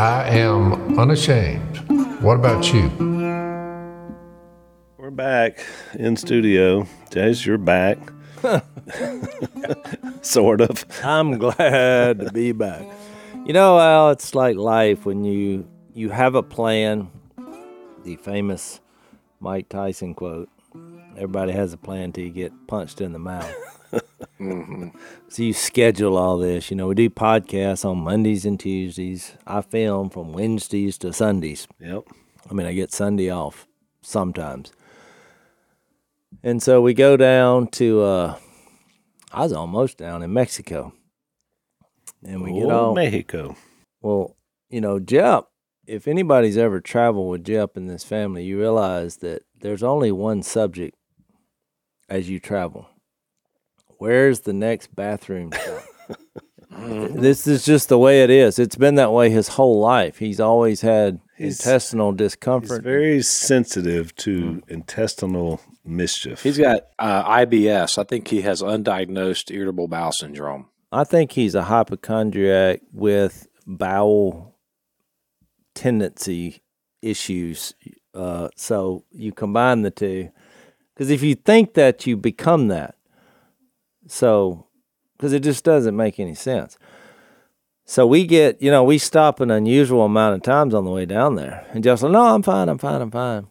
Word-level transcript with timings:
I 0.00 0.26
am 0.30 0.98
unashamed. 0.98 1.76
What 2.22 2.36
about 2.36 2.72
you? 2.72 2.88
We're 4.96 5.10
back 5.10 5.62
in 5.92 6.16
studio. 6.16 6.86
Jase, 7.10 7.44
you're 7.44 7.58
back. 7.58 7.98
sort 10.22 10.62
of. 10.62 10.86
I'm 11.04 11.36
glad 11.36 12.18
to 12.18 12.30
be 12.32 12.52
back. 12.52 12.86
You 13.44 13.52
know, 13.52 13.78
Al, 13.78 14.08
it's 14.08 14.34
like 14.34 14.56
life 14.56 15.04
when 15.04 15.26
you 15.26 15.68
you 15.92 16.08
have 16.08 16.34
a 16.34 16.42
plan. 16.42 17.10
The 18.02 18.16
famous 18.16 18.80
Mike 19.38 19.68
Tyson 19.68 20.14
quote: 20.14 20.48
"Everybody 21.16 21.52
has 21.52 21.74
a 21.74 21.76
plan 21.76 22.12
till 22.12 22.24
you 22.24 22.30
get 22.30 22.52
punched 22.68 23.02
in 23.02 23.12
the 23.12 23.18
mouth." 23.18 23.54
So 25.28 25.42
you 25.42 25.52
schedule 25.52 26.16
all 26.16 26.38
this. 26.38 26.70
You 26.70 26.76
know, 26.76 26.88
we 26.88 26.94
do 26.94 27.10
podcasts 27.10 27.84
on 27.84 27.98
Mondays 27.98 28.44
and 28.44 28.58
Tuesdays. 28.58 29.32
I 29.46 29.60
film 29.60 30.10
from 30.10 30.32
Wednesdays 30.32 30.98
to 30.98 31.12
Sundays. 31.12 31.68
Yep. 31.78 32.04
I 32.50 32.54
mean, 32.54 32.66
I 32.66 32.72
get 32.72 32.90
Sunday 32.92 33.30
off 33.30 33.68
sometimes. 34.02 34.72
And 36.42 36.62
so 36.62 36.80
we 36.80 36.94
go 36.94 37.16
down 37.16 37.68
to, 37.72 38.00
uh, 38.02 38.36
I 39.30 39.42
was 39.42 39.52
almost 39.52 39.98
down 39.98 40.22
in 40.22 40.32
Mexico. 40.32 40.92
And 42.24 42.42
we 42.42 42.52
get 42.54 42.64
Oh, 42.64 42.86
all, 42.88 42.94
Mexico. 42.94 43.56
well, 44.00 44.36
you 44.68 44.80
know, 44.80 44.98
Jep, 44.98 45.46
if 45.86 46.08
anybody's 46.08 46.56
ever 46.58 46.80
traveled 46.80 47.30
with 47.30 47.44
Jep 47.44 47.76
in 47.76 47.86
this 47.86 48.04
family, 48.04 48.44
you 48.44 48.58
realize 48.58 49.18
that 49.18 49.42
there's 49.60 49.82
only 49.82 50.10
one 50.10 50.42
subject 50.42 50.96
as 52.08 52.28
you 52.28 52.40
travel. 52.40 52.88
Where's 54.00 54.40
the 54.40 54.54
next 54.54 54.96
bathroom 54.96 55.52
stop? 55.52 55.84
this 56.70 57.46
is 57.46 57.66
just 57.66 57.90
the 57.90 57.98
way 57.98 58.22
it 58.22 58.30
is. 58.30 58.58
It's 58.58 58.74
been 58.76 58.94
that 58.94 59.12
way 59.12 59.28
his 59.28 59.48
whole 59.48 59.78
life. 59.78 60.16
He's 60.16 60.40
always 60.40 60.80
had 60.80 61.20
He's- 61.36 61.60
intestinal 61.60 62.12
discomfort. 62.12 62.78
He's 62.78 62.82
very 62.82 63.22
sensitive 63.22 64.16
to 64.16 64.62
intestinal 64.68 65.60
mischief. 65.84 66.42
He's 66.42 66.56
got 66.56 66.86
uh, 66.98 67.24
IBS. 67.44 67.98
I 67.98 68.04
think 68.04 68.28
he 68.28 68.40
has 68.40 68.62
undiagnosed 68.62 69.50
irritable 69.54 69.86
bowel 69.86 70.12
syndrome. 70.12 70.68
I 70.90 71.04
think 71.04 71.32
he's 71.32 71.54
a 71.54 71.64
hypochondriac 71.64 72.80
with 72.94 73.48
bowel 73.66 74.56
tendency 75.74 76.62
issues. 77.02 77.74
Uh, 78.14 78.48
so 78.56 79.04
you 79.12 79.32
combine 79.32 79.82
the 79.82 79.90
two, 79.90 80.30
because 80.94 81.10
if 81.10 81.22
you 81.22 81.34
think 81.34 81.74
that, 81.74 82.06
you 82.06 82.16
become 82.16 82.68
that. 82.68 82.94
So, 84.10 84.66
because 85.16 85.32
it 85.32 85.40
just 85.40 85.64
doesn't 85.64 85.96
make 85.96 86.18
any 86.18 86.34
sense. 86.34 86.76
So 87.84 88.06
we 88.06 88.26
get, 88.26 88.60
you 88.62 88.70
know, 88.70 88.84
we 88.84 88.98
stop 88.98 89.40
an 89.40 89.50
unusual 89.50 90.04
amount 90.04 90.36
of 90.36 90.42
times 90.42 90.74
on 90.74 90.84
the 90.84 90.90
way 90.90 91.06
down 91.06 91.34
there, 91.36 91.66
and 91.72 91.82
just 91.82 92.02
like, 92.02 92.12
no, 92.12 92.34
I'm 92.34 92.42
fine, 92.42 92.68
I'm 92.68 92.78
fine, 92.78 93.02
I'm 93.02 93.10
fine. 93.10 93.46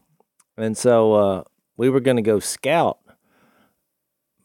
And 0.58 0.78
so 0.78 1.14
uh, 1.14 1.44
we 1.78 1.90
were 1.90 2.00
going 2.00 2.18
to 2.18 2.24
go 2.24 2.40
scout 2.40 3.00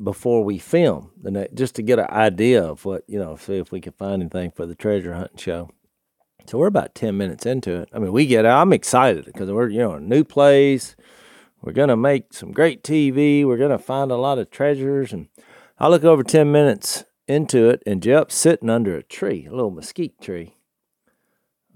before 0.02 0.44
we 0.44 0.58
film 0.58 1.10
just 1.54 1.76
to 1.76 1.82
get 1.82 1.98
an 1.98 2.10
idea 2.10 2.62
of 2.62 2.84
what 2.84 3.04
you 3.06 3.18
know, 3.18 3.36
see 3.36 3.56
if 3.56 3.72
we 3.72 3.80
could 3.80 3.94
find 3.94 4.22
anything 4.22 4.50
for 4.50 4.66
the 4.66 4.74
treasure 4.74 5.14
hunting 5.14 5.38
show. 5.38 5.70
So 6.46 6.58
we're 6.58 6.66
about 6.66 6.94
ten 6.94 7.16
minutes 7.16 7.46
into 7.46 7.74
it. 7.74 7.88
I 7.92 7.98
mean, 7.98 8.12
we 8.12 8.26
get. 8.26 8.44
I'm 8.44 8.72
excited 8.72 9.24
because 9.24 9.50
we're 9.50 9.68
you 9.68 9.78
know 9.78 9.92
a 9.92 10.00
new 10.00 10.24
place. 10.24 10.94
We're 11.62 11.72
gonna 11.72 11.96
make 11.96 12.34
some 12.34 12.52
great 12.52 12.82
TV. 12.82 13.44
We're 13.44 13.56
gonna 13.56 13.78
find 13.78 14.10
a 14.10 14.16
lot 14.16 14.38
of 14.38 14.50
treasures, 14.50 15.12
and 15.12 15.28
I 15.78 15.88
look 15.88 16.04
over 16.04 16.22
ten 16.22 16.52
minutes 16.52 17.04
into 17.26 17.68
it, 17.68 17.82
and 17.86 18.02
Jep's 18.02 18.34
sitting 18.34 18.70
under 18.70 18.96
a 18.96 19.02
tree, 19.02 19.46
a 19.46 19.50
little 19.50 19.70
mesquite 19.70 20.20
tree. 20.20 20.56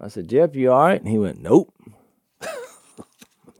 I 0.01 0.09
said, 0.09 0.29
Jep, 0.29 0.55
you 0.55 0.71
all 0.71 0.81
right? 0.81 1.01
And 1.01 1.09
he 1.11 1.19
went, 1.19 1.43
Nope. 1.43 1.75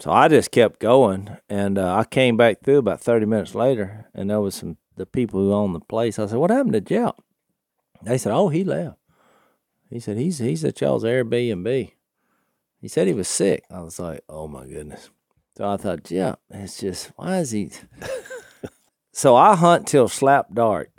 So 0.01 0.13
I 0.13 0.29
just 0.29 0.53
kept 0.53 0.79
going, 0.79 1.39
and 1.49 1.77
uh, 1.77 1.97
I 1.97 2.05
came 2.05 2.37
back 2.37 2.63
through 2.63 2.79
about 2.79 3.01
thirty 3.01 3.27
minutes 3.27 3.55
later, 3.55 4.07
and 4.15 4.31
there 4.31 4.41
was 4.41 4.55
some 4.55 4.77
the 4.97 5.07
people 5.07 5.41
who 5.41 5.53
owned 5.53 5.75
the 5.75 5.81
place. 5.81 6.21
I 6.21 6.27
said, 6.27 6.39
"What 6.39 6.53
happened 6.53 6.75
to 6.75 6.81
Jep?" 6.81 7.17
They 8.03 8.17
said, 8.17 8.33
"Oh, 8.33 8.49
he 8.49 8.63
left." 8.63 8.97
He 9.91 9.99
said, 9.99 10.17
"He's 10.17 10.39
he's 10.39 10.65
at 10.65 10.81
y'all's 10.81 11.03
Airbnb." 11.03 11.91
He 12.81 12.87
said 12.87 13.09
he 13.09 13.13
was 13.13 13.27
sick. 13.27 13.65
I 13.73 13.81
was 13.81 13.99
like, 13.99 14.23
"Oh 14.29 14.47
my 14.47 14.67
goodness!" 14.69 15.11
So 15.57 15.69
I 15.69 15.77
thought, 15.77 16.05
"Jep, 16.05 16.39
it's 16.49 16.79
just 16.79 17.11
why 17.17 17.39
is 17.39 17.51
he?" 17.51 17.73
So 19.19 19.35
I 19.35 19.57
hunt 19.57 19.89
till 19.89 20.09
slap 20.09 20.55
dark. 20.55 20.91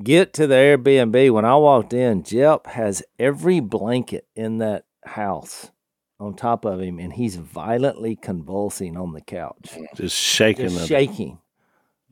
Get 0.00 0.32
to 0.34 0.46
the 0.46 0.54
Airbnb. 0.54 1.32
When 1.32 1.44
I 1.44 1.56
walked 1.56 1.92
in, 1.92 2.22
Jep 2.22 2.68
has 2.68 3.02
every 3.18 3.58
blanket 3.58 4.28
in 4.36 4.58
that 4.58 4.84
house 5.04 5.72
on 6.20 6.34
top 6.34 6.64
of 6.64 6.80
him, 6.80 7.00
and 7.00 7.12
he's 7.12 7.34
violently 7.34 8.14
convulsing 8.14 8.96
on 8.96 9.12
the 9.12 9.20
couch, 9.20 9.76
just 9.96 10.16
shaking 10.16 10.68
just 10.68 10.86
shaking. 10.86 11.38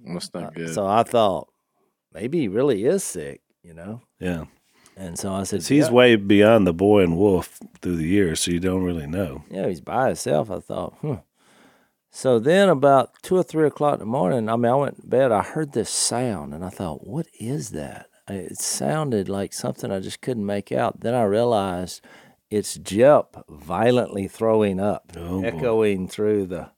That's 0.04 0.34
not 0.34 0.52
good. 0.54 0.74
So 0.74 0.84
I 0.84 1.04
thought 1.04 1.48
maybe 2.12 2.40
he 2.40 2.48
really 2.48 2.84
is 2.84 3.04
sick, 3.04 3.40
you 3.62 3.72
know. 3.72 4.02
yeah. 4.18 4.46
And 4.96 5.18
so 5.18 5.32
I 5.32 5.42
said, 5.44 5.62
He's 5.62 5.86
"Yeah." 5.86 5.92
way 5.92 6.16
beyond 6.16 6.66
the 6.66 6.72
boy 6.72 7.02
and 7.02 7.16
wolf 7.18 7.60
through 7.82 7.96
the 7.96 8.06
years, 8.06 8.40
so 8.40 8.50
you 8.50 8.58
don't 8.58 8.82
really 8.82 9.06
know. 9.06 9.44
yeah, 9.50 9.68
he's 9.68 9.80
by 9.82 10.06
himself. 10.08 10.50
I 10.50 10.58
thought, 10.58 10.94
hmm. 11.02 11.14
So 12.16 12.38
then 12.38 12.70
about 12.70 13.10
two 13.20 13.36
or 13.36 13.42
three 13.42 13.66
o'clock 13.66 13.92
in 13.92 13.98
the 14.00 14.06
morning, 14.06 14.48
I 14.48 14.56
mean, 14.56 14.72
I 14.72 14.74
went 14.74 14.96
to 15.02 15.06
bed. 15.06 15.32
I 15.32 15.42
heard 15.42 15.72
this 15.72 15.90
sound, 15.90 16.54
and 16.54 16.64
I 16.64 16.70
thought, 16.70 17.06
what 17.06 17.26
is 17.38 17.72
that? 17.72 18.06
It 18.26 18.56
sounded 18.56 19.28
like 19.28 19.52
something 19.52 19.92
I 19.92 20.00
just 20.00 20.22
couldn't 20.22 20.46
make 20.46 20.72
out. 20.72 21.00
Then 21.00 21.12
I 21.12 21.24
realized 21.24 22.00
it's 22.50 22.76
Jep 22.78 23.36
violently 23.50 24.28
throwing 24.28 24.80
up, 24.80 25.12
Oh, 25.14 25.42
boy. 25.42 25.46
echoing 25.46 26.08
through 26.08 26.46
the 26.46 26.70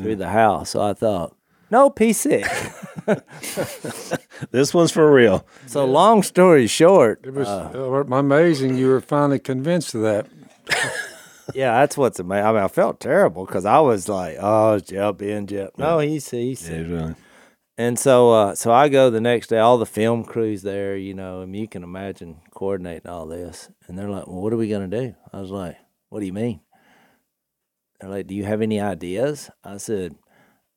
through 0.00 0.16
the 0.16 0.30
house. 0.30 0.70
So 0.70 0.80
I 0.80 0.94
thought, 0.94 1.36
"No, 1.70 1.92
he's 1.98 2.18
sick. 2.18 2.46
This 4.50 4.72
one's 4.72 4.92
for 4.92 5.12
real. 5.12 5.46
so 5.66 5.84
long 5.84 6.22
story 6.22 6.66
short, 6.66 7.20
It 7.24 7.34
was 7.34 7.46
uh, 7.46 8.04
amazing 8.10 8.78
you 8.78 8.88
were 8.88 9.02
finally 9.02 9.40
convinced 9.40 9.94
of 9.94 10.00
that. 10.00 10.26
Yeah, 11.54 11.80
that's 11.80 11.96
what's 11.96 12.18
amazing. 12.18 12.46
I 12.46 12.52
mean, 12.52 12.62
I 12.62 12.68
felt 12.68 13.00
terrible 13.00 13.46
because 13.46 13.64
I 13.64 13.80
was 13.80 14.08
like, 14.08 14.36
"Oh, 14.40 14.74
it's 14.74 14.88
Jep 14.88 15.18
being 15.18 15.46
Jep." 15.46 15.78
No, 15.78 15.98
he's 15.98 16.30
he's. 16.30 16.68
Yeah, 16.68 16.80
really. 16.80 17.14
And 17.78 17.98
so, 17.98 18.30
uh, 18.30 18.54
so 18.54 18.72
I 18.72 18.88
go 18.88 19.08
the 19.08 19.20
next 19.20 19.48
day. 19.48 19.58
All 19.58 19.78
the 19.78 19.86
film 19.86 20.24
crews 20.24 20.62
there, 20.62 20.96
you 20.96 21.14
know, 21.14 21.40
and 21.40 21.56
you 21.56 21.66
can 21.66 21.82
imagine 21.82 22.40
coordinating 22.52 23.10
all 23.10 23.26
this. 23.26 23.70
And 23.86 23.98
they're 23.98 24.10
like, 24.10 24.26
"Well, 24.26 24.42
what 24.42 24.52
are 24.52 24.58
we 24.58 24.68
gonna 24.68 24.88
do?" 24.88 25.14
I 25.32 25.40
was 25.40 25.50
like, 25.50 25.76
"What 26.10 26.20
do 26.20 26.26
you 26.26 26.32
mean?" 26.32 26.60
They're 28.00 28.10
like, 28.10 28.26
"Do 28.26 28.34
you 28.34 28.44
have 28.44 28.60
any 28.60 28.80
ideas?" 28.80 29.50
I 29.64 29.78
said, 29.78 30.16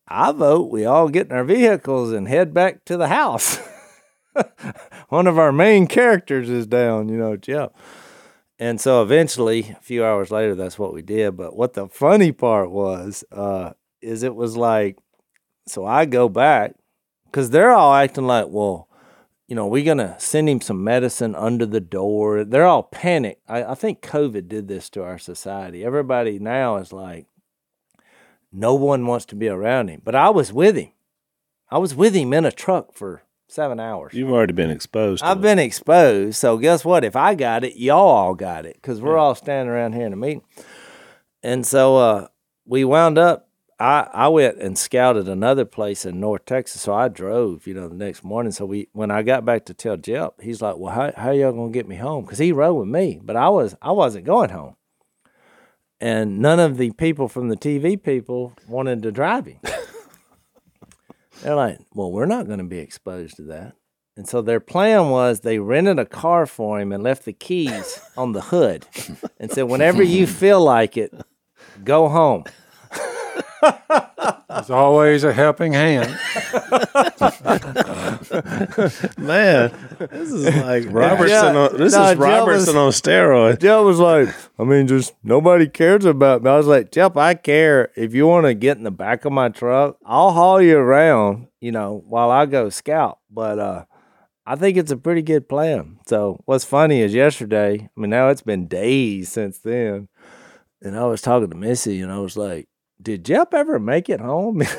"I 0.07 0.31
vote 0.31 0.72
we 0.72 0.85
all 0.85 1.09
get 1.09 1.28
in 1.28 1.34
our 1.34 1.44
vehicles 1.44 2.11
and 2.11 2.28
head 2.28 2.53
back 2.53 2.85
to 2.85 2.97
the 2.97 3.09
house." 3.09 3.59
One 5.09 5.28
of 5.28 5.38
our 5.38 5.51
main 5.51 5.88
characters 5.88 6.50
is 6.50 6.66
down, 6.67 7.09
you 7.09 7.17
know, 7.17 7.35
Jep. 7.35 7.75
And 8.59 8.80
so 8.80 9.02
eventually, 9.02 9.75
a 9.78 9.81
few 9.81 10.06
hours 10.06 10.31
later, 10.31 10.56
that's 10.56 10.78
what 10.78 10.94
we 10.94 11.02
did. 11.02 11.36
But 11.36 11.56
what 11.56 11.74
the 11.74 11.88
funny 11.88 12.31
part 12.31 12.72
was, 12.72 13.24
uh, 13.31 13.72
is 14.02 14.24
it 14.24 14.36
was 14.36 14.56
like, 14.56 14.97
so 15.68 15.86
I 15.86 16.06
go 16.06 16.30
back 16.30 16.75
because 17.25 17.50
they're 17.50 17.72
all 17.72 17.94
acting 17.94 18.28
like, 18.28 18.47
well, 18.50 18.88
you 19.47 19.56
know, 19.56 19.68
we're 19.68 19.86
gonna 19.86 20.16
send 20.19 20.47
him 20.50 20.62
some 20.62 20.84
medicine 20.84 21.36
under 21.36 21.66
the 21.66 21.80
door. 21.80 22.44
They're 22.44 22.66
all 22.66 22.84
panicked. 22.84 23.41
I, 23.47 23.64
I 23.64 23.75
think 23.75 24.02
COVID 24.02 24.47
did 24.47 24.68
this 24.68 24.90
to 24.91 25.03
our 25.03 25.18
society. 25.18 25.84
Everybody 25.84 26.40
now 26.40 26.78
is 26.78 26.94
like, 26.94 27.28
no 28.52 28.75
one 28.75 29.06
wants 29.08 29.25
to 29.28 29.35
be 29.35 29.47
around 29.47 29.90
him. 29.90 30.02
But 30.03 30.16
I 30.16 30.30
was 30.30 30.53
with 30.53 30.75
him. 30.75 30.91
I 31.70 31.80
was 31.80 31.96
with 31.96 32.14
him 32.14 32.34
in 32.34 32.46
a 32.46 32.52
truck 32.52 32.94
for 32.94 33.24
seven 33.47 33.79
hours. 33.79 34.13
You've 34.13 34.31
already 34.31 34.53
been 34.53 34.69
exposed. 34.71 35.23
To 35.23 35.29
I've 35.29 35.39
it. 35.39 35.41
been 35.41 35.59
exposed. 35.59 36.35
So 36.35 36.57
guess 36.57 36.83
what? 36.83 37.03
If 37.03 37.15
I 37.15 37.35
got 37.35 37.63
it, 37.63 37.75
y'all 37.75 38.07
all 38.07 38.33
got 38.33 38.65
it 38.65 38.75
because 38.75 39.01
we're 39.01 39.17
all 39.17 39.35
standing 39.35 39.69
around 39.69 39.93
here 39.93 40.05
in 40.05 40.13
a 40.13 40.17
meeting. 40.17 40.43
And 41.41 41.66
so 41.66 41.97
uh, 41.97 42.28
we 42.66 42.84
wound 42.85 43.17
up. 43.17 43.49
I, 43.79 44.07
I 44.13 44.28
went 44.29 44.59
and 44.59 44.78
scouted 44.78 45.28
another 45.28 45.66
place 45.66 46.05
in 46.05 46.19
North 46.19 46.45
Texas. 46.45 46.81
So 46.81 46.93
I 46.93 47.09
drove, 47.09 47.67
you 47.67 47.73
know, 47.73 47.90
the 47.90 47.95
next 47.95 48.23
morning. 48.23 48.51
So 48.51 48.66
we 48.66 48.87
when 48.93 49.11
I 49.11 49.23
got 49.23 49.43
back 49.43 49.66
to 49.66 49.73
tell 49.73 49.97
Jep, 49.97 50.39
he's 50.39 50.61
like, 50.61 50.78
"Well, 50.78 50.93
how 50.93 51.11
how 51.17 51.31
y'all 51.31 51.51
gonna 51.51 51.72
get 51.72 51.87
me 51.87 51.97
home?" 51.97 52.23
Because 52.23 52.37
he 52.37 52.51
rode 52.51 52.75
with 52.75 52.87
me, 52.87 53.19
but 53.22 53.35
I 53.35 53.49
was 53.49 53.75
I 53.81 53.91
wasn't 53.91 54.25
going 54.25 54.51
home. 54.51 54.75
And 55.99 56.39
none 56.39 56.59
of 56.59 56.78
the 56.78 56.91
people 56.91 57.28
from 57.28 57.49
the 57.49 57.57
TV 57.57 58.01
people 58.01 58.53
wanted 58.67 59.03
to 59.03 59.11
drive 59.11 59.47
him. 59.47 59.59
They're 61.43 61.55
like, 61.55 61.78
well, 61.93 62.09
we're 62.09 62.25
not 62.25 62.47
going 62.47 62.59
to 62.59 62.66
be 62.66 62.78
exposed 62.78 63.35
to 63.35 63.43
that. 63.43 63.75
And 64.16 64.29
so 64.29 64.41
their 64.41 64.61
plan 64.61 65.09
was 65.09 65.41
they 65.41 65.59
rented 65.59 65.99
a 65.99 66.05
car 66.05 66.45
for 66.45 66.79
him 66.79 66.93
and 66.93 67.03
left 67.03 67.25
the 67.25 67.34
keys 67.34 67.99
on 68.17 68.31
the 68.31 68.40
hood 68.41 68.87
and 69.40 69.51
said, 69.51 69.63
whenever 69.63 70.01
you 70.01 70.25
feel 70.25 70.61
like 70.61 70.95
it, 70.95 71.13
go 71.84 72.07
home. 72.07 72.45
There's 74.53 74.70
always 74.70 75.23
a 75.23 75.34
helping 75.34 75.73
hand. 75.73 76.09
Man, 79.17 79.72
this 80.00 80.32
is 80.32 80.55
like 80.55 80.85
Robertson. 80.90 81.55
Yeah. 81.55 81.67
On, 81.70 81.78
this 81.78 81.94
No, 81.94 82.09
is 82.09 82.17
Joe 82.17 82.23
Robertson 82.23 82.78
on 82.78 82.91
steroids. 82.91 83.59
Jep 83.59 83.84
was 83.84 84.00
like, 84.00 84.29
I 84.59 84.64
mean, 84.64 84.88
just 84.88 85.14
nobody 85.23 85.67
cares 85.67 86.05
about 86.05 86.44
me. 86.44 86.50
I 86.50 86.58
was 86.58 86.67
like, 86.67 86.91
Jep, 86.91 87.17
I 87.17 87.34
care. 87.34 87.91
If 87.96 88.14
you 88.14 88.28
want 88.28 88.46
to 88.46 88.53
get 88.53 88.78
in 88.78 88.84
the 88.84 88.91
back 88.91 89.26
of 89.26 89.34
my 89.34 89.50
truck, 89.50 89.97
I'll 90.05 90.32
haul 90.32 90.61
you 90.61 90.78
around, 90.78 91.47
you 91.59 91.72
know, 91.72 92.03
while 92.08 92.32
I 92.32 92.46
go 92.46 92.70
scout. 92.70 93.20
But 93.29 93.59
uh, 93.59 93.85
I 94.46 94.56
think 94.56 94.78
it's 94.78 94.91
a 94.91 94.97
pretty 94.97 95.22
good 95.22 95.49
plan. 95.49 95.99
So 96.08 96.41
what's 96.46 96.66
funny 96.66 97.02
is 97.02 97.14
yesterday, 97.14 97.90
I 97.96 97.99
mean, 97.99 98.09
now 98.09 98.29
it's 98.29 98.41
been 98.41 98.67
days 98.67 99.29
since 99.29 99.59
then. 99.59 100.08
And 100.82 100.97
I 100.97 101.06
was 101.06 101.22
talking 101.22 101.49
to 101.49 101.56
Missy 101.56 102.02
and 102.02 102.11
I 102.11 102.20
was 102.20 102.35
like, 102.35 102.67
Did 103.01 103.25
Jep 103.25 103.53
ever 103.53 103.79
make 103.79 104.09
it 104.09 104.19
home? 104.19 104.63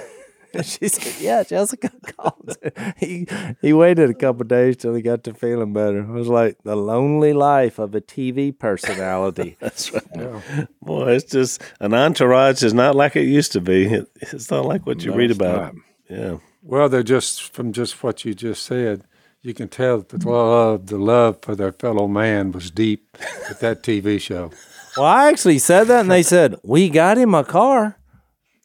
She 0.62 0.86
said, 0.86 1.20
"Yeah, 1.20 1.42
Jessica 1.42 1.90
called. 2.16 2.56
he 2.96 3.26
he 3.60 3.72
waited 3.72 4.08
a 4.08 4.14
couple 4.14 4.44
days 4.44 4.76
till 4.76 4.94
he 4.94 5.02
got 5.02 5.24
to 5.24 5.34
feeling 5.34 5.72
better. 5.72 5.98
It 5.98 6.06
was 6.06 6.28
like 6.28 6.58
the 6.62 6.76
lonely 6.76 7.32
life 7.32 7.80
of 7.80 7.92
a 7.96 8.00
TV 8.00 8.56
personality. 8.56 9.56
That's 9.58 9.92
right. 9.92 10.68
Boy, 10.80 11.10
it's 11.10 11.24
just 11.32 11.60
an 11.80 11.92
entourage 11.92 12.62
is 12.62 12.72
not 12.72 12.94
like 12.94 13.16
it 13.16 13.24
used 13.26 13.50
to 13.50 13.60
be. 13.60 13.86
It, 13.86 14.08
it's 14.20 14.48
not 14.48 14.64
like 14.64 14.86
what 14.86 15.02
you 15.04 15.10
No, 15.10 15.16
read 15.16 15.32
about. 15.32 15.74
not. 15.74 15.82
Yeah. 16.08 16.36
Well, 16.62 16.88
they're 16.88 17.02
just 17.02 17.52
from 17.52 17.72
just 17.72 18.04
what 18.04 18.24
you 18.24 18.32
just 18.32 18.62
said. 18.64 19.02
You 19.42 19.54
can 19.54 19.66
tell 19.68 19.98
that 19.98 20.08
the 20.20 20.30
love, 20.30 20.86
the 20.86 20.98
love 20.98 21.38
for 21.42 21.56
their 21.56 21.72
fellow 21.72 22.06
man 22.06 22.52
was 22.52 22.70
deep 22.70 23.18
at 23.50 23.58
that 23.58 23.82
TV 23.82 24.20
show. 24.20 24.52
well, 24.96 25.04
I 25.06 25.28
actually 25.30 25.58
said 25.58 25.88
that, 25.88 26.02
and 26.02 26.10
they 26.12 26.22
said 26.22 26.54
we 26.62 26.88
got 26.90 27.18
him 27.18 27.34
a 27.34 27.42
car. 27.42 27.98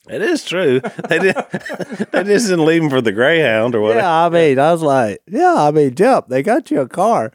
It 0.09 0.21
is 0.21 0.43
true. 0.43 0.81
They 1.07 1.19
did. 1.19 1.35
they 2.11 2.23
just 2.23 2.47
didn't 2.47 2.65
leave 2.65 2.83
him 2.83 2.89
for 2.89 3.01
the 3.01 3.11
Greyhound 3.11 3.75
or 3.75 3.81
whatever. 3.81 3.99
Yeah, 3.99 4.25
I 4.25 4.29
mean, 4.29 4.59
I 4.59 4.71
was 4.71 4.81
like, 4.81 5.19
yeah, 5.27 5.55
I 5.55 5.71
mean, 5.71 5.93
Jep, 5.95 6.27
they 6.27 6.41
got 6.41 6.71
you 6.71 6.81
a 6.81 6.87
car, 6.87 7.31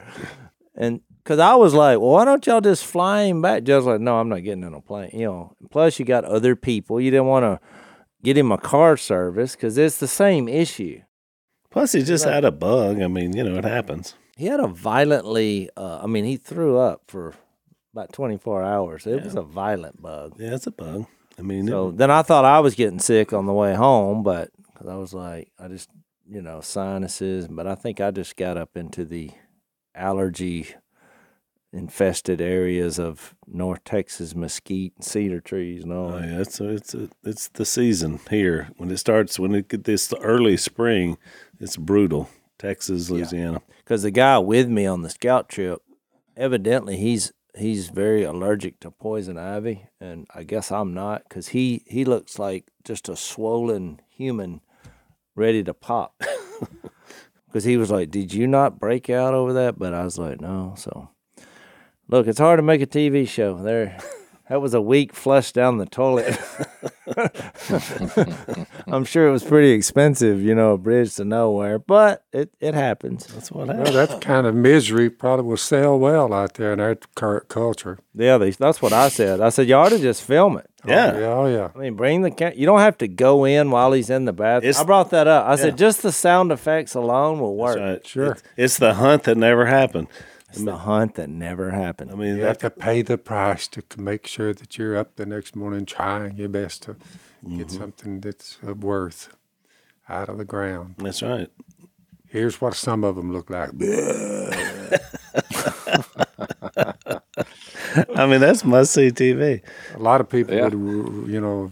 and 0.75 1.01
because 1.23 1.39
I 1.39 1.55
was 1.55 1.73
like, 1.73 1.99
well, 1.99 2.11
why 2.11 2.25
don't 2.25 2.45
y'all 2.45 2.61
just 2.61 2.85
fly 2.85 3.23
him 3.23 3.41
back? 3.41 3.63
Jep's 3.63 3.85
like, 3.85 3.99
no, 4.01 4.17
I'm 4.17 4.29
not 4.29 4.43
getting 4.43 4.63
on 4.63 4.75
a 4.75 4.81
plane. 4.81 5.09
You 5.13 5.25
know, 5.25 5.55
plus 5.71 5.97
you 5.97 6.05
got 6.05 6.23
other 6.23 6.55
people. 6.55 7.01
You 7.01 7.09
didn't 7.09 7.25
want 7.25 7.43
to 7.43 7.59
get 8.23 8.37
him 8.37 8.51
a 8.51 8.57
car 8.57 8.95
service 8.95 9.55
because 9.55 9.77
it's 9.77 9.97
the 9.97 10.07
same 10.07 10.47
issue. 10.47 11.01
Plus, 11.71 11.93
he 11.93 12.03
just 12.03 12.25
had 12.25 12.45
a 12.45 12.51
bug. 12.51 13.01
I 13.01 13.07
mean, 13.07 13.35
you 13.35 13.43
know, 13.43 13.57
it 13.57 13.65
happens. 13.65 14.15
He 14.37 14.45
had 14.45 14.59
a 14.59 14.67
violently, 14.67 15.69
uh, 15.75 16.01
I 16.03 16.07
mean, 16.07 16.25
he 16.25 16.37
threw 16.37 16.77
up 16.77 17.03
for 17.07 17.33
about 17.93 18.13
24 18.13 18.63
hours. 18.63 19.07
It 19.07 19.23
was 19.23 19.35
a 19.35 19.41
violent 19.41 20.01
bug. 20.01 20.35
Yeah, 20.37 20.55
it's 20.55 20.67
a 20.67 20.71
bug. 20.71 21.05
I 21.37 21.41
mean, 21.41 21.67
So 21.67 21.89
it- 21.89 21.97
then 21.97 22.11
I 22.11 22.21
thought 22.21 22.45
I 22.45 22.59
was 22.59 22.75
getting 22.75 22.99
sick 22.99 23.33
on 23.33 23.45
the 23.45 23.53
way 23.53 23.73
home, 23.75 24.23
but 24.23 24.49
because 24.73 24.87
I 24.87 24.95
was 24.95 25.13
like, 25.13 25.51
I 25.59 25.67
just, 25.67 25.89
you 26.29 26.41
know, 26.41 26.61
sinuses. 26.61 27.47
But 27.47 27.67
I 27.67 27.75
think 27.75 27.99
I 28.01 28.11
just 28.11 28.35
got 28.35 28.57
up 28.57 28.75
into 28.77 29.05
the 29.05 29.31
allergy 29.93 30.67
infested 31.73 32.39
areas 32.39 32.97
of 32.99 33.35
North 33.47 33.83
Texas 33.83 34.33
mesquite 34.33 34.93
and 34.95 35.03
cedar 35.03 35.41
trees 35.41 35.83
and 35.83 35.91
all. 35.91 36.13
oh, 36.13 36.19
yeah, 36.19 36.39
it's 36.39 36.61
a, 36.61 36.69
it's 36.69 36.93
a, 36.95 37.09
it's 37.23 37.49
the 37.49 37.65
season 37.65 38.19
here 38.29 38.69
when 38.77 38.89
it 38.91 38.97
starts. 38.97 39.37
When 39.37 39.53
it 39.55 39.83
this 39.83 40.13
early 40.21 40.55
spring, 40.57 41.17
it's 41.59 41.75
brutal. 41.77 42.29
Texas, 42.57 43.09
Louisiana. 43.09 43.61
because 43.79 44.03
the 44.03 44.11
guy 44.11 44.37
with 44.39 44.69
me 44.69 44.85
on 44.85 45.01
the 45.01 45.09
scout 45.09 45.49
trip, 45.49 45.81
evidently 46.37 46.95
he's 46.95 47.33
he's 47.57 47.89
very 47.89 48.23
allergic 48.23 48.79
to 48.81 48.91
poison 48.91 49.37
ivy, 49.37 49.87
and 49.99 50.27
I 50.33 50.43
guess 50.43 50.71
I'm 50.71 50.93
not 50.93 51.23
because 51.27 51.49
he 51.49 51.83
he 51.87 52.05
looks 52.05 52.39
like 52.39 52.65
just 52.83 53.09
a 53.09 53.15
swollen 53.15 54.01
human 54.09 54.61
ready 55.35 55.63
to 55.63 55.73
pop. 55.73 56.21
Because 57.55 57.63
he 57.63 57.77
was 57.77 57.89
like, 57.89 58.11
"Did 58.11 58.33
you 58.33 58.47
not 58.47 58.81
break 58.81 59.09
out 59.09 59.33
over 59.33 59.53
that?" 59.53 59.79
But 59.79 59.93
I 59.93 60.03
was 60.03 60.17
like, 60.17 60.41
"No." 60.41 60.73
So, 60.77 61.07
look, 62.09 62.27
it's 62.27 62.39
hard 62.39 62.57
to 62.57 62.61
make 62.61 62.81
a 62.81 62.85
TV 62.85 63.25
show. 63.25 63.55
There, 63.63 63.97
that 64.49 64.61
was 64.61 64.73
a 64.73 64.81
week 64.81 65.13
flushed 65.13 65.55
down 65.55 65.77
the 65.77 65.85
toilet. 65.85 66.37
I'm 68.87 69.05
sure 69.05 69.27
it 69.27 69.31
was 69.31 69.43
pretty 69.43 69.71
expensive, 69.71 70.41
you 70.41 70.55
know, 70.55 70.73
a 70.73 70.77
bridge 70.77 71.15
to 71.15 71.25
nowhere, 71.25 71.79
but 71.79 72.23
it 72.33 72.51
it 72.59 72.73
happens. 72.73 73.25
That's 73.27 73.51
what 73.51 73.67
Well, 73.67 73.77
happened. 73.77 73.95
that 73.95 74.21
kind 74.21 74.47
of 74.47 74.55
misery 74.55 75.09
probably 75.09 75.45
will 75.45 75.57
sell 75.57 75.97
well 75.99 76.33
out 76.33 76.55
there 76.55 76.73
in 76.73 76.79
our 76.79 76.95
current 77.15 77.47
culture. 77.47 77.99
Yeah, 78.13 78.37
they, 78.37 78.51
that's 78.51 78.81
what 78.81 78.93
I 78.93 79.09
said. 79.09 79.41
I 79.41 79.49
said 79.49 79.67
you 79.67 79.75
ought 79.75 79.89
to 79.89 79.99
just 79.99 80.23
film 80.23 80.57
it. 80.57 80.69
Oh, 80.85 80.89
yeah. 80.91 81.11
Oh, 81.15 81.19
yeah, 81.19 81.27
oh, 81.33 81.47
yeah. 81.47 81.69
I 81.75 81.77
mean, 81.79 81.95
bring 81.95 82.21
the 82.21 82.31
cam- 82.31 82.53
you 82.55 82.65
don't 82.65 82.79
have 82.79 82.97
to 82.99 83.07
go 83.07 83.43
in 83.45 83.71
while 83.71 83.91
he's 83.91 84.09
in 84.09 84.25
the 84.25 84.33
bathroom. 84.33 84.69
It's- 84.69 84.79
I 84.81 84.85
brought 84.85 85.09
that 85.11 85.27
up. 85.27 85.47
I 85.47 85.55
said 85.55 85.77
just 85.77 86.01
the 86.03 86.11
sound 86.11 86.51
effects 86.51 86.93
alone 86.95 87.39
will 87.39 87.55
work. 87.55 87.77
That's 87.77 87.87
right. 87.97 88.07
Sure. 88.07 88.31
It's, 88.33 88.43
it's 88.55 88.77
the 88.77 88.93
hunt 88.95 89.23
that 89.23 89.37
never 89.37 89.65
happened. 89.65 90.07
It's 90.55 90.65
the 90.65 90.77
hunt 90.77 91.15
that 91.15 91.29
never 91.29 91.71
happened. 91.71 92.11
I 92.11 92.15
mean, 92.15 92.37
You 92.37 92.43
have 92.43 92.57
to 92.59 92.69
pay 92.69 93.01
the 93.01 93.17
price 93.17 93.67
to 93.67 93.83
make 93.97 94.27
sure 94.27 94.53
that 94.53 94.77
you're 94.77 94.97
up 94.97 95.15
the 95.15 95.25
next 95.25 95.55
morning 95.55 95.85
trying 95.85 96.37
your 96.37 96.49
best 96.49 96.83
to 96.83 96.93
get 97.47 97.67
mm-hmm. 97.67 97.77
something 97.77 98.21
that's 98.21 98.57
of 98.63 98.83
worth 98.83 99.35
out 100.09 100.29
of 100.29 100.37
the 100.37 100.45
ground. 100.45 100.95
that's 100.97 101.21
right. 101.21 101.49
Here's 102.27 102.59
what 102.59 102.75
some 102.75 103.03
of 103.03 103.15
them 103.15 103.31
look 103.31 103.49
like. 103.49 103.69
I 108.15 108.25
mean, 108.27 108.41
that's 108.41 108.65
must 108.65 108.93
see 108.93 109.11
TV. 109.11 109.61
A 109.93 109.99
lot 109.99 110.19
of 110.21 110.29
people 110.29 110.53
Yeah. 110.53 110.67
would, 110.67 111.29
you 111.29 111.39
know, 111.39 111.71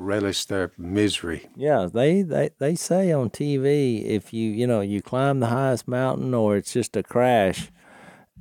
relish 0.00 0.46
their 0.46 0.72
misery. 0.78 1.46
yeah, 1.56 1.86
they, 1.92 2.22
they 2.22 2.50
they 2.58 2.74
say 2.74 3.12
on 3.12 3.28
TV 3.30 4.02
if 4.04 4.32
you 4.32 4.50
you 4.50 4.66
know 4.66 4.80
you 4.80 5.02
climb 5.02 5.40
the 5.40 5.46
highest 5.48 5.86
mountain 5.86 6.32
or 6.34 6.56
it's 6.56 6.72
just 6.72 6.96
a 6.96 7.02
crash 7.02 7.70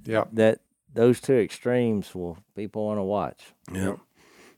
Yeah. 0.05 0.23
that 0.33 0.59
those 0.93 1.19
two 1.21 1.35
extremes 1.37 2.15
will 2.15 2.37
people 2.55 2.85
want 2.85 2.97
to 2.97 3.03
watch. 3.03 3.53
Yeah. 3.73 3.95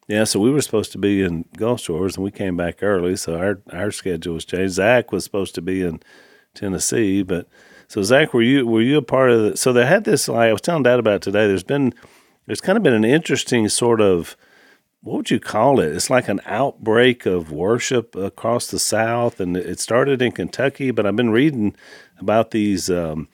Yeah, 0.08 0.26
so 0.26 0.40
we 0.40 0.52
were 0.52 0.62
supposed 0.62 0.92
to 0.94 0.98
be 0.98 1.22
in 1.22 1.46
Gulf 1.58 1.80
Shores 1.82 2.16
and 2.18 2.24
we 2.24 2.32
came 2.32 2.58
back 2.58 2.84
early, 2.84 3.16
so 3.16 3.36
our 3.38 3.62
our 3.72 3.92
schedule 3.92 4.34
was 4.36 4.46
changed. 4.46 4.74
Zach 4.74 5.12
was 5.12 5.24
supposed 5.24 5.56
to 5.56 5.62
be 5.62 5.82
in 5.82 6.02
Tennessee, 6.54 7.24
but 7.24 7.48
so 7.88 8.04
Zach, 8.04 8.34
were 8.34 8.42
you 8.42 8.68
were 8.68 8.82
you 8.82 8.98
a 8.98 9.02
part 9.02 9.32
of 9.32 9.42
the 9.42 9.58
so 9.58 9.72
they 9.74 9.86
had 9.86 10.04
this 10.04 10.28
like 10.28 10.50
I 10.50 10.52
was 10.54 10.62
telling 10.62 10.84
Dad 10.84 11.00
about 11.00 11.22
today, 11.22 11.48
there's 11.48 11.64
been 11.64 11.94
there's 12.46 12.62
kind 12.62 12.78
of 12.78 12.84
been 12.84 12.94
an 12.94 13.06
interesting 13.06 13.70
sort 13.70 14.02
of 14.02 14.36
what 15.02 15.18
would 15.18 15.32
you 15.32 15.40
call 15.40 15.80
it? 15.80 15.96
It's 15.96 16.10
like 16.10 16.28
an 16.30 16.42
outbreak 16.46 17.26
of 17.26 17.52
worship 17.52 18.16
across 18.16 18.68
the 18.68 18.80
South, 18.80 19.40
and 19.40 19.58
it 19.58 19.80
started 19.80 20.22
in 20.22 20.32
Kentucky. 20.32 20.92
But 20.92 21.06
I've 21.06 21.16
been 21.16 21.32
reading 21.32 21.76
about 22.20 22.52
these 22.52 22.90
um, 22.90 23.28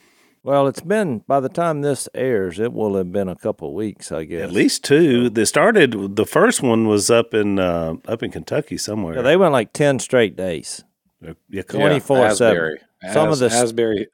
Well, 0.44 0.68
it's 0.68 0.80
been 0.82 1.20
by 1.28 1.40
the 1.42 1.50
time 1.50 1.82
this 1.82 2.08
airs, 2.14 2.58
it 2.60 2.72
will 2.72 2.96
have 2.96 3.12
been 3.12 3.28
a 3.28 3.36
couple 3.36 3.74
weeks, 3.74 4.12
I 4.12 4.24
guess. 4.24 4.44
at 4.44 4.52
least 4.54 4.84
two. 4.86 5.30
They 5.30 5.44
started. 5.46 6.16
The 6.16 6.26
first 6.26 6.62
one 6.64 6.88
was 6.88 7.10
up 7.12 7.34
in 7.34 7.60
uh, 7.60 7.96
up 8.08 8.24
in 8.24 8.32
Kentucky 8.32 8.78
somewhere. 8.78 9.16
Yeah, 9.16 9.22
they 9.24 9.36
went 9.38 9.52
like 9.52 9.74
ten 9.74 10.00
straight 10.00 10.36
days. 10.38 10.84
Yeah, 11.50 11.64
come 11.64 11.82
Yeah. 11.82 12.00
24/7. 12.00 12.30
Asbury. 12.32 12.78
Some 13.12 13.30
of 13.30 13.40
the- 13.40 13.48
Asbury, 13.48 14.08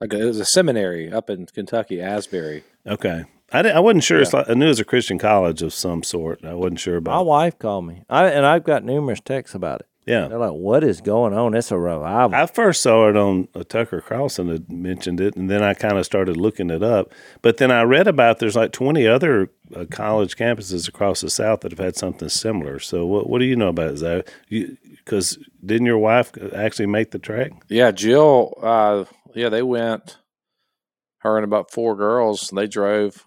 like 0.00 0.12
a, 0.12 0.20
it 0.22 0.26
was 0.26 0.38
a 0.40 0.44
seminary 0.44 1.10
up 1.10 1.28
in 1.30 1.46
Kentucky, 1.46 2.00
Asbury. 2.00 2.62
Okay. 2.86 3.24
I, 3.54 3.62
di- 3.62 3.70
I 3.70 3.80
wasn't 3.80 4.04
sure. 4.04 4.20
It's 4.20 4.32
like, 4.32 4.48
I 4.50 4.54
knew 4.54 4.66
it 4.66 4.68
was 4.68 4.80
a 4.80 4.84
Christian 4.84 5.18
college 5.18 5.62
of 5.62 5.72
some 5.72 6.02
sort. 6.02 6.44
I 6.44 6.54
wasn't 6.54 6.80
sure 6.80 6.96
about. 6.96 7.12
My 7.12 7.16
about. 7.18 7.26
wife 7.26 7.58
called 7.58 7.86
me, 7.86 8.02
I, 8.10 8.26
and 8.26 8.44
I've 8.44 8.64
got 8.64 8.84
numerous 8.84 9.20
texts 9.20 9.54
about 9.54 9.80
it. 9.80 9.86
Yeah. 10.06 10.28
They're 10.28 10.38
like, 10.38 10.52
"What 10.52 10.84
is 10.84 11.00
going 11.00 11.32
on? 11.32 11.54
It's 11.54 11.70
a 11.70 11.78
revival." 11.78 12.34
I 12.36 12.44
first 12.44 12.82
saw 12.82 13.08
it 13.08 13.16
on 13.16 13.48
uh, 13.54 13.64
Tucker 13.64 14.02
Carlson 14.02 14.48
had 14.48 14.70
mentioned 14.70 15.18
it, 15.18 15.34
and 15.34 15.48
then 15.48 15.62
I 15.62 15.72
kind 15.72 15.96
of 15.96 16.04
started 16.04 16.36
looking 16.36 16.68
it 16.68 16.82
up. 16.82 17.12
But 17.40 17.56
then 17.56 17.70
I 17.70 17.82
read 17.84 18.06
about 18.06 18.38
there's 18.38 18.56
like 18.56 18.72
20 18.72 19.06
other 19.06 19.50
uh, 19.74 19.86
college 19.90 20.36
campuses 20.36 20.88
across 20.88 21.22
the 21.22 21.30
South 21.30 21.60
that 21.60 21.72
have 21.72 21.78
had 21.78 21.96
something 21.96 22.28
similar. 22.28 22.78
So 22.80 23.06
what 23.06 23.30
what 23.30 23.38
do 23.38 23.46
you 23.46 23.56
know 23.56 23.68
about 23.68 23.92
it, 23.92 23.96
Zach? 23.96 24.28
Because 24.50 25.38
didn't 25.64 25.86
your 25.86 25.98
wife 25.98 26.32
actually 26.54 26.86
make 26.86 27.12
the 27.12 27.18
trek? 27.18 27.52
Yeah, 27.68 27.90
Jill. 27.90 28.58
Uh, 28.60 29.04
yeah, 29.34 29.48
they 29.48 29.62
went. 29.62 30.18
Her 31.24 31.36
and 31.38 31.44
about 31.44 31.72
four 31.72 31.96
girls. 31.96 32.50
They 32.54 32.66
drove 32.68 33.24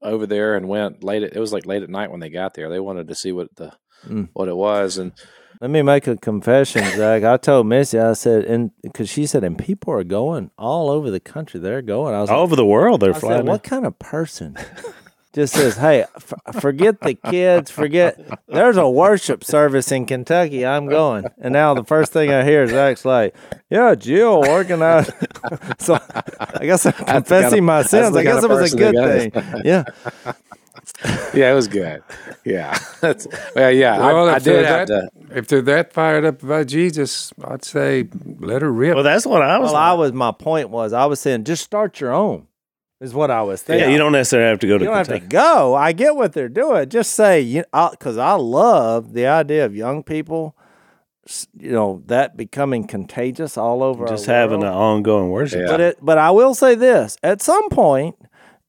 over 0.00 0.26
there 0.26 0.54
and 0.56 0.68
went 0.68 1.04
late. 1.04 1.22
At, 1.24 1.36
it 1.36 1.40
was 1.40 1.52
like 1.52 1.66
late 1.66 1.82
at 1.82 1.90
night 1.90 2.10
when 2.10 2.20
they 2.20 2.30
got 2.30 2.54
there. 2.54 2.70
They 2.70 2.80
wanted 2.80 3.08
to 3.08 3.14
see 3.14 3.32
what 3.32 3.54
the 3.56 3.72
Mm. 4.08 4.30
what 4.32 4.48
it 4.48 4.56
was, 4.56 4.98
and 4.98 5.12
Let 5.60 5.70
me 5.70 5.80
make 5.82 6.08
a 6.08 6.16
confession, 6.16 6.82
Zach. 6.96 7.22
I 7.22 7.36
told 7.36 7.68
Missy, 7.68 8.00
I 8.00 8.14
said, 8.14 8.44
and 8.46 8.72
because 8.82 9.08
she 9.08 9.26
said, 9.26 9.44
and 9.44 9.56
people 9.56 9.92
are 9.94 10.02
going 10.02 10.50
all 10.58 10.90
over 10.90 11.08
the 11.08 11.20
country. 11.20 11.60
They're 11.60 11.82
going. 11.82 12.12
I 12.12 12.20
was 12.20 12.28
All 12.28 12.38
like, 12.38 12.42
over 12.42 12.56
the 12.56 12.66
world, 12.66 13.00
they're 13.00 13.14
I 13.14 13.18
flying. 13.20 13.38
said, 13.42 13.46
what 13.46 13.62
kind 13.62 13.86
of 13.86 13.96
person 14.00 14.56
just 15.32 15.54
says, 15.54 15.76
"Hey, 15.76 16.02
f- 16.02 16.60
forget 16.60 17.00
the 17.00 17.14
kids, 17.14 17.70
forget." 17.70 18.18
There's 18.48 18.76
a 18.76 18.88
worship 18.88 19.44
service 19.44 19.90
in 19.90 20.06
Kentucky. 20.06 20.66
I'm 20.66 20.86
going, 20.86 21.24
and 21.38 21.52
now 21.52 21.74
the 21.74 21.84
first 21.84 22.12
thing 22.12 22.32
I 22.32 22.44
hear 22.44 22.64
is 22.64 22.70
Zach's 22.70 23.04
like, 23.04 23.34
"Yeah, 23.70 23.94
Jill 23.94 24.44
organized." 24.48 25.10
so 25.78 25.98
I 26.38 26.64
guess 26.66 26.86
I'm 26.86 26.92
confessing 26.92 27.64
my 27.64 27.82
sins. 27.82 28.16
I 28.16 28.22
guess 28.22 28.44
it 28.44 28.50
was 28.50 28.72
a 28.72 28.76
good 28.76 28.94
thing. 28.94 29.62
Yeah. 29.64 29.84
yeah, 31.34 31.52
it 31.52 31.54
was 31.54 31.68
good. 31.68 32.02
Yeah, 32.44 32.78
That's, 33.00 33.26
well, 33.54 33.70
yeah. 33.70 33.98
Well, 33.98 34.28
I, 34.28 34.32
I 34.32 34.36
if 34.36 34.44
did 34.44 34.54
they're 34.54 34.86
that, 34.86 34.86
to. 34.88 35.10
if 35.38 35.46
they're 35.48 35.62
that 35.62 35.92
fired 35.92 36.24
up 36.24 36.42
about 36.42 36.66
Jesus, 36.66 37.32
I'd 37.44 37.64
say 37.64 38.08
let 38.38 38.62
her 38.62 38.72
rip. 38.72 38.94
Well, 38.94 39.04
that's 39.04 39.26
what 39.26 39.42
I 39.42 39.58
was. 39.58 39.72
Well, 39.72 39.76
I 39.76 39.92
was. 39.92 40.12
My 40.12 40.32
point 40.32 40.70
was, 40.70 40.92
I 40.92 41.06
was 41.06 41.20
saying, 41.20 41.44
just 41.44 41.64
start 41.64 42.00
your 42.00 42.12
own. 42.12 42.46
Is 43.02 43.12
what 43.12 43.32
I 43.32 43.42
was 43.42 43.60
thinking. 43.60 43.84
Yeah, 43.84 43.92
you 43.92 43.98
don't 43.98 44.12
necessarily 44.12 44.48
have 44.48 44.60
to 44.60 44.68
go 44.68 44.78
to 44.78 44.84
You 44.84 44.90
don't 44.90 44.96
have 44.96 45.08
to 45.08 45.18
go. 45.18 45.74
I 45.74 45.90
get 45.90 46.14
what 46.14 46.34
they're 46.34 46.48
doing. 46.48 46.88
Just 46.88 47.14
say, 47.14 47.40
you 47.40 47.64
because 47.72 48.16
I 48.16 48.34
love 48.34 49.12
the 49.12 49.26
idea 49.26 49.66
of 49.66 49.74
young 49.74 50.04
people, 50.04 50.56
you 51.58 51.72
know, 51.72 52.04
that 52.06 52.36
becoming 52.36 52.86
contagious 52.86 53.58
all 53.58 53.82
over. 53.82 54.06
Just 54.06 54.28
our 54.28 54.36
having 54.36 54.60
world. 54.60 54.72
an 54.72 54.78
ongoing 54.78 55.30
worship. 55.30 55.62
Yeah. 55.62 55.66
But 55.66 55.80
it, 55.80 55.98
but 56.00 56.16
I 56.16 56.30
will 56.30 56.54
say 56.54 56.76
this: 56.76 57.16
at 57.24 57.42
some 57.42 57.68
point, 57.70 58.14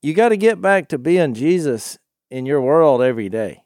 you 0.02 0.16
got 0.16 0.30
to 0.30 0.38
get 0.38 0.60
back 0.60 0.88
to 0.88 0.98
being 0.98 1.36
Jesus 1.36 2.00
in 2.32 2.48
your 2.48 2.60
world 2.60 3.04
every 3.04 3.30
day. 3.30 3.63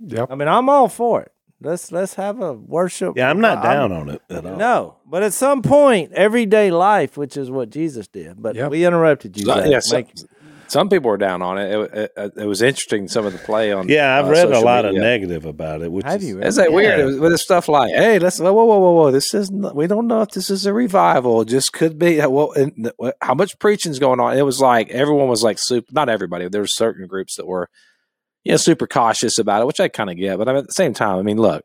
Yep. 0.00 0.32
I 0.32 0.34
mean, 0.34 0.48
I'm 0.48 0.68
all 0.68 0.88
for 0.88 1.22
it. 1.22 1.32
Let's 1.60 1.90
let's 1.90 2.14
have 2.14 2.40
a 2.40 2.52
worship. 2.52 3.14
Yeah, 3.16 3.30
I'm 3.30 3.40
not 3.40 3.58
I'm- 3.58 3.90
down 3.90 3.92
on 3.92 4.08
it 4.10 4.22
at 4.28 4.44
all. 4.44 4.56
No, 4.56 4.96
but 5.06 5.22
at 5.22 5.32
some 5.32 5.62
point, 5.62 6.12
everyday 6.12 6.70
life, 6.70 7.16
which 7.16 7.36
is 7.36 7.50
what 7.50 7.70
Jesus 7.70 8.06
did. 8.08 8.42
But 8.42 8.56
Yep. 8.56 8.70
we 8.70 8.84
interrupted 8.84 9.36
you. 9.38 9.46
So- 9.46 9.54
Zach. 9.54 9.70
yeah, 9.70 9.78
so- 9.80 9.96
Make- 9.96 10.14
Some 10.68 10.88
people 10.88 11.08
were 11.10 11.16
down 11.16 11.42
on 11.42 11.58
it. 11.58 11.70
It, 11.72 12.12
it, 12.16 12.32
it 12.38 12.44
was 12.46 12.60
interesting 12.60 13.06
some 13.06 13.24
of 13.24 13.32
the 13.32 13.38
play 13.38 13.70
on. 13.72 13.88
Yeah, 13.88 14.18
I've 14.18 14.26
uh, 14.26 14.30
read 14.30 14.46
a 14.48 14.54
social 14.54 14.64
lot 14.64 14.84
of 14.84 14.94
negative 14.96 15.44
about 15.46 15.80
it. 15.80 15.92
Which 15.92 16.04
have 16.04 16.20
is, 16.20 16.28
you? 16.28 16.42
Is 16.42 16.56
that 16.56 16.72
weird? 16.72 16.98
Yeah. 16.98 17.04
It 17.04 17.06
was, 17.06 17.16
but 17.18 17.30
it's 17.32 17.42
stuff 17.44 17.68
like, 17.68 17.92
"Hey, 17.94 18.18
let's 18.18 18.40
whoa, 18.40 18.52
whoa, 18.52 18.64
whoa, 18.64 18.78
whoa, 18.80 18.92
whoa! 18.92 19.10
This 19.12 19.32
is 19.32 19.48
not, 19.52 19.76
we 19.76 19.86
don't 19.86 20.08
know 20.08 20.22
if 20.22 20.30
this 20.30 20.50
is 20.50 20.66
a 20.66 20.72
revival. 20.72 21.40
It 21.42 21.48
just 21.48 21.72
could 21.72 22.00
be. 22.00 22.18
Well, 22.18 22.50
and, 22.52 22.90
uh, 23.00 23.12
how 23.22 23.34
much 23.34 23.56
preaching's 23.60 24.00
going 24.00 24.18
on? 24.18 24.36
It 24.36 24.42
was 24.42 24.60
like 24.60 24.90
everyone 24.90 25.28
was 25.28 25.44
like 25.44 25.58
super. 25.60 25.86
Not 25.92 26.08
everybody. 26.08 26.48
There 26.48 26.62
were 26.62 26.66
certain 26.66 27.06
groups 27.06 27.36
that 27.36 27.46
were, 27.46 27.68
you 28.46 28.52
know, 28.52 28.56
super 28.58 28.86
cautious 28.86 29.38
about 29.38 29.62
it, 29.62 29.66
which 29.66 29.80
I 29.80 29.88
kind 29.88 30.10
of 30.10 30.16
get. 30.16 30.38
But 30.38 30.48
I 30.48 30.52
mean, 30.52 30.60
at 30.60 30.66
the 30.68 30.72
same 30.72 30.94
time, 30.94 31.18
I 31.18 31.22
mean, 31.22 31.36
look, 31.38 31.62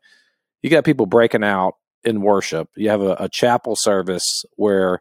you 0.62 0.70
got 0.70 0.84
people 0.84 1.06
breaking 1.06 1.44
out 1.44 1.74
in 2.04 2.20
worship. 2.20 2.68
You 2.76 2.90
have 2.90 3.00
a, 3.02 3.16
a 3.20 3.28
chapel 3.28 3.74
service 3.76 4.44
where, 4.56 5.00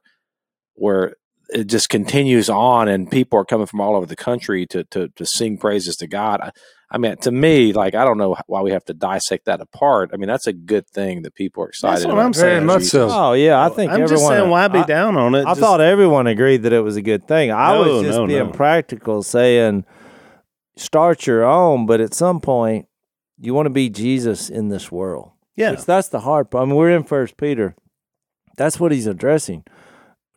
where 0.75 1.15
it 1.49 1.65
just 1.65 1.89
continues 1.89 2.49
on, 2.49 2.87
and 2.87 3.09
people 3.11 3.37
are 3.39 3.45
coming 3.45 3.67
from 3.67 3.81
all 3.81 3.95
over 3.95 4.05
the 4.05 4.15
country 4.15 4.65
to 4.67 4.83
to 4.85 5.09
to 5.15 5.25
sing 5.25 5.57
praises 5.57 5.95
to 5.97 6.07
God. 6.07 6.39
I, 6.41 6.51
I 6.93 6.97
mean, 6.97 7.17
to 7.17 7.31
me, 7.31 7.73
like 7.73 7.93
I 7.95 8.05
don't 8.05 8.17
know 8.17 8.37
why 8.47 8.61
we 8.61 8.71
have 8.71 8.85
to 8.85 8.93
dissect 8.93 9.45
that 9.45 9.59
apart. 9.61 10.11
I 10.13 10.17
mean, 10.17 10.27
that's 10.27 10.47
a 10.47 10.53
good 10.53 10.87
thing 10.87 11.23
that 11.23 11.35
people 11.35 11.63
are 11.63 11.69
excited. 11.69 11.97
That's 11.97 12.05
what 12.05 12.13
about 12.13 12.25
I'm 12.25 12.33
Very 12.33 12.55
saying. 12.57 12.65
much 12.65 12.79
Jesus. 12.81 12.91
so. 12.91 13.09
Oh 13.11 13.33
yeah, 13.33 13.65
I 13.65 13.69
think 13.69 13.91
I'm 13.91 14.01
everyone. 14.01 14.09
just 14.09 14.27
saying, 14.27 14.49
why 14.49 14.67
be 14.69 14.79
I, 14.79 14.85
down 14.85 15.17
on 15.17 15.35
it? 15.35 15.41
I 15.45 15.51
Just- 15.51 15.59
thought 15.59 15.81
everyone 15.81 16.27
agreed 16.27 16.63
that 16.63 16.73
it 16.73 16.81
was 16.81 16.95
a 16.95 17.01
good 17.01 17.27
thing. 17.27 17.51
I 17.51 17.73
No, 17.73 17.81
was 17.81 18.03
just 18.03 18.17
no, 18.19 18.27
being 18.27 18.45
no. 18.47 18.51
practical, 18.51 19.21
saying 19.23 19.83
start 20.75 21.27
your 21.27 21.43
own, 21.43 21.85
but 21.85 22.01
at 22.01 22.13
some 22.13 22.39
point 22.41 22.87
you 23.37 23.53
want 23.53 23.65
to 23.65 23.71
be 23.71 23.89
Jesus 23.89 24.49
in 24.49 24.69
this 24.69 24.91
world. 24.91 25.31
yeah, 25.55 25.71
Which 25.71 25.85
that's 25.85 26.09
the 26.09 26.21
hard 26.21 26.51
part. 26.51 26.63
I 26.63 26.65
mean, 26.65 26.75
we're 26.75 26.91
in 26.91 27.03
First 27.03 27.37
Peter. 27.37 27.75
That's 28.57 28.79
what 28.79 28.91
he's 28.91 29.07
addressing. 29.07 29.63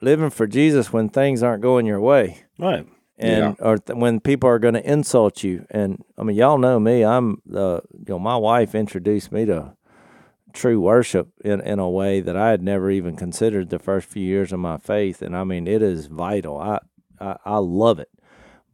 Living 0.00 0.31
for 0.31 0.47
Jesus 0.47 0.93
when 0.93 1.09
things 1.09 1.43
aren't 1.43 1.62
going 1.62 1.87
your 1.87 2.00
way, 2.00 2.45
right. 2.59 2.87
and 3.19 3.57
or 3.61 3.79
th- 3.79 3.97
when 3.97 4.21
people 4.21 4.49
are 4.50 4.59
going 4.59 4.75
to 4.75 4.91
insult 4.91 5.43
you. 5.43 5.67
And 5.71 6.03
I 6.19 6.23
mean, 6.25 6.37
y'all 6.37 6.59
know 6.59 6.79
me. 6.79 7.05
I'm 7.05 7.41
the 7.47 7.81
you 7.93 8.05
know 8.14 8.19
my 8.19 8.37
wife 8.37 8.75
introduced 8.75 9.33
me 9.33 9.45
to 9.47 9.76
true 10.53 10.81
worship 10.81 11.29
in 11.45 11.61
in 11.61 11.79
a 11.79 11.88
way 11.88 12.21
that 12.21 12.37
I 12.37 12.50
had 12.50 12.62
never 12.62 12.91
even 12.91 13.17
considered 13.17 13.71
the 13.71 13.79
first 13.79 14.09
few 14.09 14.23
years 14.25 14.53
of 14.53 14.61
my 14.61 14.76
faith. 14.79 15.23
And 15.23 15.35
I 15.37 15.45
mean, 15.45 15.67
it 15.67 15.81
is 15.83 16.07
vital. 16.07 16.59
I 16.59 16.81
I, 17.21 17.37
I 17.45 17.59
love 17.59 17.99
it, 17.99 18.11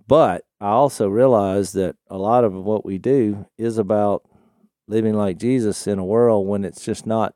but 0.09 0.45
I 0.61 0.69
also 0.69 1.09
realize 1.09 1.73
that 1.73 1.97
a 2.09 2.19
lot 2.19 2.45
of 2.45 2.53
what 2.53 2.85
we 2.85 2.99
do 2.99 3.47
is 3.57 3.79
about 3.79 4.25
living 4.87 5.15
like 5.15 5.39
Jesus 5.39 5.87
in 5.87 5.99
a 5.99 6.05
world 6.05 6.47
when 6.47 6.65
it's 6.65 6.85
just 6.85 7.07
not 7.07 7.35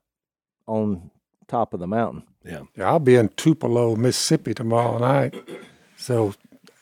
on 0.66 1.10
top 1.48 1.72
of 1.72 1.80
the 1.80 1.86
mountain. 1.86 2.24
Yeah, 2.44 2.62
I'll 2.78 2.98
be 2.98 3.14
in 3.16 3.30
Tupelo, 3.30 3.96
Mississippi 3.96 4.52
tomorrow 4.52 4.98
night, 4.98 5.34
so 5.96 6.34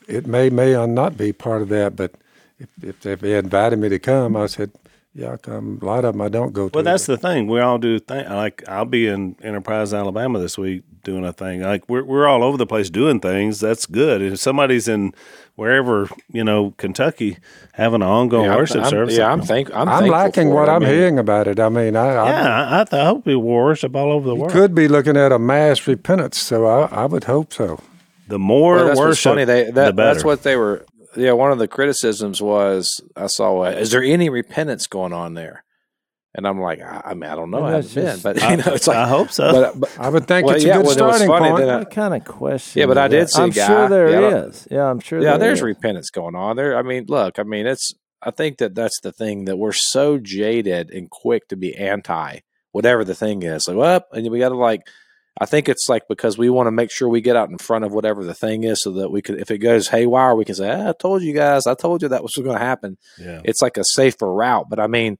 it 0.08 0.26
may 0.26 0.50
may 0.50 0.74
or 0.74 0.88
not 0.88 1.16
be 1.16 1.32
part 1.32 1.62
of 1.62 1.68
that. 1.68 1.94
But 1.94 2.14
if 2.58 2.68
if, 2.82 3.06
if 3.06 3.20
they 3.20 3.38
invited 3.38 3.78
me 3.78 3.88
to 3.88 4.00
come, 4.00 4.36
I 4.36 4.46
said, 4.46 4.72
"Yeah, 5.14 5.30
I'll 5.32 5.38
come." 5.38 5.78
A 5.82 5.84
lot 5.84 6.04
of 6.04 6.14
them 6.14 6.20
I 6.22 6.28
don't 6.28 6.52
go 6.52 6.68
to. 6.68 6.72
Well, 6.74 6.84
that's 6.84 7.06
but- 7.06 7.20
the 7.20 7.28
thing. 7.28 7.46
We 7.46 7.60
all 7.60 7.78
do 7.78 7.98
thing. 7.98 8.28
Like 8.28 8.62
I'll 8.68 8.84
be 8.84 9.06
in 9.06 9.36
Enterprise, 9.42 9.92
Alabama 9.94 10.38
this 10.38 10.56
week 10.58 10.82
doing 11.04 11.24
a 11.24 11.32
thing. 11.32 11.62
Like 11.62 11.88
we're 11.88 12.04
we're 12.04 12.26
all 12.26 12.42
over 12.42 12.56
the 12.56 12.66
place 12.66 12.90
doing 12.90 13.20
things. 13.20 13.60
That's 13.60 13.86
good. 13.86 14.22
If 14.22 14.38
somebody's 14.38 14.88
in 14.88 15.12
wherever 15.56 16.08
you 16.32 16.42
know 16.44 16.72
Kentucky 16.78 17.36
having 17.74 17.96
an 18.02 18.08
ongoing 18.08 18.44
Yeah, 18.44 18.50
I'm- 18.52 18.58
worship 18.60 18.84
I'm, 18.84 18.90
service, 18.90 19.16
Yeah, 19.16 19.30
I'm 19.32 19.42
thank. 19.42 19.68
I'm, 19.70 19.88
I'm 19.88 19.88
thankful 19.88 20.10
liking 20.10 20.48
for 20.48 20.54
what 20.54 20.68
it. 20.68 20.72
I 20.72 20.74
I'm 20.76 20.82
mean, 20.82 20.90
hearing 20.90 21.18
about 21.18 21.46
it. 21.46 21.60
I 21.60 21.68
mean, 21.68 21.94
I, 21.96 22.08
I 22.08 22.28
yeah, 22.28 22.48
I, 22.64 22.80
I, 22.80 22.84
th- 22.84 23.00
I 23.00 23.04
hope 23.06 23.24
people 23.24 23.42
worship 23.42 23.94
all 23.96 24.12
over 24.12 24.26
the 24.28 24.34
world. 24.34 24.52
could 24.52 24.74
be 24.74 24.88
looking 24.88 25.16
at 25.16 25.30
a 25.32 25.38
mass 25.38 25.86
repentance, 25.86 26.38
so 26.38 26.66
I, 26.66 26.86
I 26.86 27.04
would 27.06 27.24
hope 27.24 27.52
so. 27.52 27.80
The 28.28 28.38
more 28.38 28.76
Well, 28.76 28.86
that's 28.86 28.98
worship, 29.00 29.30
funny. 29.32 29.44
They 29.44 29.64
the 29.64 29.72
better. 29.72 29.92
that's 29.92 30.24
what 30.24 30.42
they 30.42 30.56
were. 30.56 30.86
Yeah, 31.16 31.32
one 31.32 31.52
of 31.52 31.58
the 31.58 31.68
criticisms 31.68 32.40
was 32.42 33.00
I 33.16 33.26
saw. 33.26 33.64
Uh, 33.64 33.70
Is 33.70 33.90
there 33.90 34.02
any 34.02 34.28
repentance 34.30 34.86
going 34.86 35.12
on 35.12 35.34
there? 35.34 35.64
And 36.34 36.46
I'm 36.46 36.58
like, 36.60 36.80
I, 36.80 37.02
I 37.06 37.14
mean, 37.14 37.28
I 37.28 37.34
don't 37.34 37.50
know. 37.50 37.60
Well, 37.60 37.66
I 37.72 37.76
haven't 37.82 37.94
been, 37.94 38.18
but 38.20 38.42
I, 38.42 38.52
you 38.52 38.56
know, 38.58 38.72
it's 38.72 38.86
like, 38.86 38.96
I 38.96 39.06
hope 39.06 39.30
so. 39.30 39.52
but, 39.52 39.78
but 39.80 39.98
I 40.00 40.08
would 40.08 40.26
think 40.26 40.46
Well, 40.46 40.56
it's 40.56 40.64
yeah, 40.64 40.74
a 40.74 40.76
good 40.78 40.86
well, 40.86 40.94
starting 40.94 41.26
funny 41.28 41.48
point. 41.50 41.60
that 41.60 41.68
I- 41.68 41.78
What 41.80 41.90
kind 41.90 42.14
of 42.14 42.24
question? 42.24 42.80
Yeah, 42.80 42.86
but 42.86 42.96
I 42.96 43.08
did 43.08 43.22
that? 43.24 43.30
see 43.30 43.40
a 43.40 43.44
I'm 43.44 43.50
guy- 43.50 43.66
sure 43.66 43.88
there 43.90 44.08
yeah, 44.10 44.44
is. 44.46 44.68
Yeah, 44.70 44.84
I'm 44.86 45.00
sure. 45.00 45.20
yeah, 45.20 45.32
there 45.32 45.38
there's 45.48 45.58
is. 45.58 45.62
repentance 45.62 46.08
going 46.08 46.34
on 46.34 46.56
there. 46.56 46.78
I 46.78 46.82
mean, 46.82 47.04
look, 47.08 47.38
I 47.38 47.42
mean, 47.42 47.66
it's. 47.66 47.92
I 48.22 48.30
think 48.30 48.58
that 48.58 48.74
that's 48.74 48.98
the 49.02 49.10
thing 49.12 49.44
that 49.46 49.56
we're 49.58 49.72
so 49.72 50.16
jaded 50.16 50.90
and 50.90 51.10
quick 51.10 51.48
to 51.48 51.56
be 51.56 51.74
anti 51.76 52.38
whatever 52.70 53.04
the 53.04 53.14
thing 53.16 53.42
is. 53.42 53.68
Like, 53.68 53.76
well, 53.76 54.02
and 54.12 54.30
we 54.30 54.38
got 54.38 54.50
to 54.50 54.56
like. 54.56 54.80
I 55.40 55.46
think 55.46 55.68
it's 55.68 55.88
like 55.88 56.02
because 56.08 56.36
we 56.36 56.50
want 56.50 56.66
to 56.66 56.72
make 56.72 56.90
sure 56.90 57.08
we 57.08 57.22
get 57.22 57.36
out 57.36 57.48
in 57.48 57.58
front 57.58 57.84
of 57.84 57.92
whatever 57.92 58.22
the 58.22 58.34
thing 58.34 58.64
is, 58.64 58.82
so 58.82 58.92
that 58.92 59.10
we 59.10 59.22
could, 59.22 59.40
if 59.40 59.50
it 59.50 59.58
goes 59.58 59.88
haywire, 59.88 60.34
we 60.34 60.44
can 60.44 60.54
say, 60.54 60.70
ah, 60.70 60.90
"I 60.90 60.92
told 60.92 61.22
you 61.22 61.32
guys, 61.32 61.66
I 61.66 61.74
told 61.74 62.02
you 62.02 62.08
that 62.08 62.22
was 62.22 62.34
going 62.36 62.56
to 62.56 62.64
happen." 62.64 62.98
yeah. 63.18 63.40
it's 63.44 63.62
like 63.62 63.76
a 63.76 63.84
safer 63.84 64.30
route. 64.32 64.68
But 64.68 64.78
I 64.78 64.86
mean, 64.86 65.18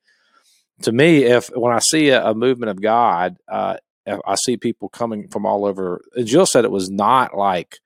to 0.82 0.92
me, 0.92 1.24
if 1.24 1.48
when 1.48 1.72
I 1.72 1.78
see 1.78 2.10
a, 2.10 2.26
a 2.26 2.34
movement 2.34 2.70
of 2.70 2.82
God, 2.82 3.36
uh, 3.48 3.76
I 4.06 4.34
see 4.44 4.56
people 4.56 4.88
coming 4.88 5.28
from 5.28 5.46
all 5.46 5.64
over. 5.64 6.02
Jill 6.24 6.46
said 6.46 6.64
it 6.64 6.70
was 6.70 6.90
not 6.90 7.36
like 7.36 7.78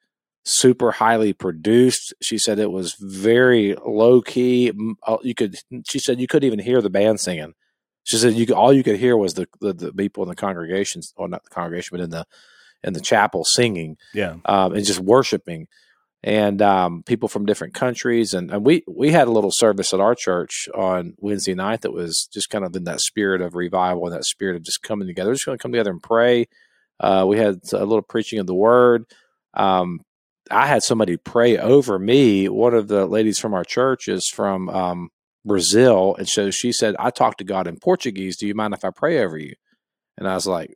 super 0.45 0.92
highly 0.92 1.33
produced. 1.33 2.14
She 2.23 2.38
said 2.38 2.59
it 2.59 2.73
was 2.73 2.97
very 3.00 3.76
low 3.87 4.21
key. 4.21 4.73
Uh, 5.06 5.18
You 5.23 5.35
could. 5.35 5.56
She 5.88 5.99
said 5.99 6.21
you 6.21 6.26
couldn't 6.26 6.47
even 6.47 6.59
hear 6.59 6.80
the 6.80 6.90
band 6.90 7.21
singing. 7.21 7.54
She 8.06 8.16
said 8.16 8.34
you 8.34 8.46
could, 8.46 8.54
all 8.54 8.72
you 8.72 8.82
could 8.82 8.96
hear 8.96 9.16
was 9.16 9.34
the, 9.34 9.46
the 9.60 9.72
the 9.72 9.92
people 9.92 10.22
in 10.22 10.28
the 10.28 10.34
congregations, 10.34 11.12
or 11.16 11.28
not 11.28 11.44
the 11.44 11.50
congregation, 11.50 11.96
but 11.96 12.02
in 12.02 12.10
the 12.10 12.26
in 12.82 12.92
the 12.92 13.00
chapel 13.00 13.44
singing 13.44 13.96
yeah. 14.14 14.36
um, 14.44 14.72
and 14.72 14.84
just 14.84 15.00
worshiping 15.00 15.66
and 16.22 16.62
um, 16.62 17.02
people 17.04 17.28
from 17.28 17.46
different 17.46 17.75
countries 17.75 18.32
and, 18.32 18.50
and 18.50 18.64
we 18.64 18.82
we 18.88 19.12
had 19.12 19.28
a 19.28 19.30
little 19.30 19.52
service 19.52 19.92
at 19.92 20.00
our 20.00 20.14
church 20.14 20.68
on 20.75 21.14
Wednesday 21.18 21.54
night 21.54 21.82
that 21.82 21.92
was 21.92 22.28
just 22.32 22.50
kind 22.50 22.64
of 22.64 22.75
in 22.75 22.84
that 22.84 23.00
spirit 23.00 23.40
of 23.40 23.54
revival 23.54 24.06
and 24.06 24.14
that 24.14 24.25
spirit 24.25 24.56
of 24.56 24.62
just 24.62 24.82
coming 24.82 25.06
together. 25.06 25.30
We're 25.30 25.34
just 25.34 25.46
going 25.46 25.58
to 25.58 25.62
come 25.62 25.72
together 25.72 25.90
and 25.90 26.02
pray. 26.02 26.46
Uh, 26.98 27.26
we 27.28 27.38
had 27.38 27.60
a 27.72 27.84
little 27.84 28.02
preaching 28.02 28.38
of 28.38 28.46
the 28.46 28.54
word. 28.54 29.04
Um, 29.54 30.00
I 30.50 30.66
had 30.66 30.82
somebody 30.82 31.16
pray 31.16 31.58
over 31.58 31.98
me. 31.98 32.48
One 32.48 32.75
of 32.75 32.88
the 32.88 33.06
ladies 33.06 33.38
from 33.38 33.52
our 33.52 33.64
church 33.64 34.08
is 34.08 34.28
from 34.28 34.68
um, 34.68 35.10
Brazil, 35.46 36.14
and 36.18 36.28
so 36.28 36.50
she 36.50 36.72
said, 36.72 36.96
"I 36.98 37.10
talked 37.10 37.38
to 37.38 37.44
God 37.44 37.66
in 37.66 37.78
Portuguese. 37.78 38.36
Do 38.36 38.46
you 38.46 38.54
mind 38.54 38.74
if 38.74 38.84
I 38.84 38.90
pray 38.90 39.22
over 39.22 39.38
you?" 39.38 39.54
And 40.18 40.26
I 40.28 40.34
was 40.34 40.46
like, 40.46 40.74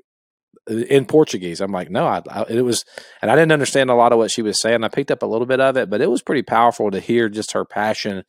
in 0.68 1.04
Portuguese. 1.06 1.60
I'm 1.60 1.72
like, 1.72 1.90
no, 1.90 2.06
I, 2.06 2.22
I, 2.30 2.44
it 2.48 2.62
was, 2.62 2.84
and 3.22 3.30
I 3.30 3.34
didn't 3.34 3.52
understand 3.52 3.90
a 3.90 3.94
lot 3.94 4.12
of 4.12 4.18
what 4.18 4.30
she 4.30 4.42
was 4.42 4.60
saying. 4.60 4.84
I 4.84 4.88
picked 4.88 5.10
up 5.10 5.22
a 5.22 5.26
little 5.26 5.46
bit 5.46 5.58
of 5.60 5.76
it, 5.76 5.88
but 5.90 6.00
it 6.00 6.10
was 6.10 6.22
pretty 6.22 6.42
powerful 6.42 6.90
to 6.90 7.00
hear 7.00 7.28
just 7.28 7.52
her 7.52 7.64
passion 7.64 8.24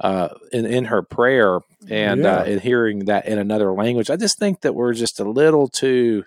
uh, 0.00 0.28
in 0.52 0.66
in 0.66 0.84
her 0.86 1.02
prayer 1.02 1.60
and 1.88 2.24
uh, 2.26 2.42
Yeah. 2.46 2.52
and 2.52 2.60
hearing 2.60 3.06
that 3.06 3.26
in 3.26 3.38
another 3.38 3.72
language. 3.72 4.10
I 4.10 4.16
just 4.16 4.38
think 4.38 4.60
that 4.60 4.74
we're 4.74 4.92
just 4.92 5.18
a 5.20 5.24
little 5.24 5.68
too 5.68 6.24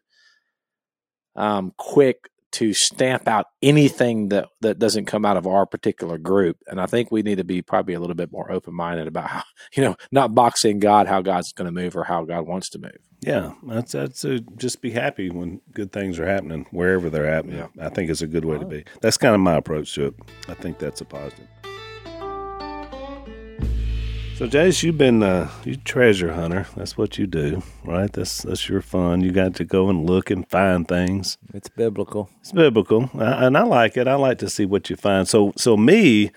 um, 1.35 1.73
quick 1.77 2.29
to 2.57 2.73
stamp 2.73 3.27
out 3.27 3.45
anything 3.61 4.29
that 4.29 4.49
that 4.61 4.79
doesn't 4.79 5.05
come 5.05 5.25
out 5.25 5.37
of 5.37 5.45
our 5.45 5.65
particular 5.65 6.17
group, 6.17 6.57
and 6.67 6.81
I 6.81 6.87
think 6.87 7.11
we 7.11 7.21
need 7.21 7.37
to 7.37 7.43
be 7.43 7.61
probably 7.61 7.93
a 7.93 7.99
little 7.99 8.15
bit 8.15 8.31
more 8.31 8.51
open 8.51 8.73
minded 8.73 9.07
about 9.07 9.29
how 9.29 9.43
you 9.75 9.83
know 9.83 9.95
not 10.11 10.33
boxing 10.33 10.79
God 10.79 11.07
how 11.07 11.21
God's 11.21 11.53
going 11.53 11.67
to 11.67 11.71
move 11.71 11.95
or 11.95 12.03
how 12.03 12.23
God 12.25 12.47
wants 12.47 12.69
to 12.71 12.79
move. 12.79 12.97
Yeah, 13.21 13.53
that's 13.63 13.91
that's 13.91 14.23
a, 14.25 14.39
just 14.39 14.81
be 14.81 14.91
happy 14.91 15.29
when 15.29 15.61
good 15.71 15.91
things 15.91 16.19
are 16.19 16.27
happening 16.27 16.65
wherever 16.71 17.09
they're 17.09 17.31
happening. 17.31 17.57
Yeah. 17.57 17.67
I 17.79 17.89
think 17.89 18.09
it's 18.09 18.21
a 18.21 18.27
good 18.27 18.45
way 18.45 18.57
to 18.57 18.65
be. 18.65 18.85
That's 19.01 19.17
kind 19.17 19.35
of 19.35 19.41
my 19.41 19.55
approach 19.55 19.93
to 19.95 20.07
it. 20.07 20.15
I 20.47 20.53
think 20.55 20.79
that's 20.79 21.01
a 21.01 21.05
positive. 21.05 21.47
So, 24.38 24.46
Jase, 24.46 24.84
you've 24.84 25.00
been 25.00 25.24
uh, 25.24 25.50
you 25.65 25.77
treasure 25.77 26.32
hunter. 26.32 26.67
That's 26.75 26.96
what 26.96 27.17
you 27.17 27.25
do, 27.25 27.63
right? 27.84 28.13
That's 28.13 28.44
that's 28.44 28.70
your 28.70 28.84
fun. 28.84 29.22
You 29.22 29.32
got 29.32 29.56
to 29.56 29.65
go 29.65 29.89
and 29.89 30.08
look 30.08 30.29
and 30.29 30.48
find 30.48 30.88
things. 30.88 31.39
It's 31.56 31.70
biblical. 31.70 32.29
It's 32.41 32.51
biblical, 32.51 33.10
I, 33.15 33.48
and 33.48 33.58
I 33.58 33.63
like 33.63 33.98
it. 33.98 34.08
I 34.08 34.13
like 34.13 34.38
to 34.38 34.48
see 34.48 34.67
what 34.67 34.91
you 34.91 34.96
find. 34.96 35.27
So, 35.27 35.53
so 35.58 35.75
me, 35.75 36.29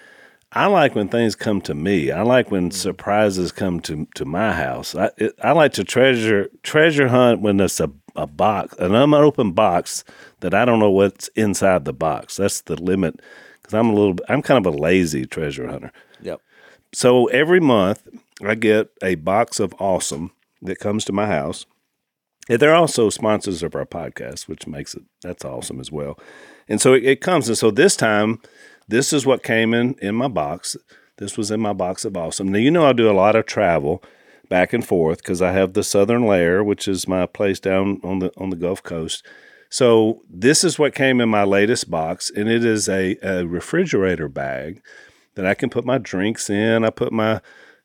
I 0.50 0.64
like 0.64 0.94
when 0.94 1.10
things 1.10 1.34
come 1.34 1.60
to 1.60 1.74
me. 1.74 2.10
I 2.10 2.22
like 2.22 2.50
when 2.50 2.70
surprises 2.70 3.52
come 3.52 3.80
to 3.80 4.08
to 4.14 4.24
my 4.24 4.54
house. 4.54 4.94
I 4.94 5.10
it, 5.18 5.34
I 5.44 5.52
like 5.52 5.74
to 5.74 5.84
treasure 5.84 6.48
treasure 6.62 7.08
hunt 7.08 7.42
when 7.42 7.58
there's 7.58 7.80
a 7.80 7.90
a 8.16 8.26
box, 8.26 8.74
an 8.78 8.94
unopened 8.94 9.54
box 9.54 10.04
that 10.40 10.54
I 10.54 10.64
don't 10.64 10.78
know 10.78 10.90
what's 10.90 11.28
inside 11.36 11.84
the 11.84 11.92
box. 11.92 12.38
That's 12.38 12.62
the 12.62 12.82
limit 12.82 13.20
because 13.60 13.74
I'm 13.74 13.90
a 13.90 13.92
little. 13.92 14.16
I'm 14.30 14.40
kind 14.40 14.66
of 14.66 14.74
a 14.74 14.74
lazy 14.74 15.26
treasure 15.26 15.68
hunter. 15.68 15.92
So 16.92 17.26
every 17.26 17.60
month 17.60 18.06
I 18.42 18.54
get 18.54 18.90
a 19.02 19.14
box 19.16 19.60
of 19.60 19.74
awesome 19.78 20.32
that 20.62 20.78
comes 20.78 21.04
to 21.04 21.12
my 21.12 21.26
house. 21.26 21.66
And 22.48 22.58
they're 22.58 22.74
also 22.74 23.10
sponsors 23.10 23.62
of 23.62 23.76
our 23.76 23.86
podcast, 23.86 24.48
which 24.48 24.66
makes 24.66 24.94
it 24.94 25.02
that's 25.22 25.44
awesome 25.44 25.78
as 25.78 25.92
well. 25.92 26.18
And 26.68 26.80
so 26.80 26.94
it, 26.94 27.04
it 27.04 27.20
comes. 27.20 27.48
And 27.48 27.56
so 27.56 27.70
this 27.70 27.96
time, 27.96 28.40
this 28.88 29.12
is 29.12 29.24
what 29.24 29.44
came 29.44 29.72
in 29.72 29.94
in 30.00 30.16
my 30.16 30.28
box. 30.28 30.76
This 31.18 31.36
was 31.36 31.50
in 31.50 31.60
my 31.60 31.72
box 31.72 32.04
of 32.04 32.16
awesome. 32.16 32.50
Now 32.50 32.58
you 32.58 32.70
know 32.70 32.86
I 32.86 32.92
do 32.92 33.10
a 33.10 33.12
lot 33.12 33.36
of 33.36 33.46
travel 33.46 34.02
back 34.48 34.72
and 34.72 34.84
forth 34.84 35.18
because 35.18 35.40
I 35.40 35.52
have 35.52 35.74
the 35.74 35.84
Southern 35.84 36.26
Lair, 36.26 36.64
which 36.64 36.88
is 36.88 37.06
my 37.06 37.26
place 37.26 37.60
down 37.60 38.00
on 38.02 38.18
the 38.18 38.32
on 38.36 38.50
the 38.50 38.56
Gulf 38.56 38.82
Coast. 38.82 39.24
So 39.68 40.22
this 40.28 40.64
is 40.64 40.78
what 40.78 40.94
came 40.94 41.20
in 41.20 41.28
my 41.28 41.44
latest 41.44 41.88
box, 41.88 42.30
and 42.34 42.48
it 42.48 42.64
is 42.64 42.88
a, 42.88 43.16
a 43.22 43.46
refrigerator 43.46 44.28
bag 44.28 44.82
that 45.40 45.48
I 45.48 45.54
can 45.54 45.70
put 45.70 45.86
my 45.86 45.96
drinks 45.96 46.50
in. 46.50 46.84
I 46.84 46.90
put 46.90 47.14
my 47.14 47.40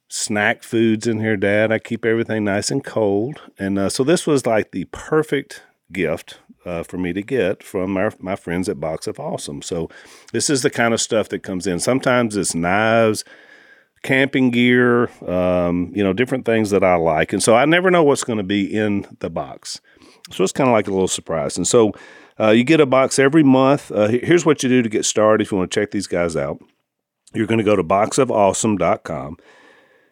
snack 0.10 0.62
foods 0.62 1.08
in 1.08 1.22
here, 1.22 1.38
Dad. 1.38 1.72
I 1.72 1.80
keep 1.80 2.04
everything 2.04 2.44
nice 2.44 2.70
and 2.70 2.84
cold, 2.84 3.42
and 3.58 3.80
uh, 3.80 3.88
so 3.88 4.04
this 4.04 4.28
was 4.28 4.46
like 4.46 4.72
the 4.72 4.84
perfect 4.92 5.64
gift 5.90 6.40
uh, 6.66 6.84
for 6.84 6.98
me 6.98 7.14
to 7.14 7.22
get 7.22 7.64
from 7.64 7.92
my, 7.92 8.10
my 8.20 8.36
friends 8.36 8.68
at 8.68 8.82
Box 8.82 9.08
of 9.08 9.22
Awesome. 9.22 9.62
So 9.62 9.90
this 10.34 10.50
is 10.50 10.64
the 10.64 10.70
kind 10.70 10.94
of 10.94 11.00
stuff 11.00 11.30
that 11.30 11.44
comes 11.44 11.66
in. 11.66 11.80
Sometimes 11.80 12.36
it's 12.36 12.54
knives, 12.54 13.24
camping 14.04 14.50
gear, 14.52 15.10
um, 15.26 15.94
you 15.96 16.04
know, 16.04 16.12
different 16.12 16.44
things 16.46 16.72
that 16.72 16.84
I 16.84 16.96
like, 16.96 17.32
and 17.32 17.42
so 17.42 17.56
I 17.56 17.64
never 17.64 17.90
know 17.90 18.04
what's 18.04 18.26
going 18.26 18.38
to 18.38 18.44
be 18.44 18.66
in 18.66 19.08
the 19.20 19.30
box. 19.30 19.80
So 20.30 20.44
it's 20.44 20.52
kind 20.52 20.68
of 20.68 20.74
like 20.74 20.90
a 20.90 20.92
little 20.92 21.08
surprise. 21.08 21.56
And 21.56 21.66
so 21.66 21.94
uh, 22.38 22.50
you 22.50 22.66
get 22.66 22.82
a 22.82 22.86
box 22.86 23.18
every 23.18 23.44
month. 23.44 23.94
Uh, 23.94 24.10
here's 24.10 24.46
what 24.46 24.62
you 24.62 24.68
do 24.68 24.82
to 24.82 24.90
get 24.90 25.06
started 25.06 25.46
if 25.46 25.54
you 25.54 25.58
want 25.58 25.72
to 25.72 25.80
check 25.80 25.92
these 25.92 26.08
guys 26.08 26.36
out. 26.36 26.60
You're 27.36 27.48
going 27.48 27.60
to 27.60 27.64
go 27.64 27.76
to 27.76 27.84
boxofawesome.com. 27.84 29.38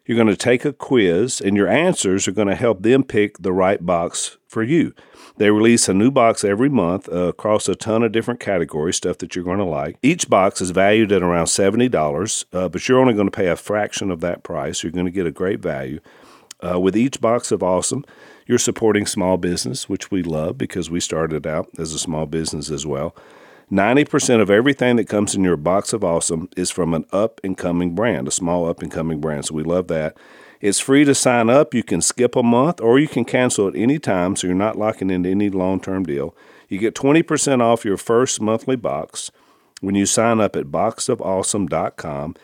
You're 0.05 0.17
going 0.17 0.27
to 0.27 0.35
take 0.35 0.65
a 0.65 0.73
quiz, 0.73 1.39
and 1.39 1.55
your 1.55 1.69
answers 1.69 2.27
are 2.27 2.33
going 2.33 2.49
to 2.49 2.55
help 2.55 2.83
them 2.83 3.05
pick 3.05 3.37
the 3.37 3.53
right 3.53 3.83
box 3.83 4.37
for 4.45 4.61
you. 4.61 4.93
They 5.37 5.49
release 5.49 5.87
a 5.87 5.93
new 5.93 6.11
box 6.11 6.43
every 6.43 6.67
month 6.67 7.07
uh, 7.07 7.29
across 7.29 7.69
a 7.69 7.75
ton 7.75 8.03
of 8.03 8.11
different 8.11 8.41
categories, 8.41 8.97
stuff 8.97 9.17
that 9.19 9.33
you're 9.33 9.45
going 9.45 9.59
to 9.59 9.63
like. 9.63 9.97
Each 10.03 10.29
box 10.29 10.59
is 10.59 10.71
valued 10.71 11.13
at 11.13 11.23
around 11.23 11.45
$70, 11.45 12.45
uh, 12.51 12.67
but 12.67 12.87
you're 12.87 12.99
only 12.99 13.13
going 13.13 13.27
to 13.27 13.31
pay 13.31 13.47
a 13.47 13.55
fraction 13.55 14.11
of 14.11 14.19
that 14.19 14.43
price. 14.43 14.83
You're 14.83 14.91
going 14.91 15.05
to 15.05 15.11
get 15.11 15.25
a 15.25 15.31
great 15.31 15.61
value. 15.61 16.01
Uh, 16.61 16.79
with 16.79 16.97
each 16.97 17.21
box 17.21 17.51
of 17.51 17.63
awesome, 17.63 18.03
you're 18.45 18.59
supporting 18.59 19.05
small 19.05 19.37
business, 19.37 19.87
which 19.87 20.11
we 20.11 20.21
love 20.21 20.57
because 20.57 20.89
we 20.89 20.99
started 20.99 21.47
out 21.47 21.69
as 21.77 21.93
a 21.93 21.99
small 21.99 22.25
business 22.25 22.69
as 22.69 22.85
well. 22.85 23.15
90% 23.71 24.41
of 24.41 24.49
everything 24.49 24.97
that 24.97 25.09
comes 25.09 25.35
in 25.35 25.43
your 25.43 25.57
box 25.57 25.93
of 25.93 26.03
awesome 26.03 26.49
is 26.55 26.71
from 26.71 26.93
an 26.93 27.05
up 27.11 27.41
and 27.43 27.57
coming 27.57 27.95
brand, 27.95 28.27
a 28.27 28.31
small 28.31 28.67
up 28.67 28.81
and 28.81 28.91
coming 28.91 29.19
brand. 29.19 29.45
So 29.45 29.55
we 29.55 29.63
love 29.63 29.87
that. 29.87 30.17
It's 30.61 30.79
free 30.79 31.03
to 31.05 31.13
sign 31.13 31.49
up. 31.49 31.73
You 31.73 31.83
can 31.83 32.01
skip 32.01 32.35
a 32.35 32.43
month 32.43 32.79
or 32.79 32.97
you 32.97 33.07
can 33.07 33.25
cancel 33.25 33.67
at 33.67 33.75
any 33.75 33.99
time, 33.99 34.35
so 34.35 34.47
you're 34.47 34.55
not 34.55 34.77
locking 34.77 35.09
into 35.09 35.29
any 35.29 35.49
long 35.49 35.81
term 35.81 36.03
deal. 36.03 36.35
You 36.69 36.79
get 36.79 36.95
20% 36.95 37.61
off 37.61 37.83
your 37.83 37.97
first 37.97 38.39
monthly 38.41 38.77
box 38.77 39.29
when 39.81 39.95
you 39.95 40.05
sign 40.05 40.39
up 40.39 40.55
at 40.55 40.67
boxofawesome.com. 40.67 42.35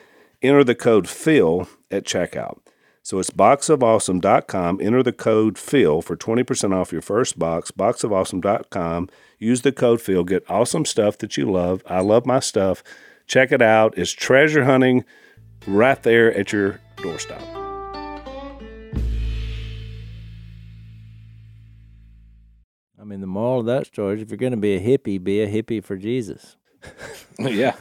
Enter 0.41 0.63
the 0.63 0.75
code 0.75 1.07
PHIL 1.07 1.67
at 1.89 2.03
checkout. 2.03 2.59
So 3.01 3.19
it's 3.19 3.29
boxofawesome.com. 3.29 4.79
Enter 4.81 5.01
the 5.01 5.13
code 5.13 5.57
PHIL 5.57 6.01
for 6.01 6.15
20% 6.15 6.73
off 6.75 6.91
your 6.91 7.01
first 7.01 7.39
box. 7.39 7.71
Boxofawesome.com. 7.71 9.09
Use 9.39 9.61
the 9.61 9.71
code 9.71 10.01
PHIL. 10.01 10.25
Get 10.25 10.43
awesome 10.49 10.85
stuff 10.85 11.17
that 11.19 11.37
you 11.37 11.49
love. 11.49 11.81
I 11.87 12.01
love 12.01 12.25
my 12.25 12.39
stuff. 12.41 12.83
Check 13.25 13.51
it 13.51 13.61
out. 13.61 13.97
It's 13.97 14.11
treasure 14.11 14.65
hunting 14.65 15.05
right 15.65 16.01
there 16.03 16.33
at 16.37 16.51
your 16.51 16.79
doorstep. 16.97 17.41
I 22.99 23.03
mean, 23.05 23.21
the 23.21 23.27
moral 23.27 23.61
of 23.61 23.65
that 23.67 23.87
story 23.87 24.15
is 24.17 24.21
if 24.21 24.29
you're 24.29 24.37
going 24.37 24.51
to 24.51 24.57
be 24.57 24.75
a 24.75 24.79
hippie, 24.79 25.23
be 25.23 25.41
a 25.41 25.47
hippie 25.47 25.83
for 25.83 25.95
Jesus. 25.95 26.57
yeah. 27.39 27.75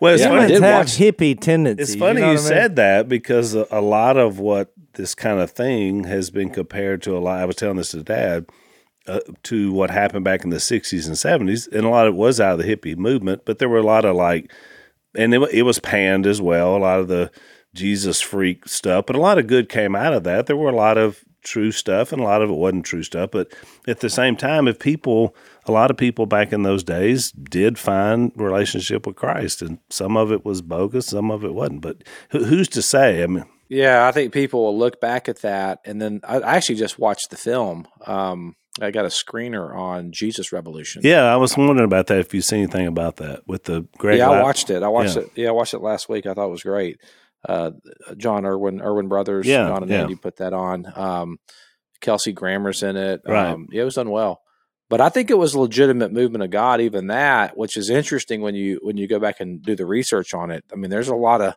Well, 0.00 0.14
it's 0.14 0.22
Yeah, 0.22 0.32
I 0.32 0.36
funny. 0.38 0.52
did 0.54 0.62
have 0.62 0.86
watch- 0.86 0.96
hippie 0.98 1.38
tendencies. 1.38 1.90
It's 1.94 1.98
funny 1.98 2.20
know 2.20 2.30
you, 2.32 2.36
what 2.36 2.40
I 2.40 2.42
mean? 2.42 2.48
said 2.48 2.76
that 2.76 3.08
because 3.08 3.54
a, 3.54 3.66
a 3.70 3.80
lot 3.80 4.16
of 4.16 4.38
what 4.38 4.72
this 4.94 5.14
kind 5.14 5.40
of 5.40 5.50
thing 5.50 6.04
has 6.04 6.30
been 6.30 6.50
compared 6.50 7.02
to 7.02 7.16
a 7.16 7.20
lot. 7.20 7.38
I 7.38 7.44
was 7.44 7.56
telling 7.56 7.76
this 7.76 7.90
to 7.92 8.02
Dad 8.02 8.46
uh, 9.06 9.20
to 9.44 9.72
what 9.72 9.90
happened 9.90 10.24
back 10.24 10.44
in 10.44 10.50
the 10.50 10.56
'60s 10.56 11.06
and 11.06 11.16
'70s, 11.48 11.70
and 11.72 11.84
a 11.84 11.88
lot 11.88 12.06
of 12.06 12.14
it 12.14 12.18
was 12.18 12.40
out 12.40 12.58
of 12.58 12.64
the 12.64 12.76
hippie 12.76 12.96
movement, 12.96 13.42
but 13.44 13.58
there 13.58 13.68
were 13.68 13.78
a 13.78 13.82
lot 13.82 14.04
of 14.04 14.16
like, 14.16 14.52
and 15.14 15.34
it, 15.34 15.40
it 15.52 15.62
was 15.62 15.78
panned 15.78 16.26
as 16.26 16.40
well. 16.40 16.76
A 16.76 16.78
lot 16.78 17.00
of 17.00 17.08
the 17.08 17.30
Jesus 17.74 18.20
freak 18.20 18.68
stuff, 18.68 19.06
but 19.06 19.16
a 19.16 19.20
lot 19.20 19.38
of 19.38 19.46
good 19.46 19.68
came 19.68 19.96
out 19.96 20.12
of 20.12 20.24
that. 20.24 20.46
There 20.46 20.56
were 20.56 20.68
a 20.68 20.76
lot 20.76 20.98
of 20.98 21.24
true 21.42 21.72
stuff, 21.72 22.12
and 22.12 22.20
a 22.20 22.24
lot 22.24 22.42
of 22.42 22.50
it 22.50 22.54
wasn't 22.54 22.84
true 22.84 23.02
stuff. 23.02 23.30
But 23.30 23.52
at 23.86 24.00
the 24.00 24.10
same 24.10 24.36
time, 24.36 24.68
if 24.68 24.78
people, 24.78 25.34
a 25.66 25.72
lot 25.72 25.90
of 25.90 25.96
people 25.96 26.26
back 26.26 26.52
in 26.52 26.62
those 26.62 26.84
days 26.84 27.32
did 27.32 27.78
find 27.78 28.32
relationship 28.36 29.06
with 29.06 29.16
Christ, 29.16 29.62
and 29.62 29.78
some 29.90 30.16
of 30.16 30.32
it 30.32 30.44
was 30.44 30.62
bogus, 30.62 31.06
some 31.06 31.30
of 31.30 31.44
it 31.44 31.54
wasn't. 31.54 31.80
But 31.80 32.04
who, 32.30 32.44
who's 32.44 32.68
to 32.68 32.82
say? 32.82 33.22
I 33.22 33.26
mean, 33.26 33.44
Yeah, 33.68 34.06
I 34.06 34.12
think 34.12 34.32
people 34.32 34.64
will 34.64 34.78
look 34.78 35.00
back 35.00 35.28
at 35.28 35.40
that, 35.42 35.80
and 35.84 36.00
then 36.00 36.20
I, 36.24 36.40
I 36.40 36.56
actually 36.56 36.76
just 36.76 36.98
watched 36.98 37.30
the 37.30 37.36
film. 37.36 37.86
Um, 38.06 38.56
I 38.80 38.90
got 38.90 39.04
a 39.04 39.08
screener 39.08 39.76
on 39.76 40.12
Jesus 40.12 40.50
Revolution. 40.52 41.02
yeah, 41.04 41.24
I 41.24 41.36
was 41.36 41.56
wondering 41.56 41.84
about 41.84 42.06
that. 42.06 42.18
If 42.18 42.32
you 42.32 42.40
see 42.40 42.56
anything 42.56 42.86
about 42.86 43.16
that 43.16 43.42
with 43.46 43.64
the 43.64 43.86
Greg, 43.98 44.18
yeah, 44.18 44.30
I 44.30 44.42
watched 44.42 44.70
it. 44.70 44.82
I 44.82 44.88
watched 44.88 45.16
Yeah. 45.16 45.22
it. 45.22 45.30
Yeah, 45.34 45.48
I 45.48 45.52
watched 45.52 45.74
it 45.74 45.80
last 45.82 46.08
week. 46.08 46.24
I 46.26 46.32
thought 46.34 46.46
it 46.46 46.50
was 46.50 46.62
great. 46.62 46.98
Uh, 47.46 47.72
Jon 48.16 48.46
Erwin, 48.46 48.80
Erwin 48.80 49.08
Brothers, 49.08 49.46
Yeah, 49.46 49.66
Jon 49.68 49.82
and 49.82 49.90
yeah. 49.90 50.02
Andy 50.02 50.14
put 50.14 50.36
that 50.36 50.52
on. 50.54 50.86
Um, 50.96 51.38
Kelsey 52.00 52.32
Grammer's 52.32 52.82
in 52.82 52.96
it. 52.96 53.20
Right. 53.26 53.48
Um, 53.50 53.66
yeah, 53.70 53.82
it 53.82 53.84
was 53.84 53.96
done 53.96 54.10
well. 54.10 54.40
But 54.88 55.00
I 55.00 55.08
think 55.08 55.30
it 55.30 55.38
was 55.38 55.54
a 55.54 55.60
legitimate 55.60 56.12
movement 56.12 56.44
of 56.44 56.50
God, 56.50 56.80
even 56.80 57.06
that, 57.08 57.56
which 57.56 57.76
is 57.76 57.88
interesting 57.90 58.42
when 58.42 58.54
you 58.54 58.78
when 58.82 58.96
you 58.96 59.06
go 59.08 59.18
back 59.18 59.40
and 59.40 59.62
do 59.62 59.74
the 59.74 59.86
research 59.86 60.34
on 60.34 60.50
it. 60.50 60.64
I 60.72 60.76
mean, 60.76 60.90
there's 60.90 61.08
a 61.08 61.14
lot 61.14 61.40
of 61.40 61.54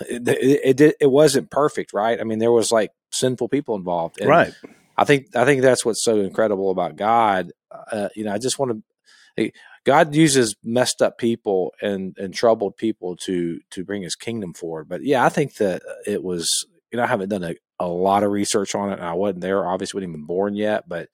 it. 0.00 0.26
It, 0.28 0.80
it, 0.80 0.96
it 1.00 1.10
wasn't 1.10 1.50
perfect, 1.50 1.92
right? 1.92 2.20
I 2.20 2.24
mean, 2.24 2.38
there 2.38 2.52
was 2.52 2.70
like 2.72 2.90
sinful 3.12 3.48
people 3.48 3.74
involved, 3.76 4.20
And 4.20 4.28
right? 4.30 4.52
I 4.96 5.04
think 5.04 5.34
I 5.36 5.44
think 5.44 5.62
that's 5.62 5.84
what's 5.84 6.02
so 6.02 6.20
incredible 6.20 6.70
about 6.70 6.96
God. 6.96 7.52
Uh, 7.70 8.08
you 8.14 8.24
know, 8.24 8.32
I 8.32 8.38
just 8.38 8.58
want 8.58 8.72
to. 8.72 9.52
God 9.84 10.14
uses 10.14 10.56
messed 10.64 11.02
up 11.02 11.18
people 11.18 11.74
and 11.82 12.16
and 12.18 12.32
troubled 12.32 12.76
people 12.76 13.16
to 13.16 13.60
to 13.70 13.84
bring 13.84 14.02
His 14.02 14.16
kingdom 14.16 14.54
forward. 14.54 14.88
But 14.88 15.04
yeah, 15.04 15.24
I 15.24 15.28
think 15.28 15.54
that 15.56 15.82
it 16.06 16.22
was. 16.22 16.66
You 16.92 16.98
know, 16.98 17.02
I 17.02 17.08
haven't 17.08 17.28
done 17.28 17.42
a, 17.42 17.54
a 17.80 17.86
lot 17.86 18.22
of 18.22 18.30
research 18.30 18.74
on 18.74 18.90
it, 18.90 18.98
and 19.00 19.04
I 19.04 19.12
wasn't 19.12 19.40
there. 19.40 19.66
Obviously, 19.66 19.98
wasn't 19.98 20.12
even 20.14 20.26
born 20.26 20.54
yet, 20.54 20.88
but 20.88 21.08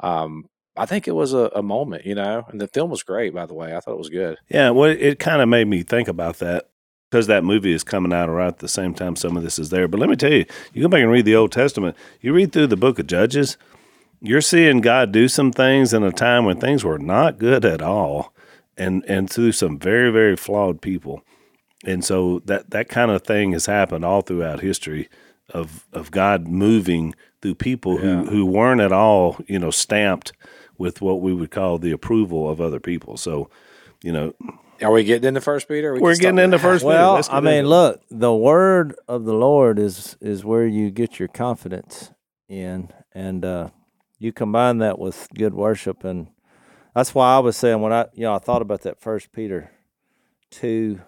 um, 0.00 0.46
I 0.76 0.86
think 0.86 1.06
it 1.06 1.14
was 1.14 1.34
a, 1.34 1.50
a 1.54 1.62
moment. 1.62 2.06
You 2.06 2.14
know, 2.14 2.44
and 2.48 2.60
the 2.60 2.68
film 2.68 2.90
was 2.90 3.02
great. 3.02 3.34
By 3.34 3.46
the 3.46 3.54
way, 3.54 3.76
I 3.76 3.80
thought 3.80 3.92
it 3.92 3.98
was 3.98 4.08
good. 4.08 4.38
Yeah, 4.48 4.70
well, 4.70 4.90
it 4.90 5.18
kind 5.18 5.42
of 5.42 5.48
made 5.48 5.68
me 5.68 5.82
think 5.82 6.08
about 6.08 6.38
that 6.38 6.69
because 7.10 7.26
that 7.26 7.44
movie 7.44 7.72
is 7.72 7.82
coming 7.82 8.12
out 8.12 8.28
around 8.28 8.48
at 8.48 8.58
the 8.58 8.68
same 8.68 8.94
time 8.94 9.16
some 9.16 9.36
of 9.36 9.42
this 9.42 9.58
is 9.58 9.70
there. 9.70 9.88
But 9.88 10.00
let 10.00 10.08
me 10.08 10.16
tell 10.16 10.32
you, 10.32 10.44
you 10.72 10.82
go 10.82 10.88
back 10.88 11.02
and 11.02 11.10
read 11.10 11.24
the 11.24 11.36
Old 11.36 11.52
Testament, 11.52 11.96
you 12.20 12.32
read 12.32 12.52
through 12.52 12.68
the 12.68 12.76
book 12.76 12.98
of 12.98 13.06
Judges, 13.06 13.56
you're 14.20 14.40
seeing 14.40 14.80
God 14.80 15.12
do 15.12 15.28
some 15.28 15.50
things 15.50 15.92
in 15.92 16.02
a 16.02 16.12
time 16.12 16.44
when 16.44 16.60
things 16.60 16.84
were 16.84 16.98
not 16.98 17.38
good 17.38 17.64
at 17.64 17.82
all 17.82 18.32
and 18.76 19.04
and 19.06 19.28
through 19.28 19.52
some 19.52 19.78
very 19.78 20.10
very 20.10 20.36
flawed 20.36 20.80
people. 20.80 21.22
And 21.84 22.04
so 22.04 22.40
that 22.44 22.70
that 22.70 22.88
kind 22.88 23.10
of 23.10 23.22
thing 23.22 23.52
has 23.52 23.66
happened 23.66 24.04
all 24.04 24.20
throughout 24.20 24.60
history 24.60 25.08
of 25.48 25.86
of 25.92 26.10
God 26.10 26.46
moving 26.46 27.14
through 27.42 27.56
people 27.56 27.98
who 27.98 28.26
who 28.26 28.46
weren't 28.46 28.80
at 28.80 28.92
all, 28.92 29.38
you 29.46 29.58
know, 29.58 29.70
stamped 29.70 30.32
with 30.78 31.00
what 31.00 31.20
we 31.20 31.34
would 31.34 31.50
call 31.50 31.78
the 31.78 31.90
approval 31.90 32.48
of 32.48 32.60
other 32.60 32.80
people. 32.80 33.16
So, 33.16 33.50
you 34.02 34.12
know, 34.12 34.34
Are 34.82 34.92
we 34.92 35.04
getting 35.04 35.28
into 35.28 35.40
First 35.40 35.68
Peter? 35.68 35.92
We 35.92 36.00
we're 36.00 36.16
getting 36.16 36.36
with 36.36 36.44
into 36.44 36.56
that. 36.56 36.62
first. 36.62 36.82
Peter. 36.82 36.94
Well, 36.94 37.22
I 37.30 37.40
mean, 37.40 37.54
into 37.54 37.68
look, 37.68 38.02
the 38.10 38.34
word 38.34 38.94
of 39.08 39.24
the 39.24 39.34
Lord 39.34 39.78
is 39.78 40.16
is 40.20 40.44
where 40.44 40.66
you 40.66 40.90
get 40.90 41.18
your 41.18 41.28
confidence 41.28 42.12
in, 42.48 42.90
and 43.12 43.44
uh, 43.44 43.68
you 44.18 44.32
combine 44.32 44.78
that 44.78 44.98
with 44.98 45.28
good 45.34 45.54
worship, 45.54 46.04
and 46.04 46.28
that's 46.94 47.14
why 47.14 47.36
I 47.36 47.38
was 47.40 47.56
saying 47.56 47.80
when 47.80 47.92
I, 47.92 48.06
you 48.14 48.22
know, 48.22 48.34
I 48.34 48.38
thought 48.38 48.62
about 48.62 48.82
that 48.82 49.00
First 49.00 49.32
Peter 49.32 49.70
two, 50.50 51.00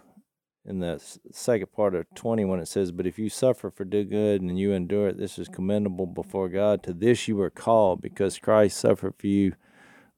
in 0.64 0.80
the 0.80 1.02
second 1.30 1.72
part 1.72 1.94
of 1.94 2.06
twenty 2.14 2.44
when 2.44 2.60
it 2.60 2.68
says, 2.68 2.92
"But 2.92 3.06
if 3.06 3.18
you 3.18 3.30
suffer 3.30 3.70
for 3.70 3.84
do 3.84 4.04
good 4.04 4.42
and 4.42 4.58
you 4.58 4.72
endure 4.72 5.08
it, 5.08 5.18
this 5.18 5.38
is 5.38 5.48
commendable 5.48 6.06
before 6.06 6.48
God. 6.48 6.82
To 6.82 6.92
this 6.92 7.26
you 7.26 7.36
were 7.36 7.50
called, 7.50 8.02
because 8.02 8.38
Christ 8.38 8.76
suffered 8.76 9.14
for 9.18 9.28
you, 9.28 9.54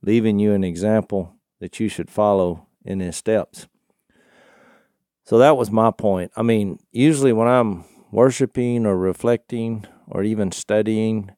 leaving 0.02 0.40
you 0.40 0.52
an 0.52 0.64
example 0.64 1.36
that 1.60 1.78
you 1.78 1.88
should 1.88 2.10
follow 2.10 2.63
in 2.84 3.00
His 3.00 3.16
steps." 3.16 3.66
So 5.24 5.38
that 5.38 5.56
was 5.56 5.70
my 5.70 5.90
point. 5.90 6.32
I 6.36 6.42
mean, 6.42 6.78
usually 6.92 7.32
when 7.32 7.48
I'm 7.48 7.84
worshiping 8.10 8.84
or 8.86 8.96
reflecting 8.96 9.86
or 10.06 10.22
even 10.22 10.52
studying, 10.52 11.30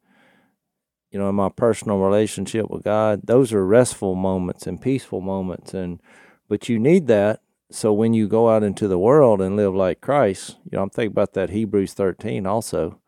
you 1.11 1.19
know, 1.19 1.29
in 1.29 1.35
my 1.37 1.49
personal 1.49 1.99
relationship 1.99 2.69
with 2.69 2.83
God, 2.83 3.21
those 3.25 3.53
are 3.53 3.65
restful 3.65 4.15
moments 4.15 4.67
and 4.67 4.81
peaceful 4.81 5.21
moments 5.21 5.73
and 5.73 6.01
but 6.49 6.69
you 6.69 6.79
need 6.79 7.07
that 7.09 7.41
so 7.71 7.93
when 7.93 8.15
you 8.15 8.29
go 8.29 8.49
out 8.49 8.63
into 8.63 8.87
the 8.87 8.99
world 8.99 9.41
and 9.41 9.57
live 9.57 9.75
like 9.75 10.01
Christ, 10.01 10.57
you 10.65 10.77
know, 10.77 10.83
I'm 10.83 10.91
thinking 10.91 11.13
about 11.13 11.33
that 11.33 11.51
Hebrews 11.51 11.95
13 11.95 12.47
also 12.47 13.01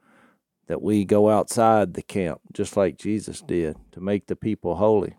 that 0.66 0.83
we 0.83 1.05
go 1.05 1.31
outside 1.31 1.94
the 1.94 2.03
camp 2.03 2.40
just 2.53 2.77
like 2.77 2.98
Jesus 2.98 3.40
did 3.40 3.77
to 3.92 4.01
make 4.01 4.27
the 4.27 4.37
people 4.37 4.77
holy. 4.77 5.16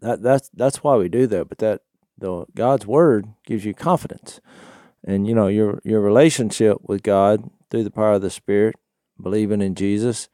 That 0.00 0.22
that's 0.22 0.48
that's 0.54 0.82
why 0.82 0.96
we 0.96 1.08
do 1.10 1.26
that, 1.26 1.48
but 1.48 1.58
that 1.58 1.82
the 2.20 2.46
God's 2.54 2.86
word 2.86 3.26
gives 3.44 3.64
you 3.64 3.74
confidence. 3.74 4.40
And 5.04 5.26
you 5.26 5.34
know, 5.34 5.48
your 5.48 5.80
your 5.84 6.00
relationship 6.00 6.78
with 6.82 7.02
God 7.02 7.50
through 7.70 7.84
the 7.84 7.90
power 7.90 8.12
of 8.12 8.22
the 8.22 8.30
Spirit, 8.30 8.76
believing 9.20 9.62
in 9.62 9.74
Jesus, 9.74 10.28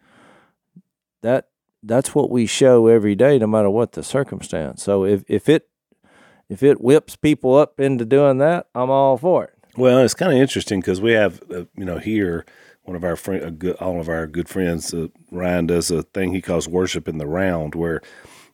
that 1.22 1.49
that's 1.83 2.14
what 2.14 2.31
we 2.31 2.46
show 2.46 2.88
every 2.88 3.14
day 3.14 3.38
no 3.38 3.46
matter 3.46 3.70
what 3.70 3.92
the 3.92 4.03
circumstance. 4.03 4.83
So 4.83 5.05
if 5.05 5.25
if 5.29 5.49
it 5.49 5.68
if 6.49 6.62
it 6.62 6.81
whips 6.81 7.16
people 7.16 7.55
up 7.55 7.81
into 7.81 8.05
doing 8.05 8.38
that, 8.38 8.66
I'm 8.75 8.90
all 8.90 9.16
for 9.16 9.44
it. 9.44 9.55
Well, 9.77 9.99
it's 9.99 10.14
kind 10.14 10.33
of 10.33 10.38
interesting 10.38 10.81
because 10.81 11.01
we 11.01 11.12
have, 11.12 11.42
uh, 11.51 11.64
you 11.77 11.85
know, 11.85 11.99
here 11.99 12.46
one 12.87 12.96
of 12.96 13.05
our 13.05 13.16
friend, 13.16 13.59
good, 13.59 13.77
all 13.77 14.01
of 14.01 14.09
our 14.09 14.27
good 14.27 14.49
friends, 14.49 14.94
uh, 14.94 15.09
Ryan 15.31 15.66
does 15.66 15.90
a 15.90 16.03
thing 16.03 16.33
he 16.33 16.40
calls 16.40 16.68
worship 16.68 17.09
in 17.09 17.18
the 17.18 17.27
round, 17.27 17.75
where 17.75 18.01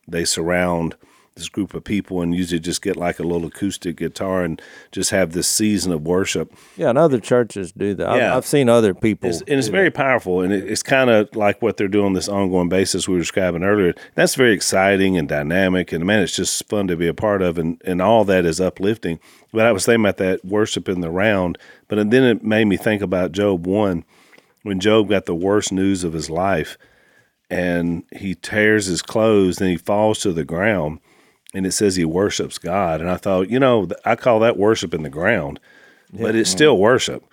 they 0.07 0.25
surround 0.25 0.95
this 1.35 1.49
group 1.49 1.73
of 1.73 1.83
people 1.83 2.21
and 2.21 2.35
usually 2.35 2.59
just 2.59 2.81
get 2.81 2.95
like 2.95 3.19
a 3.19 3.23
little 3.23 3.47
acoustic 3.47 3.97
guitar 3.97 4.43
and 4.43 4.61
just 4.91 5.11
have 5.11 5.31
this 5.31 5.47
season 5.47 5.91
of 5.91 6.05
worship. 6.05 6.53
Yeah, 6.77 6.89
and 6.89 6.97
other 6.97 7.19
churches 7.19 7.71
do 7.71 7.93
that. 7.95 8.15
Yeah. 8.15 8.31
I've, 8.31 8.37
I've 8.37 8.45
seen 8.45 8.69
other 8.69 8.93
people, 8.93 9.29
it's, 9.29 9.41
and 9.41 9.57
it's 9.57 9.67
very 9.67 9.89
that. 9.89 9.95
powerful. 9.95 10.41
And 10.41 10.53
it, 10.53 10.69
it's 10.69 10.83
kind 10.83 11.09
of 11.09 11.35
like 11.35 11.61
what 11.61 11.77
they're 11.77 11.87
doing 11.87 12.13
this 12.13 12.29
ongoing 12.29 12.69
basis 12.69 13.07
we 13.07 13.15
were 13.15 13.21
describing 13.21 13.63
earlier. 13.63 13.93
That's 14.15 14.35
very 14.35 14.53
exciting 14.53 15.17
and 15.17 15.27
dynamic, 15.27 15.91
and 15.91 16.05
man, 16.05 16.21
it's 16.21 16.35
just 16.35 16.67
fun 16.69 16.87
to 16.87 16.95
be 16.95 17.07
a 17.07 17.13
part 17.13 17.41
of, 17.41 17.57
and 17.57 17.81
and 17.85 18.01
all 18.01 18.25
that 18.25 18.45
is 18.45 18.61
uplifting. 18.61 19.19
But 19.51 19.65
I 19.65 19.71
was 19.71 19.85
thinking 19.85 20.05
about 20.05 20.17
that 20.17 20.43
worship 20.45 20.87
in 20.89 21.01
the 21.01 21.11
round, 21.11 21.57
but 21.87 22.09
then 22.09 22.23
it 22.23 22.43
made 22.43 22.65
me 22.65 22.77
think 22.77 23.01
about 23.01 23.31
Job 23.31 23.65
one, 23.65 24.03
when 24.63 24.79
Job 24.79 25.09
got 25.09 25.25
the 25.25 25.35
worst 25.35 25.71
news 25.71 26.03
of 26.03 26.13
his 26.13 26.29
life, 26.29 26.77
and 27.49 28.03
he 28.15 28.35
tears 28.35 28.87
his 28.87 29.01
clothes 29.01 29.59
and 29.61 29.69
he 29.69 29.77
falls 29.77 30.19
to 30.19 30.33
the 30.33 30.45
ground 30.45 30.99
and 31.53 31.65
it 31.65 31.71
says 31.71 31.95
he 31.95 32.05
worships 32.05 32.57
God. 32.57 33.01
And 33.01 33.09
I 33.09 33.17
thought, 33.17 33.49
you 33.49 33.59
know, 33.59 33.87
I 34.05 34.15
call 34.15 34.39
that 34.39 34.57
worship 34.57 34.93
in 34.93 35.03
the 35.03 35.09
ground, 35.09 35.59
yeah. 36.11 36.23
but 36.23 36.35
it's 36.35 36.49
still 36.49 36.77
worship. 36.77 37.23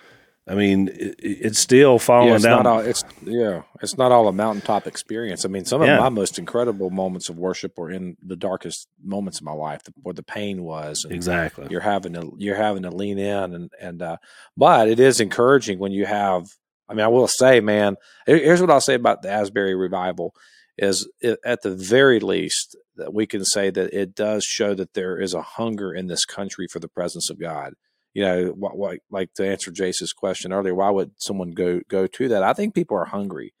I 0.47 0.55
mean, 0.55 0.89
it, 0.89 1.15
it's 1.19 1.59
still 1.59 1.99
falling 1.99 2.29
yeah, 2.29 2.35
it's 2.35 2.43
down. 2.43 2.63
Not 2.63 2.65
all, 2.65 2.79
it's 2.79 3.03
yeah, 3.23 3.61
it's 3.81 3.97
not 3.97 4.11
all 4.11 4.27
a 4.27 4.33
mountaintop 4.33 4.87
experience. 4.87 5.45
I 5.45 5.49
mean, 5.49 5.65
some 5.65 5.81
of 5.81 5.87
yeah. 5.87 5.99
my 5.99 6.09
most 6.09 6.39
incredible 6.39 6.89
moments 6.89 7.29
of 7.29 7.37
worship 7.37 7.77
were 7.77 7.91
in 7.91 8.17
the 8.23 8.35
darkest 8.35 8.87
moments 9.03 9.39
of 9.39 9.45
my 9.45 9.53
life, 9.53 9.81
where 10.01 10.13
the 10.13 10.23
pain 10.23 10.63
was. 10.63 11.05
exactly. 11.09 11.67
You're 11.69 11.81
having 11.81 12.13
to 12.13 12.33
you're 12.37 12.55
having 12.55 12.83
to 12.83 12.89
lean 12.89 13.19
in, 13.19 13.53
and 13.53 13.71
and 13.79 14.01
uh, 14.01 14.17
but 14.57 14.89
it 14.89 14.99
is 14.99 15.19
encouraging 15.19 15.79
when 15.79 15.91
you 15.91 16.05
have. 16.05 16.47
I 16.89 16.93
mean, 16.93 17.05
I 17.05 17.09
will 17.09 17.27
say, 17.27 17.61
man, 17.61 17.95
here's 18.25 18.59
what 18.59 18.69
I'll 18.69 18.81
say 18.81 18.95
about 18.95 19.21
the 19.21 19.29
Asbury 19.29 19.75
revival: 19.75 20.35
is 20.77 21.07
it, 21.21 21.39
at 21.45 21.61
the 21.61 21.73
very 21.73 22.19
least, 22.19 22.75
that 22.95 23.13
we 23.13 23.25
can 23.25 23.45
say 23.45 23.69
that 23.69 23.93
it 23.93 24.15
does 24.15 24.43
show 24.43 24.73
that 24.75 24.93
there 24.93 25.19
is 25.19 25.33
a 25.33 25.41
hunger 25.41 25.93
in 25.93 26.07
this 26.07 26.25
country 26.25 26.67
for 26.67 26.79
the 26.79 26.87
presence 26.87 27.29
of 27.29 27.39
God. 27.39 27.73
You 28.13 28.25
know, 28.25 28.47
what, 28.49 28.77
what, 28.77 28.99
like 29.09 29.33
to 29.35 29.47
answer 29.47 29.71
Jase's 29.71 30.11
question 30.11 30.51
earlier, 30.51 30.75
why 30.75 30.89
would 30.89 31.11
someone 31.17 31.51
go 31.51 31.81
go 31.87 32.07
to 32.07 32.27
that? 32.29 32.43
I 32.43 32.53
think 32.53 32.75
people 32.75 32.97
are 32.97 33.05
hungry. 33.05 33.53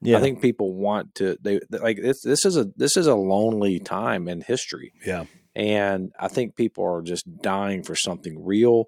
Yeah. 0.00 0.18
I 0.18 0.20
think 0.20 0.40
people 0.40 0.74
want 0.74 1.16
to. 1.16 1.36
They 1.40 1.60
like 1.70 2.00
this. 2.00 2.22
This 2.22 2.44
is 2.44 2.56
a 2.56 2.66
this 2.76 2.96
is 2.96 3.06
a 3.06 3.16
lonely 3.16 3.80
time 3.80 4.28
in 4.28 4.40
history. 4.40 4.92
Yeah, 5.04 5.24
and 5.56 6.12
I 6.18 6.28
think 6.28 6.54
people 6.54 6.84
are 6.84 7.02
just 7.02 7.26
dying 7.42 7.82
for 7.82 7.96
something 7.96 8.44
real 8.44 8.84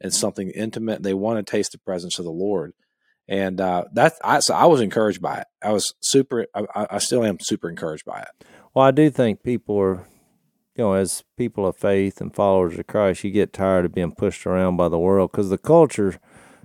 and 0.00 0.12
something 0.12 0.50
intimate. 0.50 1.02
They 1.02 1.14
want 1.14 1.44
to 1.44 1.50
taste 1.50 1.72
the 1.72 1.78
presence 1.78 2.18
of 2.18 2.24
the 2.24 2.30
Lord, 2.30 2.72
and 3.28 3.60
uh, 3.60 3.84
that 3.92 4.14
I 4.24 4.40
so 4.40 4.54
I 4.54 4.64
was 4.64 4.80
encouraged 4.80 5.20
by 5.20 5.38
it. 5.38 5.46
I 5.62 5.72
was 5.72 5.92
super. 6.00 6.46
I, 6.54 6.86
I 6.92 6.98
still 6.98 7.24
am 7.24 7.38
super 7.40 7.68
encouraged 7.68 8.06
by 8.06 8.20
it. 8.20 8.46
Well, 8.74 8.84
I 8.84 8.90
do 8.90 9.08
think 9.08 9.44
people 9.44 9.78
are, 9.78 10.06
you 10.74 10.82
know, 10.82 10.94
as 10.94 11.22
people 11.36 11.64
of 11.64 11.76
faith 11.76 12.20
and 12.20 12.34
followers 12.34 12.76
of 12.76 12.88
Christ, 12.88 13.22
you 13.22 13.30
get 13.30 13.52
tired 13.52 13.84
of 13.84 13.94
being 13.94 14.10
pushed 14.10 14.46
around 14.46 14.76
by 14.76 14.88
the 14.88 14.98
world 14.98 15.30
because 15.30 15.48
the 15.48 15.58
culture 15.58 16.18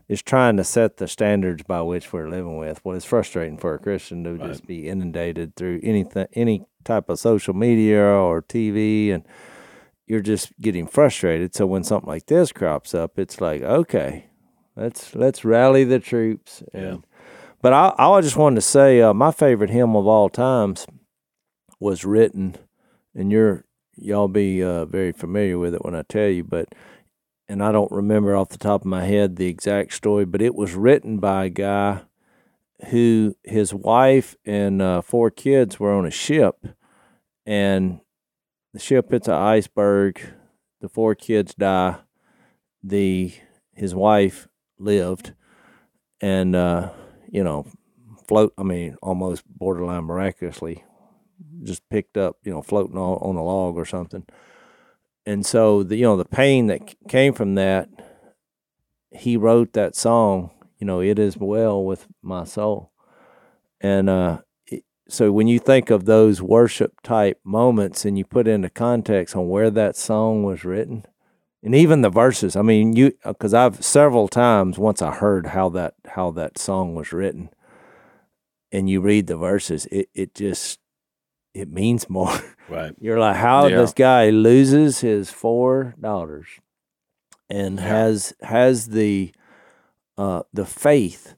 is 0.07 0.23
trying 0.23 0.57
to 0.57 0.63
set 0.63 0.97
the 0.97 1.07
standards 1.07 1.61
by 1.61 1.83
which 1.83 2.11
we're 2.11 2.27
living 2.27 2.57
with. 2.57 2.83
Well, 2.83 2.95
it's 2.95 3.05
frustrating 3.05 3.59
for 3.59 3.75
a 3.75 3.79
Christian 3.79 4.23
to 4.23 4.33
right. 4.33 4.47
just 4.47 4.65
be 4.65 4.89
inundated 4.89 5.55
through 5.55 5.81
anything, 5.83 6.25
any 6.33 6.65
type 6.83 7.09
of 7.09 7.19
social 7.19 7.53
media 7.53 8.03
or 8.03 8.41
TV, 8.41 9.13
and 9.13 9.23
you're 10.07 10.19
just 10.19 10.59
getting 10.59 10.87
frustrated. 10.87 11.53
So 11.53 11.67
when 11.67 11.83
something 11.83 12.09
like 12.09 12.25
this 12.25 12.51
crops 12.51 12.95
up, 12.95 13.19
it's 13.19 13.39
like, 13.39 13.61
okay, 13.61 14.25
let's 14.75 15.13
let's 15.13 15.45
rally 15.45 15.83
the 15.83 15.99
troops. 15.99 16.63
And, 16.73 16.83
yeah. 16.83 16.95
But 17.61 17.73
I, 17.73 17.93
I 17.99 18.21
just 18.21 18.37
wanted 18.37 18.55
to 18.55 18.61
say 18.61 18.99
uh, 18.99 19.13
my 19.13 19.31
favorite 19.31 19.69
hymn 19.69 19.95
of 19.95 20.07
all 20.07 20.29
times 20.29 20.87
was 21.79 22.05
written, 22.05 22.57
and 23.15 23.31
you're 23.31 23.65
y'all 23.95 24.27
be 24.27 24.63
uh, 24.63 24.85
very 24.85 25.11
familiar 25.11 25.57
with 25.57 25.73
it 25.73 25.83
when 25.83 25.95
I 25.95 26.03
tell 26.03 26.27
you, 26.27 26.43
but 26.43 26.73
and 27.47 27.63
I 27.63 27.71
don't 27.71 27.91
remember 27.91 28.35
off 28.35 28.49
the 28.49 28.57
top 28.57 28.81
of 28.81 28.85
my 28.85 29.05
head 29.05 29.35
the 29.35 29.47
exact 29.47 29.93
story, 29.93 30.25
but 30.25 30.41
it 30.41 30.55
was 30.55 30.75
written 30.75 31.17
by 31.17 31.45
a 31.45 31.49
guy 31.49 32.01
who 32.89 33.35
his 33.43 33.73
wife 33.73 34.35
and 34.45 34.81
uh, 34.81 35.01
four 35.01 35.31
kids 35.31 35.79
were 35.79 35.93
on 35.93 36.05
a 36.05 36.11
ship, 36.11 36.65
and 37.45 38.01
the 38.73 38.79
ship 38.79 39.11
hits 39.11 39.27
an 39.27 39.33
iceberg. 39.33 40.21
The 40.81 40.89
four 40.89 41.15
kids 41.15 41.53
die. 41.55 41.97
The 42.83 43.33
his 43.73 43.93
wife 43.93 44.47
lived, 44.77 45.33
and 46.21 46.55
uh, 46.55 46.91
you 47.29 47.43
know, 47.43 47.65
float. 48.27 48.53
I 48.57 48.63
mean, 48.63 48.95
almost 49.01 49.43
borderline 49.47 50.05
miraculously 50.05 50.83
just 51.63 51.87
picked 51.89 52.17
up, 52.17 52.37
you 52.43 52.51
know, 52.51 52.61
floating 52.61 52.97
on, 52.97 53.35
a 53.35 53.43
log 53.43 53.75
or 53.75 53.85
something. 53.85 54.25
And 55.25 55.45
so 55.45 55.83
the 55.83 55.95
you 55.95 56.03
know 56.03 56.17
the 56.17 56.25
pain 56.25 56.67
that 56.67 56.95
came 57.07 57.33
from 57.33 57.55
that, 57.55 57.89
he 59.11 59.37
wrote 59.37 59.73
that 59.73 59.95
song. 59.95 60.51
You 60.79 60.87
know, 60.87 61.01
it 61.01 61.19
is 61.19 61.37
well 61.37 61.83
with 61.83 62.07
my 62.21 62.45
soul, 62.45 62.91
and 63.81 64.09
uh, 64.09 64.39
so 65.09 65.31
when 65.31 65.47
you 65.47 65.59
think 65.59 65.89
of 65.89 66.05
those 66.05 66.41
worship 66.41 67.01
type 67.01 67.39
moments 67.43 68.05
and 68.05 68.17
you 68.17 68.23
put 68.23 68.47
into 68.47 68.69
context 68.69 69.35
on 69.35 69.49
where 69.49 69.71
that 69.71 69.97
song 69.97 70.43
was 70.43 70.63
written, 70.63 71.03
and 71.63 71.75
even 71.75 72.01
the 72.01 72.09
verses. 72.09 72.55
I 72.55 72.61
mean, 72.61 72.95
you 72.95 73.13
because 73.23 73.53
I've 73.53 73.83
several 73.83 74.27
times 74.27 74.77
once 74.77 75.01
I 75.01 75.13
heard 75.13 75.47
how 75.47 75.69
that 75.69 75.95
how 76.09 76.31
that 76.31 76.57
song 76.57 76.95
was 76.95 77.11
written, 77.11 77.49
and 78.71 78.89
you 78.89 79.01
read 79.01 79.27
the 79.27 79.37
verses, 79.37 79.85
it 79.87 80.09
it 80.13 80.35
just 80.35 80.79
it 81.53 81.71
means 81.71 82.09
more. 82.09 82.33
Right. 82.67 82.93
You're 83.01 83.19
like, 83.19 83.35
how 83.35 83.67
yeah. 83.67 83.77
this 83.77 83.93
guy 83.93 84.29
loses 84.29 85.01
his 85.01 85.29
four 85.29 85.95
daughters 85.99 86.47
and 87.49 87.77
yeah. 87.77 87.85
has 87.85 88.33
has 88.41 88.87
the 88.89 89.33
uh, 90.17 90.43
the 90.53 90.65
faith 90.65 91.35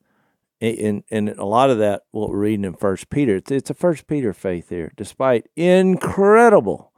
and 0.62 1.04
and 1.10 1.30
a 1.30 1.45
lot 1.45 1.69
of 1.69 1.80
that 1.80 2.04
what 2.12 2.30
we're 2.30 2.38
reading 2.38 2.65
in 2.65 2.74
First 2.74 3.10
Peter. 3.10 3.38
It's, 3.38 3.52
it's 3.52 3.69
a 3.69 3.74
First 3.74 4.08
Peter 4.08 4.34
faith 4.34 4.69
here, 4.69 4.91
despite 4.95 5.47
incredible, 5.56 6.91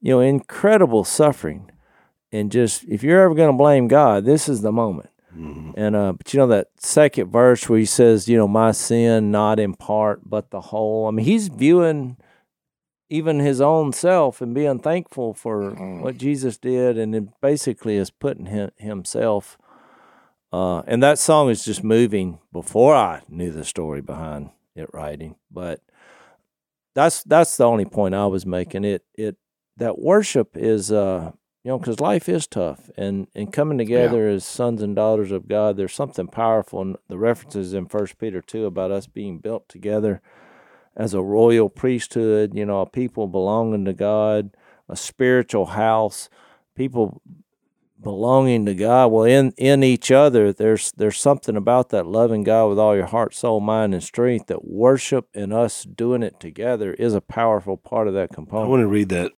you 0.00 0.12
know, 0.12 0.20
incredible 0.20 1.04
suffering, 1.04 1.70
and 2.32 2.50
just 2.50 2.84
if 2.84 3.02
you're 3.02 3.22
ever 3.22 3.34
going 3.34 3.50
to 3.50 3.56
blame 3.56 3.86
God, 3.86 4.24
this 4.24 4.48
is 4.48 4.62
the 4.62 4.72
moment. 4.72 5.10
Mm-hmm. 5.36 5.72
And 5.76 5.94
uh, 5.94 6.12
but 6.14 6.32
you 6.32 6.40
know 6.40 6.48
that 6.48 6.68
second 6.78 7.30
verse 7.30 7.68
where 7.68 7.78
he 7.78 7.84
says, 7.84 8.28
you 8.28 8.36
know, 8.36 8.48
my 8.48 8.72
sin 8.72 9.30
not 9.30 9.60
in 9.60 9.74
part 9.74 10.28
but 10.28 10.50
the 10.50 10.60
whole. 10.60 11.06
I 11.06 11.10
mean, 11.12 11.26
he's 11.26 11.48
viewing 11.48 12.16
even 13.08 13.38
his 13.38 13.60
own 13.60 13.92
self 13.92 14.40
and 14.40 14.54
being 14.54 14.78
thankful 14.78 15.34
for 15.34 15.72
mm. 15.72 16.02
what 16.02 16.16
Jesus 16.16 16.56
did, 16.56 16.98
and 16.98 17.14
it 17.14 17.40
basically 17.40 17.96
is 17.96 18.10
putting 18.10 18.46
him, 18.46 18.70
himself. 18.76 19.58
Uh, 20.52 20.80
and 20.86 21.02
that 21.02 21.18
song 21.18 21.50
is 21.50 21.64
just 21.64 21.84
moving 21.84 22.38
before 22.52 22.94
I 22.94 23.22
knew 23.28 23.50
the 23.50 23.64
story 23.64 24.00
behind 24.00 24.50
it 24.74 24.88
writing, 24.92 25.36
but 25.50 25.80
that's 26.94 27.22
that's 27.24 27.56
the 27.56 27.64
only 27.64 27.84
point 27.84 28.14
I 28.14 28.26
was 28.26 28.46
making. 28.46 28.84
It 28.84 29.04
it 29.14 29.36
that 29.76 29.98
worship 29.98 30.56
is 30.56 30.90
uh 30.90 31.32
you 31.62 31.70
know 31.70 31.78
because 31.78 32.00
life 32.00 32.28
is 32.28 32.46
tough 32.46 32.90
and 32.96 33.26
and 33.34 33.52
coming 33.52 33.76
together 33.76 34.28
yeah. 34.28 34.36
as 34.36 34.44
sons 34.44 34.82
and 34.82 34.96
daughters 34.96 35.30
of 35.30 35.48
God. 35.48 35.76
There's 35.76 35.94
something 35.94 36.28
powerful, 36.28 36.80
and 36.80 36.96
the 37.08 37.18
references 37.18 37.74
in 37.74 37.86
First 37.86 38.18
Peter 38.18 38.40
two 38.40 38.66
about 38.66 38.90
us 38.90 39.06
being 39.06 39.38
built 39.38 39.68
together 39.68 40.22
as 40.96 41.14
a 41.14 41.22
royal 41.22 41.68
priesthood, 41.68 42.54
you 42.54 42.64
know, 42.64 42.80
a 42.80 42.86
people 42.86 43.28
belonging 43.28 43.84
to 43.84 43.92
God, 43.92 44.50
a 44.88 44.96
spiritual 44.96 45.66
house, 45.66 46.28
people 46.74 47.20
belonging 48.02 48.66
to 48.66 48.74
God. 48.74 49.08
Well, 49.08 49.24
in 49.24 49.52
in 49.56 49.82
each 49.82 50.10
other, 50.10 50.52
there's 50.52 50.92
there's 50.92 51.18
something 51.18 51.56
about 51.56 51.90
that 51.90 52.06
loving 52.06 52.44
God 52.44 52.68
with 52.68 52.78
all 52.78 52.96
your 52.96 53.06
heart, 53.06 53.34
soul, 53.34 53.60
mind, 53.60 53.94
and 53.94 54.02
strength. 54.02 54.46
That 54.46 54.64
worship 54.64 55.28
and 55.34 55.52
us 55.52 55.84
doing 55.84 56.22
it 56.22 56.40
together 56.40 56.94
is 56.94 57.14
a 57.14 57.20
powerful 57.20 57.76
part 57.76 58.08
of 58.08 58.14
that 58.14 58.32
component. 58.32 58.66
I 58.66 58.70
want 58.70 58.82
to 58.82 58.88
read 58.88 59.08
that. 59.10 59.32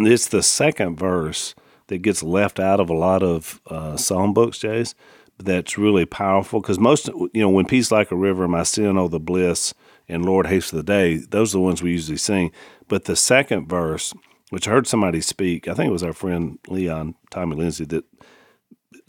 It's 0.00 0.26
the 0.26 0.42
second 0.42 0.96
verse 0.96 1.54
that 1.86 1.98
gets 1.98 2.22
left 2.22 2.58
out 2.58 2.80
of 2.80 2.90
a 2.90 2.94
lot 2.94 3.22
of 3.22 3.60
uh, 3.66 3.96
psalm 3.96 4.32
books, 4.32 4.58
Jase. 4.58 4.94
That's 5.38 5.76
really 5.76 6.06
powerful 6.06 6.60
because 6.60 6.78
most, 6.78 7.08
you 7.08 7.30
know, 7.34 7.48
when 7.48 7.66
peace 7.66 7.90
like 7.90 8.10
a 8.10 8.16
river, 8.16 8.46
my 8.48 8.62
sin, 8.62 8.96
oh 8.96 9.08
the 9.08 9.20
bliss, 9.20 9.74
and 10.08 10.24
Lord 10.24 10.46
haste 10.46 10.72
of 10.72 10.76
the 10.78 10.82
day. 10.82 11.16
Those 11.16 11.54
are 11.54 11.58
the 11.58 11.62
ones 11.62 11.82
we 11.82 11.92
usually 11.92 12.18
sing. 12.18 12.52
But 12.88 13.04
the 13.04 13.16
second 13.16 13.68
verse, 13.68 14.12
which 14.50 14.68
I 14.68 14.70
heard 14.70 14.86
somebody 14.86 15.20
speak, 15.20 15.68
I 15.68 15.74
think 15.74 15.88
it 15.88 15.92
was 15.92 16.02
our 16.02 16.12
friend 16.12 16.58
Leon 16.68 17.14
Tommy 17.30 17.56
Lindsay 17.56 17.84
that 17.86 18.04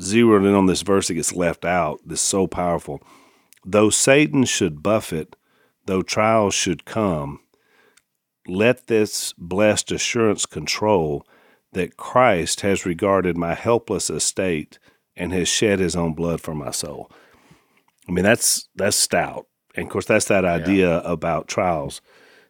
zeroed 0.01 0.45
in 0.45 0.53
on 0.53 0.65
this 0.65 0.81
verse 0.81 1.08
that 1.08 1.15
gets 1.15 1.34
left 1.34 1.65
out. 1.65 1.99
This 2.05 2.21
so 2.21 2.47
powerful. 2.47 3.01
Though 3.65 3.89
Satan 3.89 4.45
should 4.45 4.84
buffet, 4.84 5.36
though 5.86 6.01
trials 6.01 6.53
should 6.53 6.86
come, 6.86 7.39
let 8.47 8.88
this 8.88 9.34
blessed 9.38 9.91
assurance 9.91 10.45
control 10.45 11.25
that 11.73 11.97
Christ 11.97 12.62
has 12.62 12.86
regarded 12.86 13.38
my 13.38 13.53
helpless 13.53 14.10
estate 14.10 14.79
and 15.15 15.34
has 15.34 15.47
shed 15.47 15.79
his 15.79 15.95
own 15.95 16.13
blood 16.13 16.41
for 16.41 16.53
my 16.53 16.71
soul. 16.71 17.12
I 18.08 18.12
mean, 18.12 18.23
that's 18.23 18.69
that's 18.75 18.95
stout. 18.95 19.47
And 19.75 19.85
of 19.85 19.91
course, 19.91 20.05
that's 20.05 20.25
that 20.25 20.45
idea 20.45 20.99
about 20.99 21.47
trials. 21.47 22.01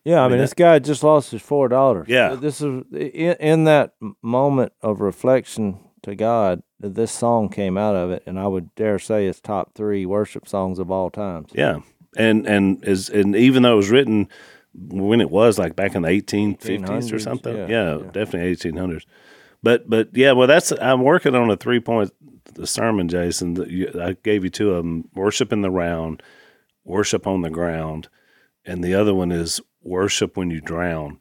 Yeah, 0.03 0.19
I 0.19 0.23
mean, 0.25 0.33
mean, 0.33 0.41
this 0.41 0.53
guy 0.53 0.77
just 0.79 1.03
lost 1.03 1.31
his 1.31 1.41
four 1.41 1.67
daughters. 1.67 2.07
Yeah. 2.07 2.35
this 2.35 2.61
is 2.61 2.83
in, 2.91 3.35
in 3.39 3.63
that 3.63 3.95
moment 4.21 4.71
of 4.81 5.01
reflection 5.01 5.79
to 6.03 6.15
God. 6.15 6.61
This 6.79 7.11
song 7.11 7.49
came 7.49 7.77
out 7.77 7.95
of 7.95 8.11
it, 8.11 8.21
and 8.27 8.39
I 8.39 8.47
would 8.47 8.75
dare 8.75 8.99
say 8.99 9.25
it's 9.25 9.39
top 9.41 9.73
three 9.73 10.05
worship 10.05 10.47
songs 10.47 10.77
of 10.77 10.91
all 10.91 11.09
times. 11.09 11.49
Yeah. 11.53 11.79
And 12.15 12.45
and 12.45 12.83
is 12.85 13.09
and 13.09 13.35
even 13.35 13.63
though 13.63 13.73
it 13.73 13.77
was 13.77 13.89
written 13.89 14.29
when 14.73 15.21
it 15.21 15.31
was 15.31 15.57
like 15.57 15.75
back 15.75 15.95
in 15.95 16.03
the 16.03 16.09
1850s 16.09 17.11
or 17.11 17.19
something. 17.19 17.55
yeah, 17.55 17.67
Yeah, 17.67 17.97
yeah. 17.97 18.11
definitely 18.11 18.55
1800s. 18.55 19.05
But 19.63 19.89
but 19.89 20.09
yeah, 20.13 20.33
well 20.33 20.47
that's 20.47 20.71
I'm 20.79 21.01
working 21.01 21.33
on 21.33 21.49
a 21.49 21.57
three 21.57 21.79
point 21.79 22.13
the 22.53 22.67
sermon, 22.67 23.07
Jason. 23.09 23.91
I 23.99 24.15
gave 24.23 24.43
you 24.43 24.49
two 24.49 24.71
of 24.71 24.77
them: 24.77 25.09
worship 25.15 25.51
in 25.51 25.61
the 25.61 25.71
round, 25.71 26.21
worship 26.86 27.28
on 27.28 27.41
the 27.41 27.50
ground, 27.50 28.08
and 28.63 28.84
the 28.84 28.93
other 28.93 29.13
one 29.13 29.32
is 29.32 29.60
worship 29.82 30.38
when 30.38 30.50
you 30.50 30.62
drown. 30.62 31.19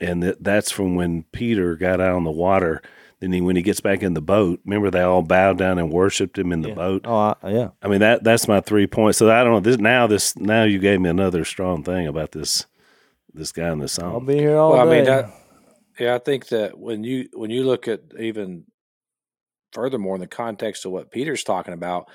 And 0.00 0.22
that 0.22 0.42
that's 0.42 0.72
from 0.72 0.96
when 0.96 1.24
Peter 1.30 1.76
got 1.76 2.00
out 2.00 2.16
on 2.16 2.24
the 2.24 2.30
water. 2.30 2.82
Then 3.20 3.32
he, 3.32 3.40
when 3.40 3.56
he 3.56 3.62
gets 3.62 3.80
back 3.80 4.02
in 4.02 4.14
the 4.14 4.20
boat, 4.20 4.60
remember 4.64 4.90
they 4.90 5.00
all 5.00 5.22
bowed 5.22 5.56
down 5.56 5.78
and 5.78 5.90
worshipped 5.90 6.36
him 6.36 6.52
in 6.52 6.62
the 6.62 6.72
boat. 6.72 7.02
Oh, 7.04 7.34
I, 7.42 7.50
yeah. 7.50 7.68
I 7.80 7.88
mean 7.88 8.00
that 8.00 8.24
that's 8.24 8.48
my 8.48 8.60
three 8.60 8.86
points. 8.86 9.18
So 9.18 9.30
I 9.30 9.44
don't 9.44 9.52
know 9.52 9.60
this 9.60 9.78
now. 9.78 10.06
This 10.06 10.36
now 10.36 10.64
you 10.64 10.78
gave 10.78 11.00
me 11.00 11.08
another 11.08 11.44
strong 11.44 11.84
thing 11.84 12.06
about 12.06 12.32
this 12.32 12.66
this 13.32 13.52
guy 13.52 13.70
in 13.70 13.78
the 13.78 13.88
song. 13.88 14.12
I'll 14.12 14.20
be 14.20 14.38
here 14.38 14.56
all 14.56 14.72
well, 14.72 14.80
I 14.80 14.84
day. 14.84 14.96
mean, 14.96 15.04
that, 15.04 15.30
yeah, 15.98 16.14
I 16.14 16.18
think 16.18 16.48
that 16.48 16.78
when 16.78 17.04
you 17.04 17.28
when 17.32 17.50
you 17.50 17.64
look 17.64 17.88
at 17.88 18.00
even 18.18 18.64
furthermore 19.72 20.16
in 20.16 20.20
the 20.20 20.26
context 20.26 20.84
of 20.84 20.92
what 20.92 21.10
Peter's 21.10 21.44
talking 21.44 21.74
about, 21.74 22.06
you 22.06 22.08
know, 22.08 22.10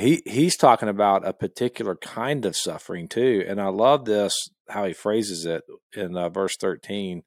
he 0.00 0.22
he's 0.24 0.56
talking 0.56 0.88
about 0.88 1.26
a 1.26 1.32
particular 1.32 1.96
kind 1.96 2.44
of 2.46 2.56
suffering 2.56 3.08
too, 3.08 3.44
and 3.46 3.60
I 3.60 3.68
love 3.68 4.04
this 4.04 4.48
how 4.68 4.84
he 4.84 4.92
phrases 4.92 5.44
it 5.44 5.62
in 5.94 6.16
uh, 6.16 6.28
verse 6.28 6.56
thirteen. 6.56 7.22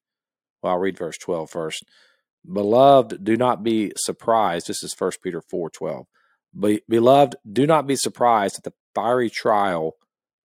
Well, 0.62 0.74
I'll 0.74 0.80
read 0.80 0.98
verse 0.98 1.20
12 1.20 1.52
first. 1.52 1.84
Beloved, 2.52 3.24
do 3.24 3.38
not 3.38 3.62
be 3.62 3.92
surprised. 3.98 4.66
This 4.68 4.82
is 4.84 4.96
First 4.96 5.22
Peter 5.22 5.42
four 5.42 5.70
twelve. 5.70 6.08
Be, 6.60 6.82
beloved, 6.88 7.36
do 7.52 7.68
not 7.68 7.86
be 7.86 7.96
surprised 7.96 8.58
at 8.58 8.64
the 8.64 8.74
fiery 8.94 9.30
trial 9.30 9.94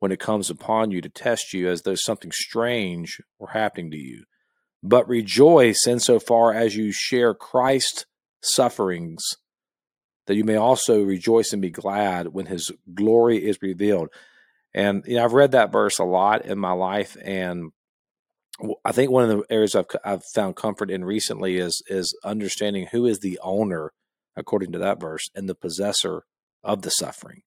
when 0.00 0.12
it 0.12 0.18
comes 0.18 0.50
upon 0.50 0.90
you 0.90 1.00
to 1.00 1.08
test 1.08 1.52
you 1.52 1.70
as 1.70 1.82
though 1.82 1.94
something 1.94 2.32
strange 2.32 3.20
were 3.38 3.48
happening 3.48 3.90
to 3.92 3.96
you. 3.96 4.24
But 4.82 5.08
rejoice 5.08 5.86
insofar 5.86 6.52
as 6.52 6.74
you 6.74 6.90
share 6.90 7.34
Christ's 7.34 8.06
sufferings, 8.42 9.22
that 10.26 10.36
you 10.36 10.44
may 10.44 10.56
also 10.56 11.02
rejoice 11.02 11.52
and 11.52 11.62
be 11.62 11.70
glad 11.70 12.28
when 12.28 12.46
his 12.46 12.70
glory 12.94 13.38
is 13.38 13.62
revealed. 13.62 14.08
And 14.72 15.02
you 15.06 15.16
know, 15.16 15.24
I've 15.24 15.32
read 15.32 15.52
that 15.52 15.72
verse 15.72 15.98
a 15.98 16.04
lot 16.04 16.44
in 16.44 16.58
my 16.58 16.72
life, 16.72 17.16
and 17.22 17.72
I 18.84 18.92
think 18.92 19.10
one 19.10 19.28
of 19.28 19.30
the 19.30 19.44
areas 19.50 19.74
I've, 19.74 19.86
I've 20.04 20.24
found 20.34 20.56
comfort 20.56 20.90
in 20.90 21.04
recently 21.04 21.56
is 21.56 21.82
is 21.88 22.16
understanding 22.24 22.88
who 22.92 23.06
is 23.06 23.18
the 23.18 23.38
owner, 23.42 23.92
according 24.36 24.72
to 24.72 24.78
that 24.78 25.00
verse, 25.00 25.28
and 25.34 25.48
the 25.48 25.54
possessor 25.54 26.24
of 26.62 26.82
the 26.82 26.90
suffering 26.90 27.42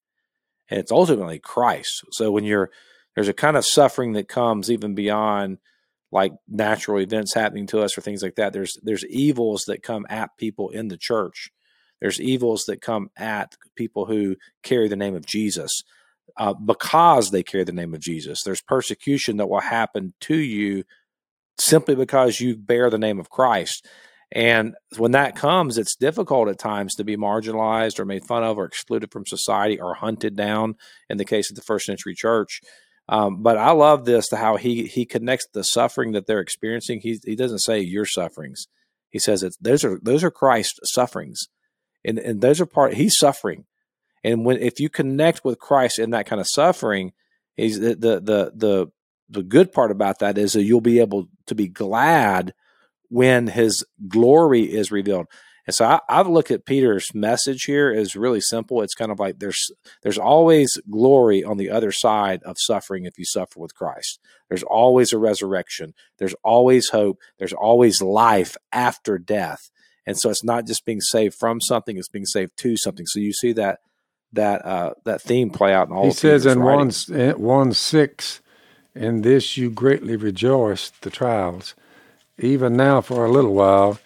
and 0.69 0.79
it's 0.79 0.91
ultimately 0.91 1.39
Christ. 1.39 2.03
So 2.11 2.31
when 2.31 2.43
you're 2.43 2.71
there's 3.15 3.27
a 3.27 3.33
kind 3.33 3.55
of 3.55 3.65
suffering 3.65 4.13
that 4.13 4.27
comes 4.27 4.71
even 4.71 4.95
beyond 4.95 5.59
like 6.11 6.33
natural 6.47 6.99
events 6.99 7.35
happening 7.35 7.67
to 7.67 7.81
us 7.81 7.95
or 7.95 8.01
things 8.01 8.23
like 8.23 8.35
that. 8.35 8.53
There's 8.53 8.77
there's 8.81 9.05
evils 9.05 9.65
that 9.67 9.83
come 9.83 10.05
at 10.09 10.37
people 10.37 10.69
in 10.69 10.87
the 10.87 10.97
church. 10.97 11.51
There's 12.03 12.19
evils 12.19 12.65
that 12.67 12.81
come 12.81 13.09
at 13.15 13.55
people 13.77 14.05
who 14.05 14.35
carry 14.61 14.89
the 14.89 14.97
name 14.97 15.15
of 15.15 15.25
Jesus 15.25 15.83
uh, 16.35 16.53
because 16.53 17.31
they 17.31 17.43
carry 17.43 17.63
the 17.63 17.71
name 17.71 17.93
of 17.93 18.01
Jesus. 18.01 18.43
There's 18.43 18.61
persecution 18.61 19.37
that 19.37 19.47
will 19.47 19.61
happen 19.61 20.13
to 20.21 20.35
you 20.35 20.83
simply 21.57 21.95
because 21.95 22.41
you 22.41 22.57
bear 22.57 22.89
the 22.89 22.97
name 22.97 23.21
of 23.21 23.29
Christ. 23.29 23.87
And 24.33 24.75
when 24.97 25.11
that 25.11 25.37
comes, 25.37 25.77
it's 25.77 25.95
difficult 25.95 26.49
at 26.49 26.59
times 26.59 26.93
to 26.95 27.05
be 27.05 27.15
marginalized 27.15 27.99
or 27.99 28.05
made 28.05 28.25
fun 28.25 28.43
of 28.43 28.57
or 28.57 28.65
excluded 28.65 29.09
from 29.09 29.25
society 29.25 29.79
or 29.79 29.93
hunted 29.93 30.35
down 30.35 30.75
in 31.09 31.15
the 31.15 31.23
case 31.23 31.49
of 31.49 31.55
the 31.55 31.61
first 31.61 31.85
century 31.85 32.15
church. 32.15 32.59
Um, 33.07 33.41
but 33.41 33.57
I 33.57 33.71
love 33.71 34.03
this 34.03 34.27
to 34.27 34.35
how 34.35 34.57
he 34.57 34.87
he 34.87 35.05
connects 35.05 35.47
the 35.53 35.63
suffering 35.63 36.11
that 36.11 36.27
they're 36.27 36.41
experiencing. 36.41 36.99
He 37.01 37.17
he 37.23 37.37
doesn't 37.37 37.59
say 37.59 37.79
your 37.79 38.05
sufferings. 38.05 38.65
He 39.09 39.19
says 39.19 39.41
it's 39.41 39.55
those 39.61 39.85
are 39.85 39.99
those 40.03 40.21
are 40.21 40.31
Christ's 40.31 40.79
sufferings. 40.93 41.47
And 42.05 42.19
and 42.19 42.41
those 42.41 42.59
are 42.61 42.65
part 42.65 42.93
he's 42.95 43.17
suffering. 43.17 43.65
And 44.23 44.45
when 44.45 44.57
if 44.57 44.79
you 44.79 44.89
connect 44.89 45.43
with 45.43 45.59
Christ 45.59 45.99
in 45.99 46.11
that 46.11 46.25
kind 46.25 46.39
of 46.39 46.47
suffering, 46.49 47.13
he's 47.55 47.79
the 47.79 47.95
the 47.95 48.19
the 48.19 48.51
the, 48.55 48.87
the 49.29 49.43
good 49.43 49.71
part 49.71 49.91
about 49.91 50.19
that 50.19 50.37
is 50.37 50.53
that 50.53 50.63
you'll 50.63 50.81
be 50.81 50.99
able 50.99 51.27
to 51.47 51.55
be 51.55 51.67
glad 51.67 52.53
when 53.09 53.47
his 53.47 53.85
glory 54.07 54.63
is 54.63 54.91
revealed. 54.91 55.27
And 55.65 55.73
so 55.73 55.85
I, 55.85 55.99
I've 56.09 56.27
looked 56.27 56.51
at 56.51 56.65
Peter's 56.65 57.13
message 57.13 57.63
here 57.63 57.91
is 57.91 58.15
really 58.15 58.41
simple. 58.41 58.81
It's 58.81 58.95
kind 58.95 59.11
of 59.11 59.19
like 59.19 59.39
there's 59.39 59.71
there's 60.01 60.17
always 60.17 60.79
glory 60.89 61.43
on 61.43 61.57
the 61.57 61.69
other 61.69 61.91
side 61.91 62.43
of 62.43 62.57
suffering 62.59 63.05
if 63.05 63.17
you 63.17 63.25
suffer 63.25 63.59
with 63.59 63.75
Christ. 63.75 64.19
There's 64.49 64.63
always 64.63 65.13
a 65.13 65.17
resurrection. 65.17 65.93
There's 66.17 66.35
always 66.43 66.89
hope. 66.89 67.19
There's 67.39 67.53
always 67.53 68.01
life 68.01 68.57
after 68.71 69.17
death. 69.17 69.69
And 70.05 70.17
so 70.17 70.29
it's 70.29 70.43
not 70.43 70.67
just 70.67 70.85
being 70.85 71.01
saved 71.01 71.35
from 71.35 71.61
something; 71.61 71.97
it's 71.97 72.09
being 72.09 72.25
saved 72.25 72.53
to 72.57 72.77
something. 72.77 73.05
So 73.05 73.19
you 73.19 73.33
see 73.33 73.53
that 73.53 73.79
that 74.33 74.65
uh, 74.65 74.93
that 75.05 75.21
theme 75.21 75.49
play 75.49 75.73
out 75.73 75.87
in 75.87 75.93
all. 75.93 76.05
He 76.05 76.11
says 76.11 76.45
in 76.45 76.61
one, 76.61 76.91
in 77.09 77.39
one 77.39 77.73
six, 77.73 78.41
in 78.95 79.21
this 79.21 79.57
you 79.57 79.69
greatly 79.69 80.15
rejoice 80.15 80.89
the 80.89 81.09
trials. 81.09 81.75
Even 82.39 82.75
now, 82.75 82.99
for 82.99 83.25
a 83.25 83.31
little 83.31 83.53
while, 83.53 83.99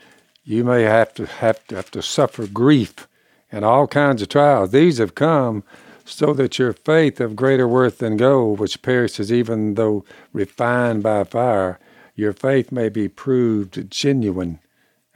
you 0.43 0.63
may 0.63 0.83
have 0.83 1.13
to 1.15 1.25
have 1.25 1.65
to 1.67 1.75
have 1.75 1.91
to 1.91 2.01
suffer 2.01 2.45
grief 2.45 3.07
and 3.51 3.63
all 3.65 3.87
kinds 3.87 4.21
of 4.21 4.29
trials. 4.29 4.71
These 4.71 4.97
have 4.97 5.15
come 5.15 5.63
so 6.05 6.33
that 6.33 6.57
your 6.57 6.73
faith 6.73 7.19
of 7.19 7.35
greater 7.35 7.67
worth 7.67 7.97
than 7.97 8.17
gold, 8.17 8.59
which 8.59 8.81
perishes 8.81 9.31
even 9.31 9.73
though 9.73 10.05
refined 10.31 11.03
by 11.03 11.23
fire, 11.23 11.79
your 12.15 12.33
faith 12.33 12.71
may 12.71 12.89
be 12.89 13.07
proved 13.07 13.89
genuine 13.91 14.59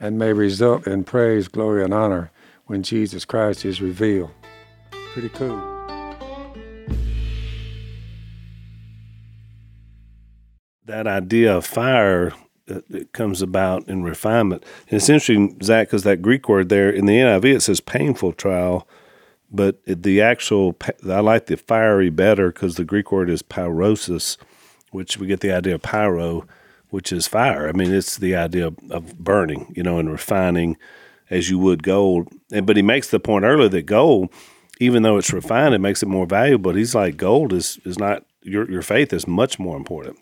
and 0.02 0.18
may 0.18 0.34
result 0.34 0.86
in 0.86 1.04
praise, 1.04 1.48
glory, 1.48 1.82
and 1.82 1.94
honor 1.94 2.30
when 2.66 2.82
Jesus 2.82 3.24
Christ 3.24 3.64
is 3.64 3.80
revealed. 3.80 4.32
Pretty 5.14 5.30
cool. 5.30 5.72
that 10.92 11.06
idea 11.06 11.56
of 11.56 11.64
fire 11.64 12.32
uh, 12.32 12.34
that, 12.66 12.88
that 12.90 13.12
comes 13.12 13.42
about 13.42 13.88
in 13.88 14.02
refinement. 14.02 14.62
And 14.88 14.96
it's 14.98 15.08
interesting, 15.08 15.58
Zach, 15.62 15.88
because 15.88 16.04
that 16.04 16.22
Greek 16.22 16.48
word 16.48 16.68
there 16.68 16.90
in 16.90 17.06
the 17.06 17.16
NIV 17.16 17.56
it 17.56 17.60
says 17.60 17.80
painful 17.80 18.32
trial, 18.32 18.86
but 19.50 19.80
the 19.86 20.20
actual 20.20 20.76
I 21.08 21.20
like 21.20 21.46
the 21.46 21.56
fiery 21.56 22.10
better 22.10 22.52
because 22.52 22.76
the 22.76 22.84
Greek 22.84 23.10
word 23.10 23.30
is 23.30 23.42
pyrosis, 23.42 24.36
which 24.90 25.18
we 25.18 25.26
get 25.26 25.40
the 25.40 25.52
idea 25.52 25.74
of 25.74 25.82
pyro, 25.82 26.46
which 26.92 27.10
is 27.10 27.26
fire. 27.26 27.66
I 27.66 27.72
mean, 27.72 27.90
it's 27.90 28.18
the 28.18 28.36
idea 28.36 28.70
of, 28.90 29.18
burning, 29.18 29.72
you 29.74 29.82
know, 29.82 29.98
and 29.98 30.10
refining 30.10 30.76
as 31.30 31.48
you 31.48 31.58
would 31.58 31.82
gold. 31.82 32.28
And 32.52 32.66
but 32.66 32.76
he 32.76 32.82
makes 32.82 33.08
the 33.08 33.18
point 33.18 33.46
earlier 33.46 33.70
that 33.70 33.86
gold, 33.86 34.28
even 34.78 35.02
though 35.02 35.16
it's 35.16 35.32
refined, 35.32 35.74
it 35.74 35.78
makes 35.78 36.02
it 36.02 36.08
more 36.08 36.26
valuable. 36.26 36.74
He's 36.74 36.94
like, 36.94 37.16
gold 37.16 37.54
is 37.54 37.78
is 37.86 37.98
not 37.98 38.26
your 38.42 38.70
your 38.70 38.82
faith 38.82 39.14
is 39.14 39.26
much 39.26 39.58
more 39.58 39.74
important 39.78 40.18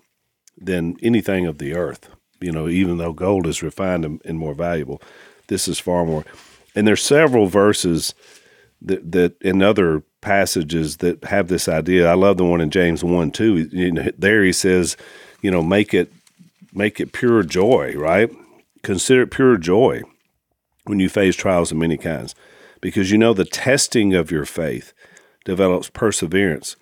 than 0.56 0.96
anything 1.02 1.44
of 1.44 1.58
the 1.58 1.74
earth. 1.74 2.08
You 2.40 2.52
know, 2.52 2.68
even 2.68 2.98
though 2.98 3.12
gold 3.12 3.48
is 3.48 3.64
refined 3.64 4.04
and, 4.04 4.22
and 4.24 4.38
more 4.38 4.54
valuable, 4.54 5.02
this 5.48 5.66
is 5.66 5.80
far 5.80 6.06
more. 6.06 6.24
and 6.76 6.86
there's 6.86 7.02
several 7.02 7.46
verses 7.46 8.14
that 8.80 9.10
that 9.10 9.42
in 9.42 9.60
other 9.60 10.04
passages 10.20 10.98
that 10.98 11.24
have 11.24 11.48
this 11.48 11.68
idea. 11.68 12.08
I 12.08 12.14
love 12.14 12.36
the 12.36 12.44
one 12.44 12.60
in 12.60 12.70
James 12.70 13.02
one 13.02 13.32
too. 13.32 13.68
You 13.72 13.90
know, 13.90 14.08
there 14.16 14.44
he 14.44 14.52
says, 14.52 14.96
you 15.42 15.50
know, 15.50 15.62
make 15.62 15.94
it 15.94 16.12
make 16.72 17.00
it 17.00 17.12
pure 17.12 17.42
joy, 17.42 17.92
right? 17.94 18.30
Consider 18.82 19.22
it 19.22 19.30
pure 19.30 19.56
joy 19.56 20.02
when 20.84 21.00
you 21.00 21.08
face 21.08 21.36
trials 21.36 21.70
of 21.70 21.78
many 21.78 21.96
kinds, 21.96 22.34
because 22.80 23.10
you 23.10 23.18
know 23.18 23.32
the 23.34 23.44
testing 23.44 24.14
of 24.14 24.30
your 24.30 24.44
faith 24.44 24.92
develops 25.44 25.90
perseverance. 25.90 26.76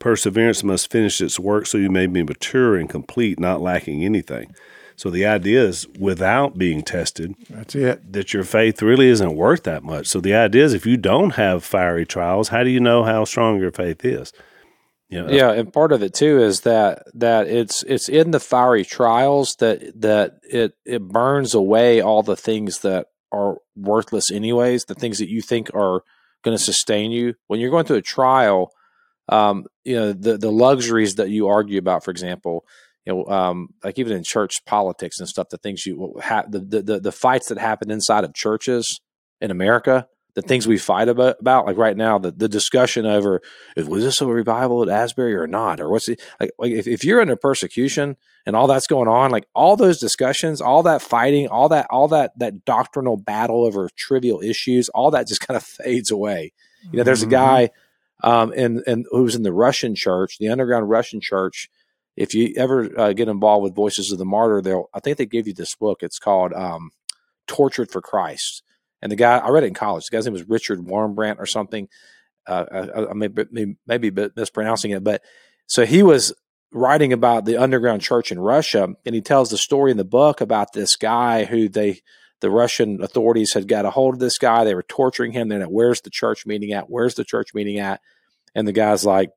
Perseverance 0.00 0.64
must 0.64 0.90
finish 0.90 1.20
its 1.20 1.38
work 1.38 1.66
so 1.66 1.78
you 1.78 1.90
may 1.90 2.06
be 2.06 2.22
mature 2.22 2.76
and 2.76 2.88
complete, 2.88 3.38
not 3.38 3.60
lacking 3.60 4.04
anything. 4.04 4.52
So 4.96 5.10
the 5.10 5.26
idea 5.26 5.64
is 5.64 5.88
without 5.98 6.56
being 6.58 6.82
tested, 6.82 7.34
That's 7.50 7.74
it. 7.74 8.12
that 8.12 8.32
your 8.32 8.44
faith 8.44 8.80
really 8.82 9.08
isn't 9.08 9.34
worth 9.36 9.64
that 9.64 9.82
much. 9.82 10.06
So 10.06 10.20
the 10.20 10.34
idea 10.34 10.64
is 10.64 10.72
if 10.72 10.86
you 10.86 10.96
don't 10.96 11.30
have 11.30 11.64
fiery 11.64 12.06
trials, 12.06 12.48
how 12.48 12.62
do 12.62 12.70
you 12.70 12.80
know 12.80 13.02
how 13.02 13.24
strong 13.24 13.58
your 13.60 13.72
faith 13.72 14.04
is? 14.04 14.32
Yeah, 15.28 15.52
and 15.52 15.72
part 15.72 15.92
of 15.92 16.02
it 16.02 16.14
too 16.14 16.40
is 16.40 16.62
that 16.62 17.04
that 17.14 17.46
it's 17.46 17.82
it's 17.84 18.08
in 18.08 18.30
the 18.30 18.40
fiery 18.40 18.84
trials 18.84 19.54
that 19.60 20.00
that 20.00 20.38
it 20.42 20.74
it 20.84 21.02
burns 21.02 21.54
away 21.54 22.00
all 22.00 22.22
the 22.22 22.36
things 22.36 22.80
that 22.80 23.06
are 23.32 23.58
worthless 23.76 24.30
anyways, 24.30 24.84
the 24.84 24.94
things 24.94 25.18
that 25.18 25.28
you 25.28 25.42
think 25.42 25.74
are 25.74 26.02
going 26.42 26.56
to 26.56 26.62
sustain 26.62 27.10
you. 27.10 27.34
When 27.46 27.60
you're 27.60 27.70
going 27.70 27.84
through 27.84 27.96
a 27.96 28.02
trial, 28.02 28.70
um, 29.28 29.64
you 29.84 29.96
know 29.96 30.12
the 30.12 30.38
the 30.38 30.52
luxuries 30.52 31.16
that 31.16 31.30
you 31.30 31.48
argue 31.48 31.78
about, 31.78 32.04
for 32.04 32.10
example, 32.10 32.64
you 33.06 33.12
know, 33.12 33.26
um, 33.26 33.68
like 33.82 33.98
even 33.98 34.16
in 34.16 34.22
church 34.24 34.52
politics 34.66 35.18
and 35.18 35.28
stuff, 35.28 35.48
the 35.50 35.58
things 35.58 35.84
you 35.86 36.14
ha- 36.22 36.44
the, 36.48 36.60
the 36.60 36.82
the 36.82 37.00
the 37.00 37.12
fights 37.12 37.48
that 37.48 37.58
happen 37.58 37.90
inside 37.90 38.24
of 38.24 38.34
churches 38.34 39.00
in 39.40 39.50
America, 39.50 40.06
the 40.34 40.42
things 40.42 40.66
we 40.66 40.78
fight 40.78 41.08
about, 41.08 41.36
about 41.40 41.66
like 41.66 41.76
right 41.76 41.96
now, 41.96 42.18
the, 42.18 42.32
the 42.32 42.48
discussion 42.48 43.06
over 43.06 43.40
if 43.76 43.86
was 43.86 44.02
this 44.02 44.20
a 44.20 44.26
revival 44.26 44.82
at 44.82 44.88
Asbury 44.88 45.34
or 45.34 45.46
not, 45.46 45.80
or 45.80 45.88
what's 45.88 46.06
the 46.06 46.18
like, 46.40 46.50
like 46.58 46.72
if, 46.72 46.86
if 46.86 47.04
you're 47.04 47.20
under 47.20 47.36
persecution 47.36 48.16
and 48.44 48.56
all 48.56 48.66
that's 48.66 48.88
going 48.88 49.08
on, 49.08 49.30
like 49.30 49.46
all 49.54 49.76
those 49.76 49.98
discussions, 49.98 50.60
all 50.60 50.82
that 50.82 51.02
fighting, 51.02 51.48
all 51.48 51.68
that 51.68 51.86
all 51.88 52.08
that 52.08 52.36
that 52.38 52.64
doctrinal 52.64 53.16
battle 53.16 53.64
over 53.64 53.88
trivial 53.96 54.40
issues, 54.40 54.88
all 54.88 55.12
that 55.12 55.28
just 55.28 55.40
kind 55.40 55.56
of 55.56 55.62
fades 55.62 56.10
away. 56.10 56.52
You 56.90 56.98
know, 56.98 57.04
there's 57.04 57.22
a 57.22 57.26
guy 57.26 57.70
um 58.22 58.52
and 58.56 58.82
and 58.86 59.06
who 59.10 59.22
was 59.22 59.36
in 59.36 59.44
the 59.44 59.52
Russian 59.52 59.94
church, 59.94 60.38
the 60.38 60.48
underground 60.48 60.90
Russian 60.90 61.20
church. 61.20 61.70
If 62.16 62.32
you 62.32 62.54
ever 62.56 62.88
uh, 62.98 63.12
get 63.12 63.28
involved 63.28 63.64
with 63.64 63.74
Voices 63.74 64.12
of 64.12 64.18
the 64.18 64.24
Martyr, 64.24 64.60
they'll 64.60 64.88
I 64.92 65.00
think 65.00 65.16
they 65.16 65.26
give 65.26 65.46
you 65.46 65.54
this 65.54 65.74
book. 65.76 66.02
It's 66.02 66.18
called 66.18 66.52
um, 66.52 66.90
Tortured 67.46 67.90
for 67.90 68.00
Christ. 68.00 68.62
And 69.04 69.12
the 69.12 69.16
guy 69.16 69.36
I 69.36 69.50
read 69.50 69.62
it 69.62 69.68
in 69.68 69.74
college. 69.74 70.06
The 70.06 70.16
guy's 70.16 70.24
name 70.24 70.32
was 70.32 70.48
Richard 70.48 70.80
Warmbrandt 70.80 71.38
or 71.38 71.46
something. 71.46 71.88
Uh, 72.46 72.64
I, 72.72 73.10
I 73.10 73.12
may 73.12 73.28
be, 73.28 73.76
maybe 73.86 74.10
be 74.10 74.28
mispronouncing 74.34 74.90
it, 74.90 75.04
but 75.04 75.22
so 75.66 75.86
he 75.86 76.02
was 76.02 76.32
writing 76.72 77.12
about 77.12 77.44
the 77.44 77.56
underground 77.56 78.02
church 78.02 78.32
in 78.32 78.38
Russia, 78.40 78.88
and 79.06 79.14
he 79.14 79.20
tells 79.20 79.50
the 79.50 79.58
story 79.58 79.90
in 79.90 79.96
the 79.96 80.04
book 80.04 80.40
about 80.40 80.72
this 80.72 80.96
guy 80.96 81.44
who 81.44 81.68
they 81.68 82.00
the 82.40 82.50
Russian 82.50 83.02
authorities 83.02 83.52
had 83.54 83.68
got 83.68 83.86
a 83.86 83.90
hold 83.90 84.14
of 84.14 84.20
this 84.20 84.38
guy. 84.38 84.64
They 84.64 84.74
were 84.74 84.82
torturing 84.82 85.32
him. 85.32 85.48
They're 85.48 85.60
like, 85.60 85.68
"Where's 85.68 86.00
the 86.00 86.10
church 86.10 86.44
meeting 86.46 86.72
at? 86.72 86.90
Where's 86.90 87.14
the 87.14 87.24
church 87.24 87.54
meeting 87.54 87.78
at?" 87.78 88.00
And 88.54 88.66
the 88.66 88.72
guy's 88.72 89.04
like, 89.04 89.30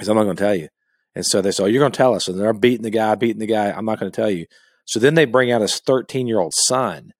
"I'm 0.00 0.14
not 0.14 0.24
going 0.24 0.36
to 0.36 0.42
tell 0.42 0.54
you." 0.54 0.68
And 1.14 1.24
so 1.24 1.40
they 1.40 1.50
say, 1.50 1.64
"Oh, 1.64 1.66
you're 1.66 1.80
going 1.80 1.92
to 1.92 1.96
tell 1.96 2.14
us." 2.14 2.28
And 2.28 2.38
they're 2.38 2.52
beating 2.52 2.82
the 2.82 2.90
guy, 2.90 3.14
beating 3.14 3.40
the 3.40 3.46
guy. 3.46 3.70
I'm 3.70 3.84
not 3.84 3.98
going 3.98 4.10
to 4.10 4.16
tell 4.16 4.30
you. 4.30 4.46
So 4.84 4.98
then 5.00 5.14
they 5.14 5.24
bring 5.24 5.50
out 5.50 5.60
his 5.60 5.78
13 5.78 6.26
year 6.26 6.40
old 6.40 6.54
son, 6.54 7.12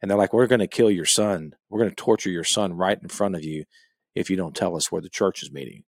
and 0.00 0.10
they're 0.10 0.18
like, 0.18 0.32
"We're 0.32 0.46
going 0.46 0.60
to 0.60 0.66
kill 0.66 0.90
your 0.90 1.06
son. 1.06 1.54
We're 1.68 1.80
going 1.80 1.90
to 1.90 1.96
torture 1.96 2.30
your 2.30 2.44
son 2.44 2.74
right 2.74 2.98
in 3.00 3.08
front 3.08 3.34
of 3.34 3.44
you 3.44 3.64
if 4.14 4.30
you 4.30 4.36
don't 4.36 4.56
tell 4.56 4.76
us 4.76 4.90
where 4.90 5.02
the 5.02 5.08
church 5.08 5.42
is 5.42 5.52
meeting." 5.52 5.84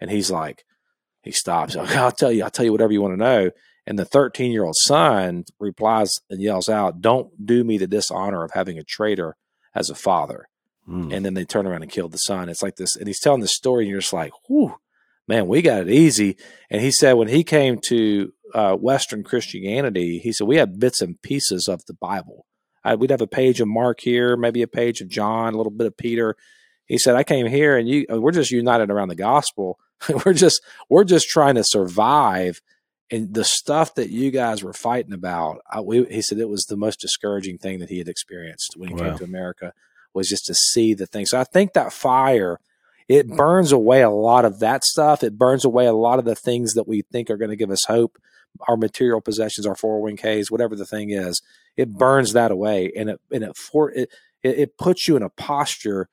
And 0.00 0.10
he's 0.10 0.30
like, 0.30 0.64
he 1.22 1.30
stops. 1.30 1.76
I'll 1.76 2.12
tell 2.12 2.32
you. 2.32 2.44
I'll 2.44 2.50
tell 2.50 2.64
you 2.64 2.72
whatever 2.72 2.92
you 2.92 3.00
want 3.00 3.14
to 3.14 3.24
know. 3.24 3.50
And 3.86 3.98
the 3.98 4.04
13 4.04 4.52
year 4.52 4.64
old 4.64 4.76
son 4.76 5.44
replies 5.58 6.20
and 6.30 6.40
yells 6.40 6.68
out, 6.68 7.00
"Don't 7.00 7.46
do 7.46 7.64
me 7.64 7.78
the 7.78 7.86
dishonor 7.86 8.44
of 8.44 8.52
having 8.52 8.78
a 8.78 8.84
traitor 8.84 9.36
as 9.74 9.90
a 9.90 9.94
father." 9.94 10.48
Mm. 10.88 11.12
And 11.12 11.24
then 11.24 11.34
they 11.34 11.44
turn 11.44 11.66
around 11.66 11.82
and 11.82 11.90
kill 11.90 12.08
the 12.08 12.18
son. 12.18 12.48
It's 12.48 12.62
like 12.62 12.76
this, 12.76 12.96
and 12.96 13.06
he's 13.06 13.20
telling 13.20 13.40
this 13.40 13.54
story, 13.54 13.84
and 13.84 13.90
you're 13.90 14.00
just 14.00 14.12
like, 14.12 14.32
"Whew, 14.48 14.76
man, 15.26 15.48
we 15.48 15.62
got 15.62 15.82
it 15.82 15.90
easy." 15.90 16.36
And 16.70 16.80
he 16.80 16.90
said 16.90 17.14
when 17.14 17.28
he 17.28 17.44
came 17.44 17.78
to 17.82 18.32
uh, 18.54 18.76
Western 18.76 19.24
Christianity, 19.24 20.18
he 20.18 20.32
said 20.32 20.46
we 20.46 20.56
had 20.56 20.78
bits 20.78 21.00
and 21.00 21.20
pieces 21.22 21.68
of 21.68 21.84
the 21.86 21.94
Bible. 21.94 22.46
I, 22.84 22.94
we'd 22.96 23.10
have 23.10 23.20
a 23.20 23.26
page 23.26 23.60
of 23.60 23.68
Mark 23.68 24.00
here, 24.00 24.36
maybe 24.36 24.62
a 24.62 24.66
page 24.68 25.00
of 25.00 25.08
John, 25.08 25.54
a 25.54 25.56
little 25.56 25.72
bit 25.72 25.86
of 25.86 25.96
Peter. 25.96 26.36
He 26.86 26.98
said, 26.98 27.14
"I 27.14 27.22
came 27.24 27.46
here, 27.46 27.76
and 27.76 27.88
you, 27.88 28.06
uh, 28.12 28.20
we're 28.20 28.32
just 28.32 28.50
united 28.50 28.90
around 28.90 29.08
the 29.08 29.14
gospel. 29.14 29.78
we're 30.24 30.32
just, 30.34 30.60
we're 30.90 31.04
just 31.04 31.28
trying 31.28 31.54
to 31.56 31.64
survive." 31.64 32.60
And 33.10 33.34
the 33.34 33.44
stuff 33.44 33.94
that 33.96 34.08
you 34.08 34.30
guys 34.30 34.62
were 34.64 34.72
fighting 34.72 35.12
about, 35.12 35.58
I, 35.70 35.80
we, 35.82 36.04
he 36.06 36.22
said 36.22 36.38
it 36.38 36.48
was 36.48 36.64
the 36.64 36.78
most 36.78 36.98
discouraging 36.98 37.58
thing 37.58 37.78
that 37.80 37.90
he 37.90 37.98
had 37.98 38.08
experienced 38.08 38.74
when 38.76 38.88
he 38.88 38.94
Wow. 38.94 39.10
came 39.10 39.18
to 39.18 39.24
America 39.24 39.74
was 40.14 40.28
just 40.30 40.46
to 40.46 40.54
see 40.54 40.94
the 40.94 41.06
thing. 41.06 41.26
So 41.26 41.38
I 41.38 41.44
think 41.44 41.74
that 41.74 41.92
fire, 41.92 42.58
it 43.08 43.28
burns 43.28 43.70
away 43.70 44.00
a 44.00 44.08
lot 44.08 44.46
of 44.46 44.60
that 44.60 44.82
stuff. 44.84 45.22
It 45.22 45.36
burns 45.36 45.64
away 45.66 45.84
a 45.86 45.92
lot 45.92 46.18
of 46.18 46.24
the 46.24 46.34
things 46.34 46.72
that 46.72 46.88
we 46.88 47.02
think 47.12 47.28
are 47.28 47.36
going 47.36 47.50
to 47.50 47.56
give 47.56 47.70
us 47.70 47.84
hope, 47.86 48.16
our 48.68 48.76
material 48.76 49.20
possessions, 49.20 49.66
our 49.66 49.74
401ks, 49.74 50.50
whatever 50.50 50.76
the 50.76 50.86
thing 50.86 51.10
is. 51.10 51.40
It 51.76 51.92
burns 51.92 52.32
that 52.32 52.50
away 52.50 52.92
and 52.96 53.10
it 53.10 53.20
and 53.30 53.44
it 53.44 53.56
for 53.56 53.90
it 53.90 54.10
it, 54.42 54.76
puts 54.76 55.06
you 55.06 55.16
in 55.16 55.22
a 55.22 55.30
posture 55.30 56.08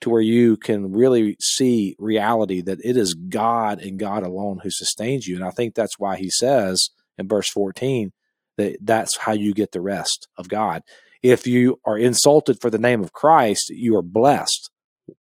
to 0.00 0.10
where 0.10 0.22
you 0.22 0.56
can 0.56 0.92
really 0.92 1.36
see 1.40 1.96
reality 1.98 2.60
that 2.62 2.78
it 2.84 2.96
is 2.96 3.14
God 3.14 3.80
and 3.80 3.98
God 3.98 4.22
alone 4.22 4.60
who 4.62 4.70
sustains 4.70 5.26
you. 5.26 5.36
And 5.36 5.44
I 5.44 5.50
think 5.50 5.74
that's 5.74 5.98
why 5.98 6.16
he 6.16 6.30
says 6.30 6.90
in 7.18 7.28
verse 7.28 7.48
14 7.50 8.12
that 8.56 8.78
that's 8.80 9.18
how 9.18 9.32
you 9.32 9.54
get 9.54 9.72
the 9.72 9.80
rest 9.80 10.28
of 10.36 10.48
God. 10.48 10.82
If 11.22 11.46
you 11.46 11.80
are 11.84 11.98
insulted 11.98 12.60
for 12.60 12.70
the 12.70 12.78
name 12.78 13.02
of 13.02 13.12
Christ, 13.12 13.70
you 13.70 13.96
are 13.96 14.02
blessed. 14.02 14.70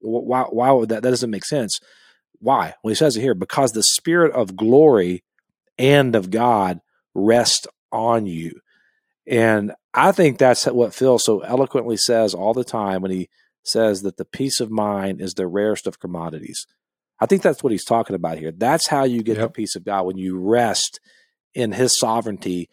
Why, 0.00 0.42
why 0.42 0.70
would 0.72 0.88
that? 0.88 1.02
That 1.02 1.10
doesn't 1.10 1.30
make 1.30 1.44
sense. 1.44 1.78
Why? 2.38 2.74
Well, 2.82 2.90
he 2.90 2.96
says 2.96 3.16
it 3.16 3.20
here 3.20 3.34
because 3.34 3.72
the 3.72 3.82
spirit 3.82 4.32
of 4.32 4.56
glory 4.56 5.22
and 5.78 6.14
of 6.14 6.30
God 6.30 6.80
rest 7.14 7.66
on 7.90 8.26
you. 8.26 8.60
And 9.26 9.72
I 9.94 10.12
think 10.12 10.38
that's 10.38 10.64
what 10.66 10.94
Phil 10.94 11.18
so 11.18 11.40
eloquently 11.40 11.96
says 11.96 12.34
all 12.34 12.54
the 12.54 12.64
time 12.64 13.02
when 13.02 13.10
he 13.10 13.28
says 13.62 14.02
that 14.02 14.16
the 14.16 14.24
peace 14.24 14.60
of 14.60 14.70
mind 14.70 15.20
is 15.20 15.34
the 15.34 15.46
rarest 15.46 15.86
of 15.86 16.00
commodities. 16.00 16.66
I 17.20 17.26
think 17.26 17.42
that's 17.42 17.62
what 17.62 17.70
he's 17.70 17.84
talking 17.84 18.16
about 18.16 18.38
here. 18.38 18.50
That's 18.50 18.88
how 18.88 19.04
you 19.04 19.22
get 19.22 19.38
the 19.38 19.48
peace 19.48 19.76
of 19.76 19.84
God 19.84 20.06
when 20.06 20.16
you 20.16 20.38
rest 20.38 20.98
in 21.54 21.72
his 21.72 21.96
sovereignty 21.96 22.68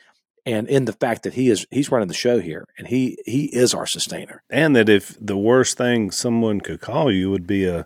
and 0.45 0.67
in 0.67 0.85
the 0.85 0.93
fact 0.93 1.23
that 1.23 1.33
he 1.33 1.49
is 1.49 1.67
he's 1.69 1.91
running 1.91 2.07
the 2.07 2.13
show 2.13 2.39
here 2.39 2.65
and 2.77 2.87
he 2.87 3.17
he 3.25 3.45
is 3.45 3.73
our 3.73 3.85
sustainer. 3.85 4.41
and 4.49 4.75
that 4.75 4.89
if 4.89 5.15
the 5.19 5.37
worst 5.37 5.77
thing 5.77 6.09
someone 6.09 6.61
could 6.61 6.81
call 6.81 7.11
you 7.11 7.29
would 7.29 7.45
be 7.45 7.65
a, 7.65 7.85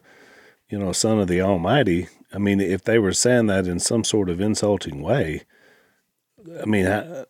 you 0.69 0.79
know, 0.79 0.91
son 0.91 1.19
of 1.19 1.27
the 1.27 1.41
Almighty. 1.41 2.07
I 2.33 2.37
mean, 2.39 2.59
if 2.59 2.83
they 2.83 2.99
were 2.99 3.13
saying 3.13 3.47
that 3.47 3.67
in 3.67 3.79
some 3.79 4.03
sort 4.03 4.29
of 4.29 4.41
insulting 4.41 5.01
way, 5.01 5.43
I 6.61 6.65
mean, 6.65 6.87
I, 6.87 7.25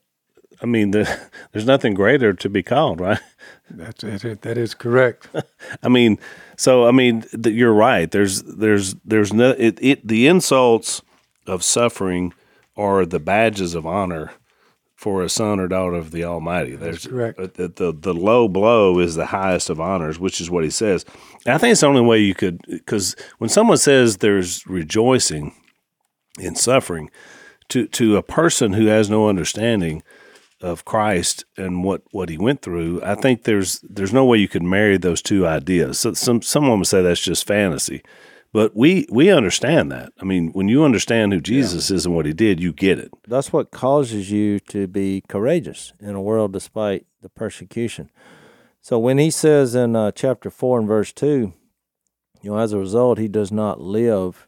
I 0.62 0.66
mean, 0.66 0.92
there, 0.92 1.30
there's 1.52 1.66
nothing 1.66 1.94
greater 1.94 2.34
to 2.34 2.50
be 2.50 2.64
called, 2.64 3.00
right? 3.00 3.20
That's 3.70 4.04
it. 4.04 4.42
That 4.42 4.58
is 4.58 4.74
correct. 4.74 5.28
I 5.84 5.90
mean, 5.90 6.20
so 6.56 6.88
I 6.88 6.92
mean, 6.92 7.22
th- 7.22 7.56
you're 7.56 7.74
right. 7.74 8.10
There's 8.10 8.44
there's 8.44 8.96
there's 9.06 9.34
no 9.34 9.52
it, 9.58 9.78
it 9.82 10.08
the 10.08 10.28
insults 10.28 11.02
of 11.46 11.64
suffering 11.64 12.34
are 12.76 13.06
the 13.06 13.20
badges 13.20 13.76
of 13.76 13.86
honor 13.86 14.32
for 15.04 15.22
a 15.22 15.28
son 15.30 15.60
or 15.60 15.68
daughter 15.68 15.96
of 15.96 16.12
the 16.12 16.24
Almighty. 16.24 16.76
There's 16.78 17.06
correct. 17.08 17.38
uh, 17.40 17.48
The, 17.54 17.68
the 17.68 17.94
the 18.08 18.14
low 18.14 18.48
blow 18.48 19.00
is 19.00 19.16
the 19.16 19.26
highest 19.28 19.70
of 19.70 19.82
honors, 19.82 20.18
which 20.18 20.40
is 20.40 20.50
what 20.50 20.64
he 20.64 20.70
says. 20.70 21.06
And 21.46 21.54
I 21.54 21.58
think 21.58 21.74
it's 21.74 21.82
the 21.82 21.88
only 21.88 22.02
way 22.02 22.20
you 22.20 22.34
could 22.34 22.62
because 22.68 23.16
when 23.40 23.50
someone 23.50 23.78
says 23.78 24.18
there's 24.18 24.66
rejoicing 24.66 25.54
in 26.40 26.56
suffering, 26.56 27.10
to 27.70 27.88
to 27.88 28.16
a 28.18 28.24
person 28.24 28.74
who 28.74 28.86
has 28.88 29.10
no 29.10 29.28
understanding 29.28 30.02
of 30.62 30.86
Christ 30.86 31.44
and 31.58 31.84
what, 31.84 32.02
what 32.12 32.30
he 32.30 32.38
went 32.38 32.62
through, 32.62 33.02
I 33.04 33.16
think 33.16 33.44
there's 33.44 33.80
there's 33.96 34.14
no 34.14 34.24
way 34.24 34.38
you 34.38 34.48
could 34.48 34.64
marry 34.64 34.98
those 34.98 35.22
two 35.22 35.46
ideas. 35.46 36.00
So 36.00 36.14
some 36.14 36.42
someone 36.42 36.80
would 36.80 36.88
say 36.88 37.02
that's 37.02 37.20
just 37.20 37.46
fantasy, 37.46 38.02
but 38.54 38.76
we 38.76 39.08
we 39.10 39.32
understand 39.32 39.92
that. 39.92 40.14
I 40.22 40.26
mean, 40.26 40.52
when 40.54 40.70
you 40.70 40.84
understand 40.84 41.34
who 41.34 41.42
Jesus 41.42 41.90
is 41.90 42.06
and 42.06 42.16
what 42.16 42.28
he 42.28 42.34
did, 42.34 42.62
you 42.62 42.72
get 42.72 43.00
it. 43.00 43.12
That's 43.28 43.52
what 43.52 43.72
causes 43.72 44.32
you 44.32 44.60
to 44.60 44.88
be 44.88 45.24
courageous 45.28 45.92
in 46.00 46.14
a 46.14 46.22
world 46.22 46.54
despite 46.54 47.08
the 47.22 47.30
persecution. 47.30 48.12
So 48.80 49.00
when 49.00 49.18
he 49.18 49.32
says 49.32 49.76
in 49.76 49.96
uh, 49.96 50.12
chapter 50.12 50.50
4 50.50 50.80
and 50.80 50.88
verse 50.88 51.12
2, 51.14 51.54
you 52.44 52.52
know, 52.52 52.58
as 52.58 52.74
a 52.74 52.78
result, 52.78 53.18
he 53.18 53.28
does 53.28 53.52
not 53.52 53.82
live 53.82 54.48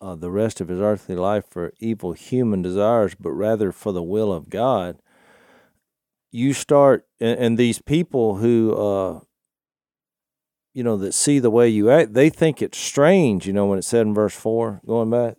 uh, 0.00 0.16
the 0.16 0.30
rest 0.30 0.60
of 0.60 0.68
his 0.68 0.80
earthly 0.80 1.14
life 1.14 1.44
for 1.48 1.72
evil 1.78 2.12
human 2.12 2.60
desires, 2.60 3.14
but 3.14 3.30
rather 3.30 3.70
for 3.72 3.92
the 3.92 4.02
will 4.02 4.32
of 4.32 4.50
God. 4.50 4.98
You 6.32 6.52
start, 6.52 7.06
and, 7.20 7.38
and 7.38 7.58
these 7.58 7.80
people 7.80 8.36
who 8.36 8.74
uh, 8.74 9.20
you 10.74 10.82
know, 10.82 10.96
that 10.96 11.12
see 11.12 11.38
the 11.38 11.50
way 11.50 11.68
you 11.68 11.90
act, 11.90 12.14
they 12.14 12.30
think 12.30 12.62
it's 12.62 12.78
strange, 12.78 13.46
you 13.46 13.52
know, 13.52 13.66
when 13.66 13.78
it 13.78 13.84
said 13.84 14.06
in 14.06 14.14
verse 14.14 14.34
four, 14.34 14.80
going 14.86 15.10
back. 15.10 15.36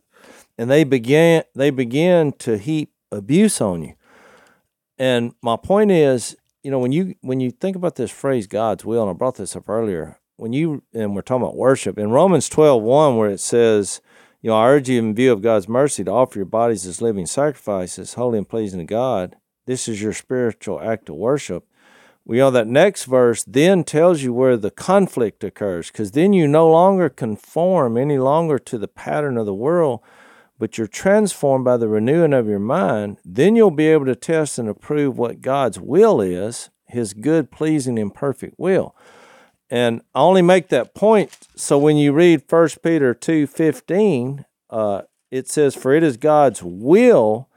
And 0.57 0.69
they 0.69 0.83
began 0.83 1.43
they 1.55 1.71
begin 1.71 2.33
to 2.39 2.57
heap 2.57 2.93
abuse 3.11 3.59
on 3.59 3.83
you. 3.83 3.93
And 4.97 5.33
my 5.41 5.57
point 5.57 5.91
is, 5.91 6.35
you 6.61 6.71
know, 6.71 6.79
when 6.79 6.91
you 6.91 7.15
when 7.21 7.39
you 7.39 7.51
think 7.51 7.75
about 7.75 7.95
this 7.95 8.11
phrase 8.11 8.47
God's 8.47 8.85
will, 8.85 9.01
and 9.01 9.09
I 9.09 9.13
brought 9.13 9.35
this 9.35 9.55
up 9.55 9.67
earlier, 9.67 10.19
when 10.37 10.53
you 10.53 10.83
and 10.93 11.15
we're 11.15 11.21
talking 11.21 11.43
about 11.43 11.57
worship, 11.57 11.97
in 11.97 12.11
Romans 12.11 12.47
12, 12.49 12.83
1, 12.83 13.17
where 13.17 13.29
it 13.29 13.39
says, 13.39 14.01
you 14.41 14.49
know, 14.49 14.57
I 14.57 14.67
urge 14.67 14.89
you 14.89 14.99
in 14.99 15.15
view 15.15 15.31
of 15.31 15.41
God's 15.41 15.67
mercy 15.67 16.03
to 16.03 16.11
offer 16.11 16.39
your 16.39 16.45
bodies 16.45 16.85
as 16.85 17.01
living 17.01 17.25
sacrifices, 17.25 18.13
holy 18.13 18.37
and 18.37 18.47
pleasing 18.47 18.79
to 18.79 18.85
God. 18.85 19.35
This 19.65 19.87
is 19.87 20.01
your 20.01 20.13
spiritual 20.13 20.81
act 20.81 21.09
of 21.09 21.15
worship 21.15 21.65
we 22.25 22.37
know 22.37 22.51
that 22.51 22.67
next 22.67 23.05
verse 23.05 23.43
then 23.43 23.83
tells 23.83 24.21
you 24.21 24.33
where 24.33 24.57
the 24.57 24.71
conflict 24.71 25.43
occurs 25.43 25.91
because 25.91 26.11
then 26.11 26.33
you 26.33 26.47
no 26.47 26.69
longer 26.69 27.09
conform 27.09 27.97
any 27.97 28.17
longer 28.17 28.57
to 28.59 28.77
the 28.77 28.87
pattern 28.87 29.37
of 29.37 29.45
the 29.45 29.53
world 29.53 30.01
but 30.63 30.77
you're 30.77 30.87
transformed 30.87 31.65
by 31.65 31.75
the 31.75 31.87
renewing 31.87 32.31
of 32.31 32.47
your 32.47 32.57
mind. 32.57 33.17
Then 33.25 33.55
you'll 33.55 33.69
be 33.69 33.87
able 33.87 34.05
to 34.05 34.15
test 34.15 34.57
and 34.57 34.69
approve 34.69 35.17
what 35.17 35.41
god's 35.41 35.79
will 35.79 36.21
is 36.21 36.69
his 36.85 37.13
good 37.13 37.51
pleasing 37.51 37.97
and 37.99 38.13
perfect 38.13 38.55
will. 38.57 38.95
And 39.69 40.01
i 40.13 40.21
only 40.21 40.41
make 40.41 40.69
that 40.69 40.93
point 40.93 41.37
so 41.55 41.77
when 41.77 41.97
you 41.97 42.13
read 42.13 42.43
1 42.47 42.69
peter 42.83 43.13
2.15 43.13 44.45
uh, 44.69 45.01
it 45.31 45.49
says 45.49 45.75
for 45.75 45.93
it 45.93 46.03
is 46.03 46.17
god's 46.17 46.61
will 46.63 47.49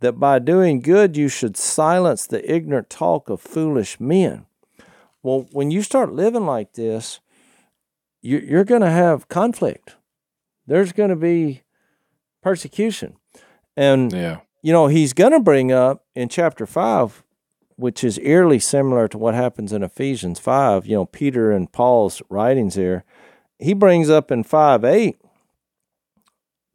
that 0.00 0.18
by 0.18 0.38
doing 0.38 0.80
good 0.80 1.16
you 1.16 1.28
should 1.28 1.56
silence 1.56 2.26
the 2.26 2.52
ignorant 2.52 2.90
talk 2.90 3.28
of 3.28 3.40
foolish 3.40 3.98
men. 3.98 4.46
Well, 5.22 5.46
when 5.52 5.70
you 5.70 5.82
start 5.82 6.12
living 6.12 6.46
like 6.46 6.74
this, 6.74 7.20
you're 8.20 8.64
going 8.64 8.80
to 8.80 8.90
have 8.90 9.28
conflict. 9.28 9.96
There's 10.66 10.92
going 10.92 11.10
to 11.10 11.16
be 11.16 11.62
persecution. 12.42 13.16
And, 13.76 14.12
yeah. 14.12 14.40
you 14.62 14.72
know, 14.72 14.86
he's 14.88 15.12
going 15.12 15.32
to 15.32 15.40
bring 15.40 15.72
up 15.72 16.04
in 16.14 16.28
chapter 16.28 16.66
5, 16.66 17.22
which 17.76 18.02
is 18.02 18.18
eerily 18.18 18.58
similar 18.58 19.08
to 19.08 19.18
what 19.18 19.34
happens 19.34 19.72
in 19.72 19.82
Ephesians 19.82 20.38
5, 20.38 20.86
you 20.86 20.94
know, 20.94 21.06
Peter 21.06 21.52
and 21.52 21.70
Paul's 21.70 22.22
writings 22.28 22.74
here. 22.74 23.04
He 23.58 23.72
brings 23.72 24.10
up 24.10 24.30
in 24.30 24.44
5 24.44 24.84
8 24.84 25.20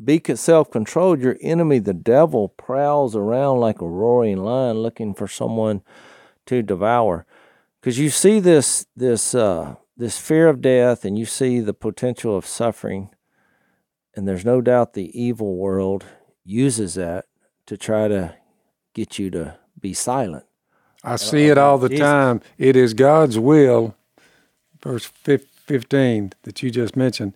be 0.06 0.22
self 0.36 0.72
controlled. 0.72 1.22
Your 1.22 1.38
enemy, 1.42 1.80
the 1.80 1.94
devil, 1.94 2.50
prowls 2.50 3.16
around 3.16 3.60
like 3.60 3.82
a 3.82 3.88
roaring 3.88 4.38
lion 4.38 4.78
looking 4.78 5.14
for 5.14 5.28
someone 5.28 5.82
to 6.46 6.62
devour. 6.62 7.26
Because 7.80 8.00
you 8.00 8.10
see 8.10 8.40
this 8.40 8.86
this 8.96 9.36
uh, 9.36 9.76
this 9.98 10.18
fear 10.18 10.48
of 10.48 10.62
death, 10.62 11.06
and 11.06 11.18
you 11.18 11.26
see 11.26 11.60
the 11.60 11.74
potential 11.74 12.36
of 12.36 12.46
suffering, 12.46 13.10
and 14.16 14.28
there's 14.28 14.46
no 14.46 14.62
doubt 14.62 14.94
the 14.94 15.20
evil 15.20 15.56
world 15.56 16.06
uses 16.44 16.96
that 16.96 17.26
to 17.66 17.78
try 17.78 18.08
to 18.08 18.36
get 18.94 19.18
you 19.20 19.30
to 19.32 19.58
be 19.80 19.94
silent. 19.94 20.46
I 21.04 21.18
see 21.18 21.48
it 21.48 21.58
all 21.58 21.78
the 21.78 21.90
Jesus. 21.90 22.06
time. 22.06 22.42
It 22.58 22.76
is 22.76 22.94
God's 22.94 23.38
will, 23.38 23.96
verse 24.82 25.06
15 25.06 26.34
that 26.44 26.64
you 26.64 26.72
just 26.72 26.96
mentioned, 26.96 27.36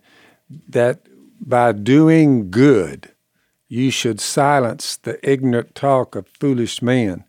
that 0.68 1.00
by 1.40 1.72
doing 1.72 2.50
good, 2.50 3.12
you 3.68 3.90
should 3.90 4.20
silence 4.20 4.96
the 4.96 5.18
ignorant 5.28 5.74
talk 5.74 6.16
of 6.16 6.26
foolish 6.26 6.80
men. 6.80 7.24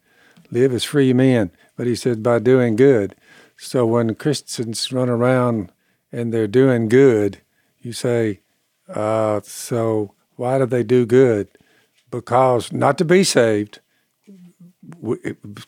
Live 0.52 0.74
as 0.74 0.84
free 0.84 1.14
men. 1.14 1.52
But 1.76 1.88
he 1.88 1.96
says, 1.96 2.18
by 2.18 2.40
doing 2.40 2.76
good. 2.76 3.16
So 3.58 3.86
when 3.86 4.16
Christians 4.16 4.92
run 4.92 5.10
around 5.10 5.72
and 6.12 6.34
they're 6.34 6.48
doing 6.48 6.90
good, 6.90 7.40
you 7.82 7.94
say, 7.94 8.40
uh, 8.88 9.42
so 9.44 10.14
why 10.36 10.58
do 10.58 10.66
they 10.66 10.84
do 10.84 11.06
good? 11.06 11.50
Because 12.10 12.72
not 12.72 12.98
to 12.98 13.06
be 13.06 13.24
saved. 13.24 13.80
We, 15.00 15.18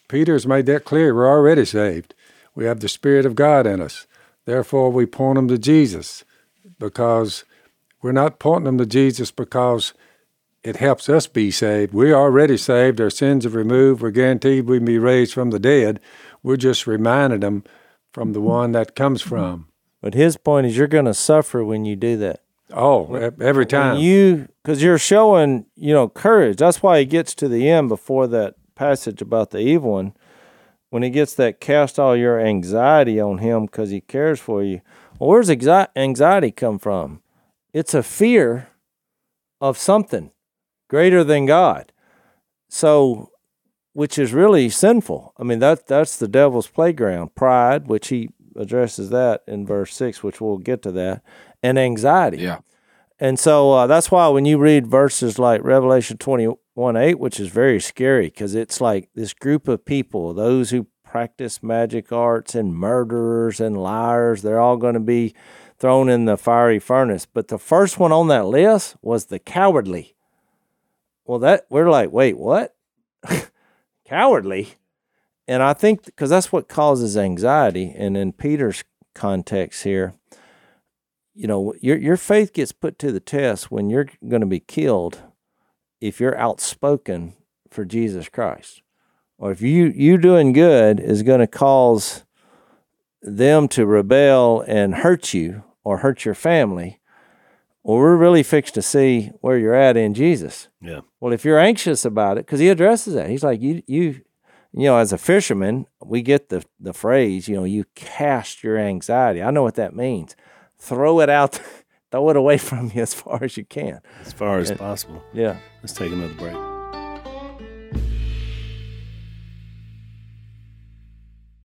Peter's 0.08 0.48
made 0.48 0.66
that 0.66 0.86
clear. 0.86 1.14
We're 1.14 1.30
already 1.30 1.66
saved. 1.66 2.14
We 2.56 2.66
have 2.66 2.80
the 2.80 2.90
Spirit 2.90 3.26
of 3.26 3.36
God 3.36 3.68
in 3.68 3.82
us. 3.82 4.08
Therefore, 4.46 4.92
we 4.92 5.06
point 5.06 5.36
them 5.36 5.48
to 5.50 5.58
Jesus 5.58 6.26
because 6.80 7.44
we're 8.02 8.12
not 8.12 8.40
pointing 8.40 8.66
them 8.66 8.78
to 8.78 8.86
Jesus 8.86 9.32
because 9.32 9.94
it 10.64 10.78
helps 10.78 11.10
us 11.10 11.28
be 11.28 11.52
saved. 11.52 11.94
We're 11.94 12.16
already 12.16 12.58
saved. 12.58 13.02
Our 13.02 13.10
sins 13.10 13.46
are 13.46 13.50
removed. 13.50 14.02
We're 14.02 14.12
guaranteed 14.12 14.66
we 14.66 14.78
can 14.78 14.86
be 14.86 15.00
raised 15.00 15.34
from 15.34 15.50
the 15.50 15.60
dead. 15.60 16.00
We're 16.44 16.58
just 16.58 16.86
reminding 16.88 17.40
them 17.40 17.64
from 18.12 18.34
the 18.34 18.42
one 18.42 18.72
that 18.74 18.96
comes 18.96 19.22
from. 19.22 19.68
But 20.02 20.14
his 20.14 20.38
point 20.38 20.68
is, 20.68 20.78
you're 20.78 20.88
going 20.88 21.06
to 21.06 21.14
suffer 21.14 21.64
when 21.64 21.86
you 21.86 21.96
do 21.96 22.18
that. 22.18 22.42
Oh, 22.74 23.14
every 23.42 23.66
time 23.66 23.96
when 23.96 24.04
you 24.04 24.48
because 24.64 24.82
you're 24.82 24.98
showing 24.98 25.66
you 25.76 25.94
know 25.94 26.08
courage. 26.08 26.58
That's 26.58 26.82
why 26.82 27.00
he 27.00 27.06
gets 27.06 27.36
to 27.36 27.50
the 27.50 27.70
end 27.70 27.90
before 27.90 28.28
that 28.28 28.56
passage 28.76 29.22
about 29.22 29.52
the 29.52 29.60
evil 29.60 29.92
one. 29.92 30.14
When 30.90 31.04
he 31.04 31.10
gets 31.10 31.34
that, 31.36 31.60
cast 31.62 32.00
all 32.00 32.16
your 32.16 32.40
anxiety 32.40 33.20
on 33.20 33.40
him 33.40 33.66
because 33.66 33.90
he 33.90 34.02
cares 34.02 34.40
for 34.40 34.64
you. 34.64 34.82
Well, 35.20 35.30
where's 35.30 35.50
anxiety 35.50 36.52
come 36.52 36.80
from? 36.80 37.21
It's 37.74 37.94
a 37.94 38.04
fear 38.04 38.70
of 39.60 39.78
something 39.78 40.32
greater 40.90 41.24
than 41.24 41.46
God. 41.46 41.92
So, 42.70 43.32
which 43.94 44.18
is 44.18 44.34
really 44.34 44.70
sinful. 44.70 45.34
I 45.38 45.44
mean, 45.44 45.60
that 45.60 45.88
that's 45.88 46.18
the 46.18 46.28
devil's 46.28 46.68
playground. 46.68 47.36
Pride, 47.36 47.88
which 47.88 48.08
he 48.10 48.30
addresses 48.56 49.10
that 49.10 49.42
in 49.48 49.66
verse 49.66 49.94
six, 49.94 50.24
which 50.24 50.42
we'll 50.42 50.58
get 50.58 50.82
to 50.84 50.92
that, 50.92 51.22
and 51.62 51.78
anxiety. 51.78 52.38
Yeah. 52.38 52.60
And 53.20 53.38
so 53.38 53.72
uh, 53.72 53.88
that's 53.88 54.10
why 54.10 54.28
when 54.30 54.46
you 54.46 54.58
read 54.58 54.88
verses 54.88 55.38
like 55.38 55.64
Revelation 55.64 56.18
21 56.18 56.98
8, 56.98 57.20
which 57.20 57.40
is 57.40 57.50
very 57.50 57.80
scary 57.80 58.26
because 58.26 58.56
it's 58.56 58.82
like 58.82 59.10
this 59.14 59.34
group 59.34 59.68
of 59.68 59.86
people, 59.86 60.34
those 60.34 60.72
who 60.72 60.88
practice 61.06 61.62
magic 61.62 62.12
arts 62.12 62.56
and 62.56 62.74
murderers 62.74 63.60
and 63.60 63.78
liars, 63.78 64.42
they're 64.42 64.60
all 64.60 64.78
going 64.78 64.96
to 64.96 65.00
be 65.00 65.36
thrown 65.82 66.10
in 66.10 66.26
the 66.26 66.38
fiery 66.38 66.78
furnace. 66.78 67.26
But 67.26 67.48
the 67.48 67.58
first 67.58 67.98
one 67.98 68.12
on 68.12 68.28
that 68.28 68.46
list 68.46 68.96
was 69.02 69.26
the 69.26 69.40
cowardly. 69.40 70.16
Well, 71.26 71.40
that 71.40 71.66
we're 71.70 71.90
like, 71.90 72.12
wait, 72.12 72.38
what? 72.38 72.76
cowardly? 74.06 74.76
And 75.48 75.64
I 75.64 75.74
think 75.74 76.06
because 76.06 76.30
that's 76.30 76.52
what 76.52 76.70
causes 76.70 77.18
anxiety. 77.18 77.94
And 77.98 78.16
in 78.16 78.32
Peter's 78.32 78.84
context 79.16 79.84
here, 79.84 80.14
you 81.34 81.48
know, 81.48 81.74
your 81.82 81.98
your 81.98 82.18
faith 82.18 82.54
gets 82.54 82.72
put 82.72 83.00
to 83.00 83.12
the 83.12 83.20
test 83.20 83.72
when 83.72 83.90
you're 83.90 84.08
going 84.28 84.42
to 84.42 84.48
be 84.48 84.60
killed 84.60 85.22
if 86.00 86.20
you're 86.20 86.38
outspoken 86.38 87.34
for 87.70 87.86
Jesus 87.86 88.30
Christ. 88.30 88.84
Or 89.40 89.52
if 89.52 89.62
you 89.62 89.88
you 89.88 90.20
doing 90.20 90.54
good 90.54 91.00
is 91.00 91.24
going 91.24 91.40
to 91.40 91.48
cause 91.48 92.24
them 93.24 93.68
to 93.70 93.86
rebel 93.88 94.64
and 94.68 94.96
hurt 94.96 95.34
you 95.34 95.64
or 95.84 95.98
hurt 95.98 96.26
your 96.26 96.36
family, 96.36 97.00
well, 97.84 97.98
we're 97.98 98.16
really 98.16 98.44
fixed 98.44 98.76
to 98.76 98.82
see 98.82 99.32
where 99.42 99.58
you're 99.58 99.74
at 99.74 99.98
in 99.98 100.14
Jesus. 100.14 100.68
Yeah. 100.82 101.02
Well, 101.20 101.34
if 101.34 101.44
you're 101.44 101.60
anxious 101.60 102.06
about 102.06 102.38
it, 102.38 102.46
because 102.46 102.60
he 102.60 102.70
addresses 102.70 103.16
that, 103.16 103.30
he's 103.30 103.44
like, 103.44 103.62
you, 103.62 103.82
you, 103.88 104.22
you 104.74 104.86
know, 104.86 104.98
as 104.98 105.12
a 105.12 105.18
fisherman, 105.18 105.88
we 106.04 106.22
get 106.22 106.50
the 106.50 106.64
the 106.80 106.94
phrase, 106.94 107.48
you 107.48 107.56
know, 107.56 107.64
you 107.64 107.86
cast 107.96 108.64
your 108.64 108.78
anxiety. 108.78 109.42
I 109.42 109.52
know 109.52 109.64
what 109.64 109.76
that 109.76 109.96
means. 109.96 110.36
Throw 110.78 111.20
it 111.20 111.30
out, 111.30 111.60
throw 112.12 112.30
it 112.30 112.38
away 112.38 112.58
from 112.58 112.92
you 112.94 113.02
as 113.02 113.14
far 113.14 113.44
as 113.44 113.58
you 113.58 113.66
can, 113.66 114.00
as 114.26 114.32
far 114.32 114.60
as 114.60 114.70
and, 114.70 114.80
possible. 114.80 115.22
Yeah. 115.34 115.58
Let's 115.82 115.94
take 115.94 116.12
another 116.12 116.34
break. 116.36 116.71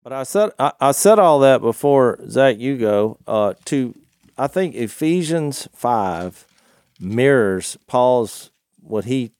But 0.02 0.12
I 0.12 0.22
said 0.24 0.50
I, 0.58 0.72
I 0.80 0.92
said 0.92 1.18
all 1.18 1.38
that 1.40 1.60
before 1.60 2.18
Zach. 2.28 2.58
You 2.58 2.76
go 2.76 3.18
uh, 3.26 3.54
to. 3.66 3.94
I 4.36 4.46
think 4.46 4.74
Ephesians 4.74 5.68
five 5.74 6.46
mirrors 6.98 7.76
Paul's 7.86 8.50
what 8.80 9.04
he 9.04 9.32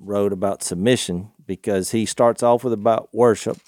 wrote 0.00 0.32
about 0.32 0.62
submission 0.62 1.30
because 1.46 1.90
he 1.90 2.06
starts 2.06 2.42
off 2.42 2.64
with 2.64 2.72
about 2.72 3.08
worship. 3.12 3.58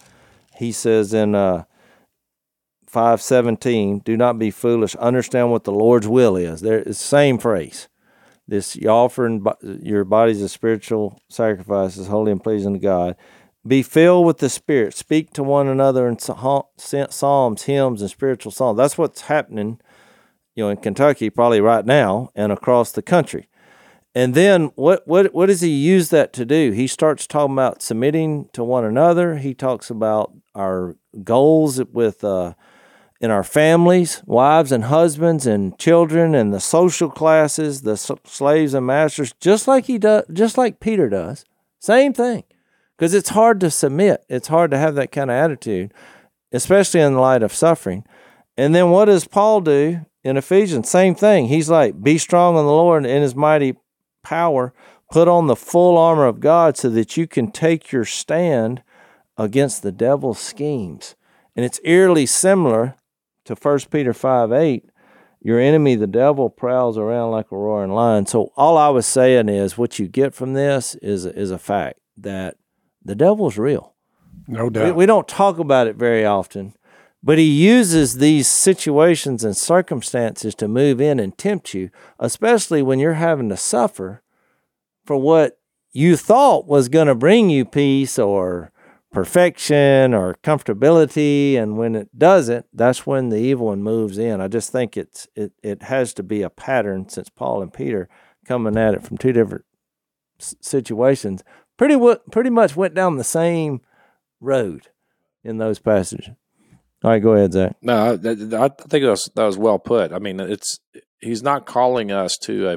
He 0.57 0.73
says 0.73 1.13
in 1.13 1.35
uh, 1.35 1.65
five 2.87 3.21
seventeen, 3.21 3.99
"Do 3.99 4.17
not 4.17 4.39
be 4.39 4.51
foolish. 4.51 4.97
Understand 4.97 5.51
what 5.51 5.65
the 5.65 5.73
Lord's 5.73 6.09
will 6.09 6.37
is." 6.37 6.63
There, 6.63 6.79
it's 6.79 6.87
the 6.87 6.95
same 6.95 7.39
phrase. 7.39 7.89
This 8.47 8.75
you 8.75 8.89
offering 8.89 9.45
your 9.83 10.05
bodies 10.05 10.41
as 10.41 10.53
spiritual 10.53 11.21
sacrifices, 11.29 12.07
holy 12.07 12.33
and 12.33 12.43
pleasing 12.43 12.73
to 12.73 12.79
God. 12.79 13.17
Be 13.69 13.83
filled 13.83 14.25
with 14.27 14.39
the 14.39 14.49
Spirit. 14.49 14.95
Speak 14.95 15.33
to 15.35 15.43
one 15.43 15.69
another 15.69 16.09
in 16.09 16.19
psalms, 16.19 17.63
hymns, 17.65 18.01
and 18.01 18.11
spiritual 18.11 18.51
songs. 18.51 18.79
That's 18.79 18.97
what's 18.97 19.23
happening, 19.23 19.79
you 20.55 20.65
know, 20.65 20.71
in 20.71 20.79
Kentucky 20.79 21.29
probably 21.29 21.61
right 21.61 21.85
now 21.85 22.31
and 22.35 22.51
across 22.51 22.93
the 22.93 23.03
country. 23.03 23.49
And 24.15 24.35
then 24.35 24.73
what 24.75 25.07
what 25.07 25.35
what 25.35 25.47
does 25.47 25.61
he 25.61 25.69
use 25.69 26.09
that 26.11 26.33
to 26.33 26.47
do? 26.47 26.73
He 26.73 26.87
starts 26.87 27.27
talking 27.27 27.53
about 27.53 27.83
submitting 27.83 28.49
to 28.55 28.65
one 28.65 28.85
another. 28.85 29.37
He 29.37 29.53
talks 29.55 29.91
about 29.91 30.33
our 30.55 30.97
goals 31.23 31.81
with 31.93 32.25
uh, 32.25 32.55
in 33.21 33.31
our 33.31 33.45
families, 33.45 34.23
wives 34.25 34.73
and 34.73 34.85
husbands 34.85 35.47
and 35.47 35.79
children 35.79 36.35
and 36.35 36.55
the 36.55 36.61
social 36.61 37.11
classes, 37.11 37.83
the 37.83 37.97
slaves 37.97 38.75
and 38.75 38.87
masters, 38.87 39.35
just 39.41 39.69
like 39.69 39.87
he 39.87 39.99
does, 39.99 40.25
just 40.33 40.57
like 40.57 40.81
Peter 40.81 41.09
does. 41.09 41.45
Same 41.81 42.13
thing. 42.13 42.45
Because 42.99 43.15
it's 43.15 43.29
hard 43.29 43.61
to 43.61 43.71
submit. 43.71 44.25
It's 44.29 44.49
hard 44.49 44.73
to 44.73 44.79
have 44.79 44.97
that 44.97 45.13
kind 45.13 45.31
of 45.31 45.37
attitude, 45.37 45.95
especially 46.51 47.01
in 47.01 47.15
the 47.15 47.21
light 47.21 47.45
of 47.45 47.55
suffering. 47.55 48.05
And 48.57 48.75
then 48.75 48.91
what 48.91 49.05
does 49.05 49.25
Paul 49.25 49.61
do 49.61 50.05
in 50.25 50.37
Ephesians? 50.37 50.91
Same 50.91 51.15
thing. 51.15 51.47
He's 51.47 51.71
like, 51.71 52.03
be 52.03 52.19
strong 52.19 52.59
in 52.59 52.65
the 52.65 52.73
Lord 52.73 53.05
and 53.05 53.13
in 53.13 53.23
his 53.23 53.37
mighty 53.37 53.77
power. 54.25 54.75
Put 55.13 55.29
on 55.29 55.47
the 55.47 55.55
full 55.55 55.97
armor 55.97 56.27
of 56.27 56.41
God 56.41 56.77
so 56.77 56.91
that 56.91 57.17
you 57.17 57.29
can 57.29 57.53
take 57.53 57.93
your 57.93 58.05
stand 58.05 58.83
against 59.37 59.85
the 59.85 59.93
devil's 59.93 60.41
schemes. 60.41 61.15
And 61.55 61.65
it's 61.65 61.81
eerily 61.85 62.27
similar 62.27 62.97
to 63.45 63.55
1 63.55 63.79
Peter 63.93 64.13
5 64.13 64.53
8. 64.53 64.91
Your 65.41 65.61
enemy, 65.61 65.95
the 65.95 66.09
devil, 66.09 66.51
prowls 66.51 66.99
around 66.99 67.31
like 67.31 67.53
a 67.53 67.57
roaring 67.57 67.93
lion. 67.93 68.27
So 68.27 68.53
all 68.57 68.77
I 68.77 68.89
was 68.89 69.07
saying 69.07 69.49
is 69.49 69.79
what 69.79 70.01
you 70.01 70.09
get 70.09 70.35
from 70.35 70.55
this 70.55 70.97
is, 70.97 71.25
is 71.25 71.53
a 71.53 71.59
fact 71.59 72.01
that 72.17 72.57
the 73.09 73.15
devil's 73.17 73.59
real. 73.59 73.95
No 74.47 74.65
We, 74.65 74.71
doubt. 74.71 74.97
we 74.97 75.07
don't 75.07 75.27
talk 75.29 75.59
about 75.59 75.87
it 75.89 75.97
very 75.97 76.25
often, 76.25 76.75
but 77.23 77.39
he 77.39 77.45
uses 77.45 78.19
these 78.19 78.47
situations 78.47 79.43
and 79.45 79.57
circumstances 79.57 80.55
to 80.57 80.69
move 80.69 81.01
in 81.01 81.19
and 81.19 81.37
tempt 81.37 81.75
you, 81.75 81.91
especially 82.19 82.83
when 82.83 82.99
you're 82.99 83.15
having 83.15 83.49
to 83.49 83.57
suffer 83.57 84.23
for 85.05 85.17
what 85.17 85.59
you 85.93 86.17
thought 86.17 86.67
was 86.67 86.89
going 86.89 87.09
to 87.09 87.15
bring 87.15 87.51
you 87.51 87.65
peace 87.65 88.19
or 88.19 88.73
perfection 89.11 90.13
or 90.13 90.35
comfortability 90.45 91.55
and 91.57 91.79
when 91.79 91.95
it 91.97 92.09
doesn't 92.19 92.67
that's 92.75 93.07
when 93.07 93.31
the 93.31 93.39
evil 93.39 93.69
one 93.69 93.83
moves 93.83 94.19
in 94.19 94.39
i 94.39 94.47
just 94.47 94.71
think 94.71 94.99
it's 94.99 95.27
it, 95.35 95.51
it 95.63 95.83
has 95.85 96.13
to 96.13 96.23
be 96.23 96.43
a 96.43 96.51
pattern 96.51 97.09
since 97.09 97.31
paul 97.31 97.63
and 97.63 97.73
peter 97.73 98.07
coming 98.47 98.77
at 98.77 98.93
it 98.93 99.03
from 99.03 99.17
two 99.17 99.33
different 99.33 99.65
s- 100.39 100.55
situations 100.61 101.43
pretty 101.79 101.97
pretty 102.31 102.51
much 102.51 102.77
went 102.77 102.95
down 102.95 103.17
the 103.17 103.25
same 103.25 103.81
road 104.41 104.89
in 105.43 105.57
those 105.59 105.79
passages 105.79 106.31
all 107.03 107.11
right 107.13 107.23
go 107.23 107.33
ahead 107.33 107.53
zach 107.53 107.77
No, 107.81 108.17
that- 108.17 108.55
I 108.55 108.69
think 108.69 109.05
that 109.05 109.11
was, 109.11 109.31
that 109.35 109.45
was 109.45 109.57
well 109.57 109.79
put. 109.79 110.13
I 110.13 110.19
mean, 110.19 110.41
it's 110.41 110.81
he's 111.21 111.43
not 111.43 111.65
calling 111.67 112.11
us 112.13 112.37
to 112.43 112.69
uh, 112.71 112.77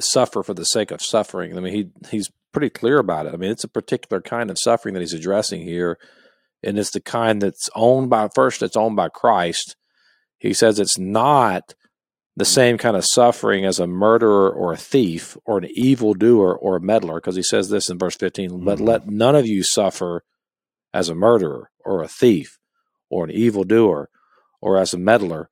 suffer 0.00 0.42
for 0.42 0.54
the 0.54 0.64
sake 0.64 0.90
of 0.90 1.00
suffering. 1.00 1.56
I 1.56 1.60
mean, 1.60 1.72
he 1.72 1.90
he's 2.10 2.30
pretty 2.52 2.68
clear 2.70 2.98
about 2.98 3.26
it. 3.26 3.32
I 3.34 3.36
mean, 3.36 3.50
it's 3.52 3.62
a 3.64 3.68
particular 3.68 4.20
kind 4.20 4.50
of 4.50 4.58
suffering 4.58 4.94
that 4.94 5.00
he's 5.00 5.12
addressing 5.12 5.62
here, 5.62 5.98
and 6.64 6.78
it's 6.78 6.90
the 6.90 7.00
kind 7.00 7.40
that's 7.40 7.68
owned 7.76 8.10
by 8.10 8.28
first. 8.34 8.60
It's 8.62 8.76
owned 8.76 8.96
by 8.96 9.08
Christ. 9.08 9.76
He 10.38 10.52
says 10.52 10.78
it's 10.80 10.98
not 10.98 11.74
the 12.40 12.46
same 12.46 12.78
kind 12.78 12.96
of 12.96 13.04
suffering 13.04 13.66
as 13.66 13.78
a 13.78 13.86
murderer 13.86 14.50
or 14.50 14.72
a 14.72 14.76
thief 14.78 15.36
or 15.44 15.58
an 15.58 15.68
evildoer 15.74 16.56
or 16.56 16.76
a 16.76 16.80
meddler, 16.80 17.16
because 17.16 17.36
he 17.36 17.42
says 17.42 17.68
this 17.68 17.90
in 17.90 17.98
verse 17.98 18.16
15 18.16 18.64
But 18.64 18.80
let 18.80 19.06
none 19.06 19.36
of 19.36 19.46
you 19.46 19.62
suffer 19.62 20.24
as 20.94 21.10
a 21.10 21.14
murderer 21.14 21.70
or 21.84 22.02
a 22.02 22.08
thief 22.08 22.58
or 23.10 23.24
an 23.24 23.30
evildoer 23.30 24.08
or 24.62 24.78
as 24.78 24.94
a 24.94 24.98
meddler. 24.98 25.50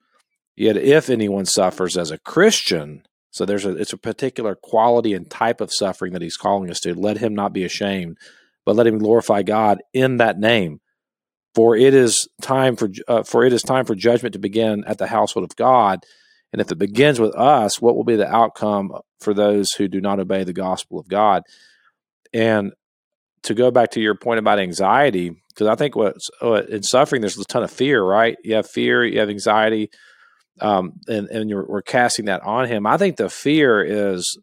Yet 0.57 0.78
if 0.78 1.11
anyone 1.11 1.45
suffers 1.45 1.99
as 1.99 2.11
a 2.11 2.16
Christian, 2.16 3.03
so 3.30 3.45
there's 3.45 3.66
a 3.66 3.76
it's 3.76 3.93
a 3.93 3.99
particular 3.99 4.55
quality 4.55 5.12
and 5.12 5.30
type 5.30 5.61
of 5.61 5.70
suffering 5.70 6.14
that 6.14 6.22
he's 6.22 6.39
calling 6.39 6.70
us 6.70 6.80
to. 6.80 6.95
Let 6.95 7.18
him 7.18 7.34
not 7.34 7.53
be 7.53 7.64
ashamed, 7.64 8.16
but 8.64 8.76
let 8.76 8.86
him 8.86 8.97
glorify 8.97 9.43
God 9.43 9.82
in 9.93 10.16
that 10.16 10.39
name. 10.39 10.80
For 11.55 11.76
it 11.76 11.93
is 11.93 12.28
time 12.41 12.76
for 12.76 12.89
uh, 13.07 13.24
for 13.24 13.45
it 13.45 13.53
is 13.53 13.62
time 13.62 13.84
for 13.84 13.95
judgment 13.95 14.32
to 14.32 14.39
begin 14.39 14.84
at 14.86 14.97
the 14.97 15.09
household 15.09 15.45
of 15.45 15.55
God. 15.55 16.07
And 16.53 16.61
if 16.61 16.73
it 16.73 16.79
begins 16.79 17.21
with 17.21 17.35
us, 17.35 17.81
what 17.81 17.95
will 17.95 18.05
be 18.05 18.17
the 18.17 18.33
outcome 18.33 18.93
for 19.21 19.35
those 19.35 19.73
who 19.73 19.89
do 19.89 20.01
not 20.01 20.21
obey 20.21 20.45
the 20.45 20.53
gospel 20.53 20.99
of 20.99 21.09
God? 21.09 21.43
And 22.33 22.73
to 23.43 23.55
go 23.55 23.71
back 23.71 23.91
to 23.93 24.01
your 24.01 24.15
point 24.15 24.39
about 24.39 24.59
anxiety, 24.59 25.43
because 25.49 25.67
I 25.67 25.75
think 25.75 25.95
what's 25.95 26.29
what, 26.41 26.69
in 26.69 26.83
suffering, 26.83 27.21
there's 27.21 27.39
a 27.39 27.45
ton 27.45 27.63
of 27.63 27.71
fear, 27.71 28.03
right? 28.03 28.37
You 28.43 28.55
have 28.57 28.69
fear, 28.69 29.05
you 29.05 29.21
have 29.21 29.31
anxiety, 29.31 29.91
um, 30.61 30.95
and 31.07 31.29
and 31.29 31.51
you're, 31.51 31.67
we're 31.67 31.83
casting 31.83 32.27
that 32.27 32.43
on 32.43 32.67
him. 32.67 32.87
I 32.87 32.97
think 32.97 33.17
the 33.17 33.29
fear 33.29 33.83
is 33.83 34.39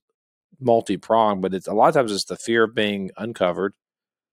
multi 0.59 0.97
pronged, 0.97 1.41
but 1.41 1.53
it's 1.53 1.67
a 1.67 1.73
lot 1.73 1.89
of 1.89 1.95
times 1.95 2.11
it's 2.11 2.25
the 2.25 2.37
fear 2.37 2.63
of 2.63 2.75
being 2.75 3.11
uncovered. 3.17 3.73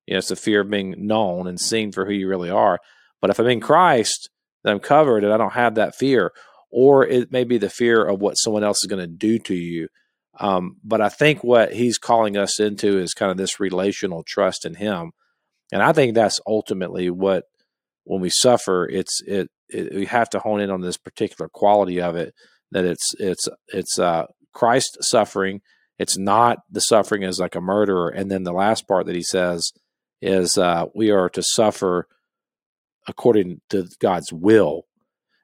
You 0.06 0.14
know, 0.14 0.18
it's 0.18 0.28
the 0.28 0.36
fear 0.36 0.60
of 0.60 0.70
being 0.70 0.94
known 0.98 1.46
and 1.46 1.60
seen 1.60 1.92
for 1.92 2.04
who 2.04 2.12
you 2.12 2.28
really 2.28 2.50
are. 2.50 2.78
But 3.20 3.30
if 3.30 3.38
I'm 3.38 3.46
in 3.46 3.60
Christ, 3.60 4.30
then 4.62 4.74
I'm 4.74 4.80
covered 4.80 5.24
and 5.24 5.32
I 5.32 5.36
don't 5.36 5.52
have 5.52 5.76
that 5.76 5.94
fear. 5.94 6.32
Or 6.72 7.06
it 7.06 7.30
may 7.30 7.44
be 7.44 7.58
the 7.58 7.68
fear 7.68 8.02
of 8.02 8.20
what 8.20 8.34
someone 8.34 8.64
else 8.64 8.78
is 8.82 8.88
going 8.88 9.02
to 9.02 9.06
do 9.06 9.38
to 9.40 9.54
you. 9.54 9.88
Um, 10.40 10.78
but 10.82 11.02
I 11.02 11.10
think 11.10 11.44
what 11.44 11.74
he's 11.74 11.98
calling 11.98 12.38
us 12.38 12.58
into 12.58 12.98
is 12.98 13.12
kind 13.12 13.30
of 13.30 13.36
this 13.36 13.60
relational 13.60 14.24
trust 14.26 14.64
in 14.64 14.74
him. 14.74 15.12
And 15.70 15.82
I 15.82 15.92
think 15.92 16.14
that's 16.14 16.40
ultimately 16.46 17.10
what, 17.10 17.44
when 18.04 18.22
we 18.22 18.30
suffer, 18.30 18.88
it's, 18.88 19.20
it, 19.26 19.50
it 19.68 19.94
we 19.94 20.06
have 20.06 20.30
to 20.30 20.38
hone 20.38 20.60
in 20.60 20.70
on 20.70 20.80
this 20.80 20.96
particular 20.96 21.50
quality 21.52 22.00
of 22.00 22.16
it 22.16 22.34
that 22.70 22.86
it's, 22.86 23.12
it's, 23.18 23.46
it's, 23.68 23.98
uh, 23.98 24.24
Christ 24.54 24.98
suffering. 25.02 25.60
It's 25.98 26.16
not 26.16 26.58
the 26.70 26.80
suffering 26.80 27.24
as 27.24 27.38
like 27.38 27.54
a 27.54 27.60
murderer. 27.60 28.08
And 28.08 28.30
then 28.30 28.44
the 28.44 28.52
last 28.52 28.88
part 28.88 29.06
that 29.06 29.14
he 29.14 29.22
says 29.22 29.72
is, 30.22 30.56
uh, 30.56 30.86
we 30.94 31.10
are 31.10 31.28
to 31.28 31.42
suffer 31.42 32.06
according 33.06 33.60
to 33.70 33.88
God's 34.00 34.32
will. 34.32 34.84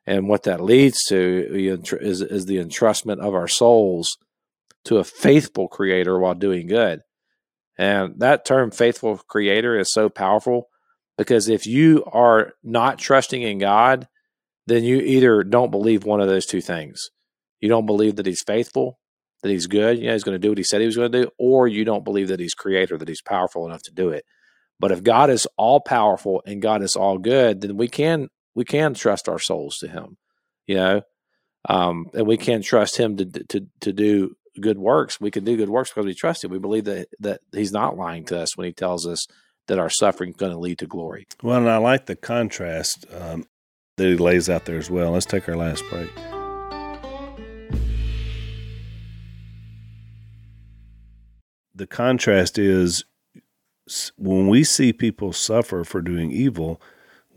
And 0.09 0.27
what 0.27 0.45
that 0.45 0.63
leads 0.63 1.05
to 1.09 1.77
is, 2.01 2.23
is 2.23 2.47
the 2.47 2.57
entrustment 2.57 3.19
of 3.19 3.35
our 3.35 3.47
souls 3.47 4.17
to 4.87 4.97
a 4.97 5.05
faithful 5.05 5.69
creator 5.69 6.19
while 6.19 6.35
doing 6.35 6.67
good. 6.67 7.01
And 7.77 8.19
that 8.21 8.47
term, 8.47 8.71
faithful 8.71 9.19
creator, 9.29 9.79
is 9.79 9.93
so 9.93 10.09
powerful 10.09 10.69
because 11.19 11.51
if 11.51 11.67
you 11.67 12.05
are 12.11 12.55
not 12.65 12.99
trusting 12.99 13.43
in 13.43 13.59
God, 13.59 14.09
then 14.67 14.83
you 14.83 14.97
either 14.97 15.45
don't 15.45 15.71
believe 15.71 16.05
one 16.05 16.23
of 16.23 16.29
those 16.29 16.47
two 16.47 16.63
things. 16.63 17.11
You 17.61 17.69
don't 17.69 17.85
believe 17.85 18.17
that 18.17 18.25
he's 18.25 18.43
faithful, 18.43 18.99
that 19.43 19.51
he's 19.51 19.67
good, 19.67 19.99
you 19.99 20.07
know, 20.07 20.15
he's 20.15 20.25
going 20.25 20.37
to 20.37 20.39
do 20.39 20.49
what 20.49 20.59
he 20.59 20.65
said 20.65 20.81
he 20.81 20.87
was 20.87 20.97
going 20.97 21.13
to 21.13 21.25
do, 21.25 21.31
or 21.39 21.69
you 21.69 21.85
don't 21.85 22.05
believe 22.05 22.29
that 22.29 22.41
he's 22.41 22.55
creator, 22.55 22.97
that 22.97 23.09
he's 23.09 23.21
powerful 23.21 23.67
enough 23.67 23.83
to 23.83 23.93
do 23.93 24.09
it. 24.09 24.25
But 24.81 24.91
if 24.91 25.03
God 25.03 25.29
is 25.29 25.47
all 25.59 25.81
powerful 25.81 26.43
and 26.47 26.63
God 26.63 26.83
is 26.83 26.97
all 26.97 27.19
good, 27.19 27.61
then 27.61 27.77
we 27.77 27.89
can 27.89 28.29
we 28.59 28.65
can 28.65 28.93
trust 28.93 29.29
our 29.29 29.39
souls 29.39 29.77
to 29.79 29.87
him, 29.87 30.17
you 30.67 30.75
know, 30.75 31.03
um, 31.69 32.07
and 32.13 32.27
we 32.27 32.37
can 32.37 32.61
trust 32.61 32.97
him 32.97 33.17
to 33.17 33.25
to 33.25 33.69
to 33.83 33.93
do 33.93 34.35
good 34.61 34.79
works. 34.79 35.21
We 35.21 35.31
can 35.31 35.45
do 35.45 35.57
good 35.57 35.69
works 35.69 35.91
because 35.91 36.07
we 36.07 36.15
trust 36.15 36.43
him. 36.43 36.51
We 36.51 36.59
believe 36.59 36.87
that 36.87 37.07
that 37.21 37.41
he's 37.53 37.71
not 37.71 37.97
lying 37.97 38.25
to 38.27 38.41
us 38.41 38.57
when 38.57 38.67
he 38.67 38.73
tells 38.73 39.07
us 39.07 39.29
that 39.69 39.79
our 39.79 39.89
suffering 39.89 40.31
is 40.31 40.37
going 40.37 40.51
to 40.51 40.59
lead 40.59 40.81
to 40.81 40.89
glory. 40.89 41.29
Well, 41.41 41.59
and 41.59 41.71
I 41.71 41.77
like 41.77 42.07
the 42.07 42.17
contrast 42.17 43.07
um, 43.17 43.47
that 43.97 44.09
he 44.09 44.17
lays 44.17 44.51
out 44.51 44.65
there 44.65 44.79
as 44.79 44.91
well. 44.91 45.13
Let's 45.13 45.25
take 45.25 45.49
our 45.49 45.57
last 45.57 45.85
break. 45.89 46.11
The 51.77 51.87
contrast 51.87 52.59
is 52.59 53.05
when 54.17 54.49
we 54.49 54.65
see 54.65 54.93
people 54.93 55.33
suffer 55.33 55.85
for 55.85 56.03
doing 56.03 56.33
evil, 56.33 56.83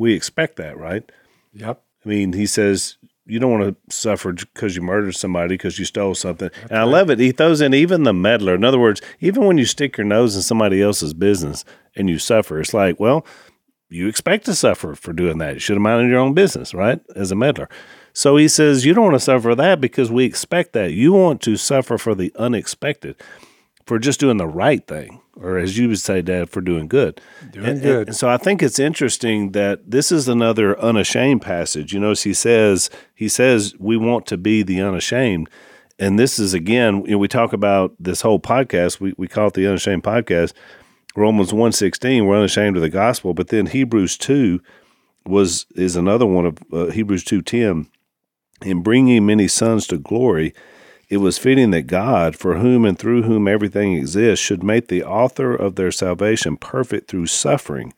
we 0.02 0.14
expect 0.14 0.58
that, 0.58 0.78
right? 0.78 1.10
Yep. 1.54 1.82
I 2.04 2.10
mean, 2.10 2.34
he 2.34 2.46
says 2.46 2.98
you 3.26 3.40
don't 3.40 3.60
want 3.60 3.78
to 3.88 3.96
suffer 3.96 4.34
because 4.34 4.76
you 4.76 4.82
murdered 4.82 5.16
somebody 5.16 5.50
because 5.50 5.78
you 5.78 5.86
stole 5.86 6.16
something. 6.16 6.50
and 6.64 6.80
I 6.80 6.84
love 6.84 7.10
it. 7.10 7.20
He 7.20 7.32
throws 7.32 7.62
in 7.62 7.74
even 7.74 8.04
the 8.04 8.14
meddler. 8.14 8.56
In 8.56 8.66
other 8.66 8.80
words, 8.80 9.02
even 9.20 9.46
when 9.46 9.58
you 9.58 9.66
stick 9.66 9.98
your 9.98 10.06
nose 10.06 10.36
in 10.36 10.42
somebody 10.42 10.82
else's 10.82 11.14
business 11.14 11.64
and 11.96 12.10
you 12.10 12.18
suffer, 12.18 12.60
it's 12.60 12.74
like, 12.74 13.00
well, 13.00 13.26
you 13.90 14.08
expect 14.08 14.46
to 14.46 14.56
suffer 14.56 14.96
for 14.96 15.14
doing 15.14 15.38
that. 15.38 15.54
You 15.54 15.60
should 15.60 15.76
have 15.76 15.82
minded 15.82 16.10
your 16.10 16.20
own 16.20 16.34
business, 16.34 16.74
right? 16.74 17.00
As 17.16 17.32
a 17.32 17.36
meddler. 17.36 17.70
So 18.14 18.38
he 18.38 18.48
says 18.48 18.86
you 18.86 18.94
don't 18.94 19.06
want 19.06 19.16
to 19.16 19.20
suffer 19.20 19.54
that 19.56 19.80
because 19.80 20.12
we 20.12 20.26
expect 20.26 20.74
that. 20.74 20.92
You 20.92 21.14
want 21.14 21.42
to 21.42 21.56
suffer 21.58 21.98
for 21.98 22.16
the 22.16 22.34
unexpected, 22.36 23.16
for 23.86 24.00
just 24.00 24.20
doing 24.20 24.38
the 24.38 24.48
right 24.48 24.86
thing, 24.88 25.22
or 25.36 25.58
as 25.58 25.78
you 25.78 25.88
would 25.90 26.00
say, 26.00 26.22
Dad, 26.22 26.50
for 26.50 26.62
doing 26.62 26.88
good. 26.88 27.20
Doing 27.52 27.66
And- 27.66 27.82
good. 27.82 28.08
and 28.10 28.16
so 28.16 28.30
I 28.30 28.38
think 28.38 28.62
it's 28.64 28.80
interesting 28.80 29.52
that 29.52 29.90
this 29.90 30.12
is 30.12 30.28
another 30.28 30.80
unashamed 30.80 31.42
passage. 31.42 31.94
You 31.94 32.00
notice 32.00 32.24
he 32.24 32.34
says 32.34 32.90
he 33.16 33.28
says 33.28 33.74
we 33.80 33.98
want 33.98 34.26
to 34.28 34.38
be 34.38 34.64
the 34.64 34.82
unashamed. 34.82 35.50
And 36.00 36.18
this 36.18 36.40
is 36.40 36.54
again, 36.54 37.04
you 37.06 37.12
know, 37.12 37.18
we 37.20 37.28
talk 37.28 37.54
about 37.54 37.94
this 38.00 38.22
whole 38.22 38.40
podcast, 38.40 39.00
we, 39.00 39.14
we 39.18 39.28
call 39.28 39.48
it 39.50 39.54
the 39.54 39.68
unashamed 39.68 40.04
podcast. 40.04 40.54
Romans 41.16 41.52
116, 41.52 42.26
we're 42.26 42.38
unashamed 42.38 42.78
of 42.78 42.82
the 42.82 42.90
gospel, 42.90 43.34
but 43.34 43.50
then 43.50 43.66
Hebrews 43.68 44.18
2 44.18 44.62
was 45.26 45.66
is 45.76 45.96
another 45.96 46.26
one 46.26 46.46
of 46.46 46.58
uh, 46.74 46.86
Hebrews 46.88 47.24
2:10 47.26 47.88
in 48.64 48.82
bringing 48.82 49.26
many 49.26 49.48
sons 49.48 49.86
to 49.88 49.98
glory 49.98 50.54
it 51.12 51.18
was 51.18 51.38
fitting 51.38 51.70
that 51.72 51.84
God 51.84 52.36
for 52.36 52.58
whom 52.58 52.86
and 52.86 52.98
through 52.98 53.24
whom 53.24 53.48
everything 53.48 53.94
exists 53.94 54.44
should 54.44 54.64
make 54.64 54.88
the 54.88 55.04
author 55.04 55.54
of 55.54 55.76
their 55.76 55.92
salvation 55.92 56.58
perfect 56.58 57.08
through 57.08 57.28
suffering 57.28 57.94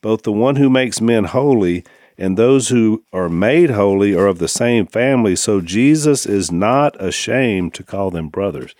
both 0.00 0.22
the 0.22 0.32
one 0.32 0.56
who 0.56 0.70
makes 0.70 1.00
men 1.00 1.24
holy 1.24 1.84
and 2.16 2.36
those 2.36 2.68
who 2.68 3.04
are 3.12 3.28
made 3.28 3.70
holy 3.70 4.14
are 4.14 4.26
of 4.26 4.38
the 4.38 4.48
same 4.48 4.86
family. 4.86 5.36
So 5.36 5.60
Jesus 5.60 6.26
is 6.26 6.50
not 6.50 7.00
ashamed 7.02 7.74
to 7.74 7.84
call 7.84 8.10
them 8.10 8.28
brothers. 8.28 8.74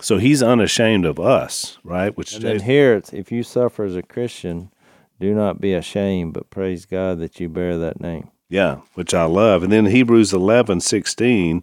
So 0.00 0.18
he's 0.18 0.42
unashamed 0.42 1.04
of 1.04 1.20
us, 1.20 1.78
right? 1.84 2.16
Which 2.16 2.34
And 2.34 2.42
then 2.42 2.60
here, 2.60 2.94
it's, 2.94 3.12
if 3.12 3.30
you 3.30 3.42
suffer 3.42 3.84
as 3.84 3.96
a 3.96 4.02
Christian, 4.02 4.70
do 5.18 5.34
not 5.34 5.60
be 5.60 5.74
ashamed, 5.74 6.32
but 6.32 6.48
praise 6.48 6.86
God 6.86 7.18
that 7.18 7.38
you 7.38 7.48
bear 7.48 7.76
that 7.78 8.00
name. 8.00 8.30
Yeah, 8.48 8.76
which 8.94 9.12
I 9.12 9.24
love. 9.24 9.62
And 9.62 9.70
then 9.70 9.86
Hebrews 9.86 10.32
eleven 10.32 10.80
sixteen 10.80 11.62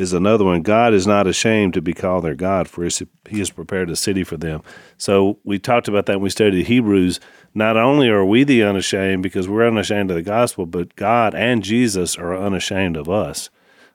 is 0.00 0.12
another 0.12 0.44
one. 0.44 0.62
God 0.62 0.92
is 0.94 1.06
not 1.06 1.26
ashamed 1.26 1.74
to 1.74 1.82
be 1.82 1.92
called 1.92 2.24
their 2.24 2.34
God, 2.34 2.68
for 2.68 2.84
he 3.28 3.38
has 3.38 3.50
prepared 3.50 3.90
a 3.90 3.96
city 3.96 4.24
for 4.24 4.36
them. 4.36 4.62
So 4.96 5.38
we 5.44 5.58
talked 5.58 5.88
about 5.88 6.06
that 6.06 6.14
when 6.16 6.22
we 6.24 6.30
studied 6.30 6.66
Hebrews. 6.66 7.20
Not 7.54 7.76
only 7.76 8.08
are 8.08 8.24
we 8.24 8.44
the 8.44 8.62
unashamed 8.62 9.22
because 9.22 9.48
we're 9.48 9.66
unashamed 9.66 10.10
of 10.10 10.16
the 10.16 10.22
gospel, 10.22 10.66
but 10.66 10.96
God 10.96 11.34
and 11.34 11.62
Jesus 11.62 12.16
are 12.16 12.36
unashamed 12.36 12.96
of 12.96 13.08
us 13.08 13.50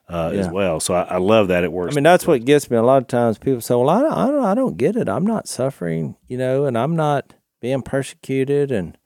uh, 0.08 0.30
as 0.34 0.48
well. 0.48 0.78
So 0.78 0.94
I, 0.94 1.02
I 1.02 1.16
love 1.16 1.48
that 1.48 1.64
it 1.64 1.72
works. 1.72 1.94
I 1.94 1.96
mean, 1.96 2.04
that's 2.04 2.26
what 2.26 2.44
gets 2.44 2.70
me. 2.70 2.76
A 2.76 2.82
lot 2.82 3.02
of 3.02 3.08
times 3.08 3.38
people 3.38 3.60
say, 3.60 3.74
well, 3.74 3.88
I, 3.90 4.02
don't- 4.02 4.12
I, 4.12 4.26
don't, 4.26 4.44
I 4.44 4.54
don't 4.54 4.76
get 4.76 4.96
it. 4.96 5.08
I'm 5.08 5.26
not 5.26 5.48
suffering, 5.48 6.16
you 6.28 6.36
know, 6.38 6.64
and 6.66 6.76
I'm 6.78 6.94
not 6.96 7.34
being 7.60 7.82
persecuted. 7.82 8.70
And, 8.70 8.96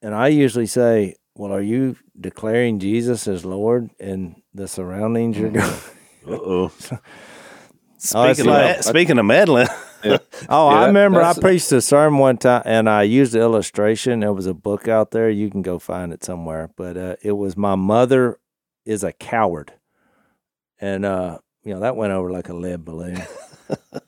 and 0.00 0.14
I 0.14 0.28
usually 0.28 0.66
say, 0.66 1.16
well, 1.34 1.52
are 1.52 1.60
you 1.60 1.96
declaring 2.18 2.78
Jesus 2.78 3.26
as 3.26 3.44
Lord 3.44 3.90
in 3.98 4.36
the 4.54 4.68
surroundings 4.68 5.36
you're 5.38 5.50
going? 5.50 5.64
Uh-oh. 6.26 6.72
Oh, 6.92 6.98
Speaking, 7.98 8.44
like- 8.50 8.78
of, 8.78 8.84
speaking 8.84 9.18
of 9.18 9.24
meddling, 9.24 9.66
Oh, 10.04 10.70
Yeah, 10.70 10.76
I 10.76 10.86
remember 10.86 11.22
I 11.22 11.32
preached 11.32 11.72
a 11.72 11.80
sermon 11.80 12.18
one 12.18 12.36
time, 12.36 12.62
and 12.66 12.88
I 12.88 13.02
used 13.04 13.32
the 13.32 13.40
illustration. 13.40 14.20
There 14.20 14.32
was 14.34 14.46
a 14.46 14.52
book 14.52 14.86
out 14.88 15.10
there; 15.12 15.30
you 15.30 15.50
can 15.50 15.62
go 15.62 15.78
find 15.78 16.12
it 16.12 16.22
somewhere. 16.22 16.68
But 16.76 16.96
uh, 16.98 17.16
it 17.22 17.32
was 17.32 17.56
my 17.56 17.74
mother 17.74 18.38
is 18.84 19.02
a 19.02 19.12
coward, 19.12 19.72
and 20.78 21.06
uh, 21.06 21.38
you 21.62 21.72
know 21.72 21.80
that 21.80 21.96
went 21.96 22.12
over 22.12 22.30
like 22.30 22.50
a 22.50 22.54
lead 22.54 22.84
balloon. 22.84 23.22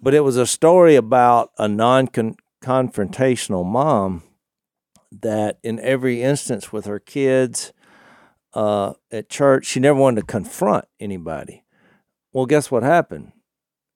but 0.02 0.12
it 0.12 0.20
was 0.20 0.36
a 0.36 0.46
story 0.46 0.96
about 0.96 1.50
a 1.58 1.66
non-confrontational 1.66 3.64
mom 3.64 4.22
that, 5.10 5.58
in 5.62 5.80
every 5.80 6.22
instance 6.22 6.70
with 6.72 6.84
her 6.84 6.98
kids 6.98 7.72
uh, 8.56 8.94
at 9.10 9.28
church, 9.28 9.66
she 9.66 9.80
never 9.80 9.98
wanted 9.98 10.22
to 10.22 10.26
confront 10.26 10.86
anybody. 10.98 11.64
Well, 12.32 12.46
guess 12.46 12.70
what 12.70 12.82
happened? 12.82 13.32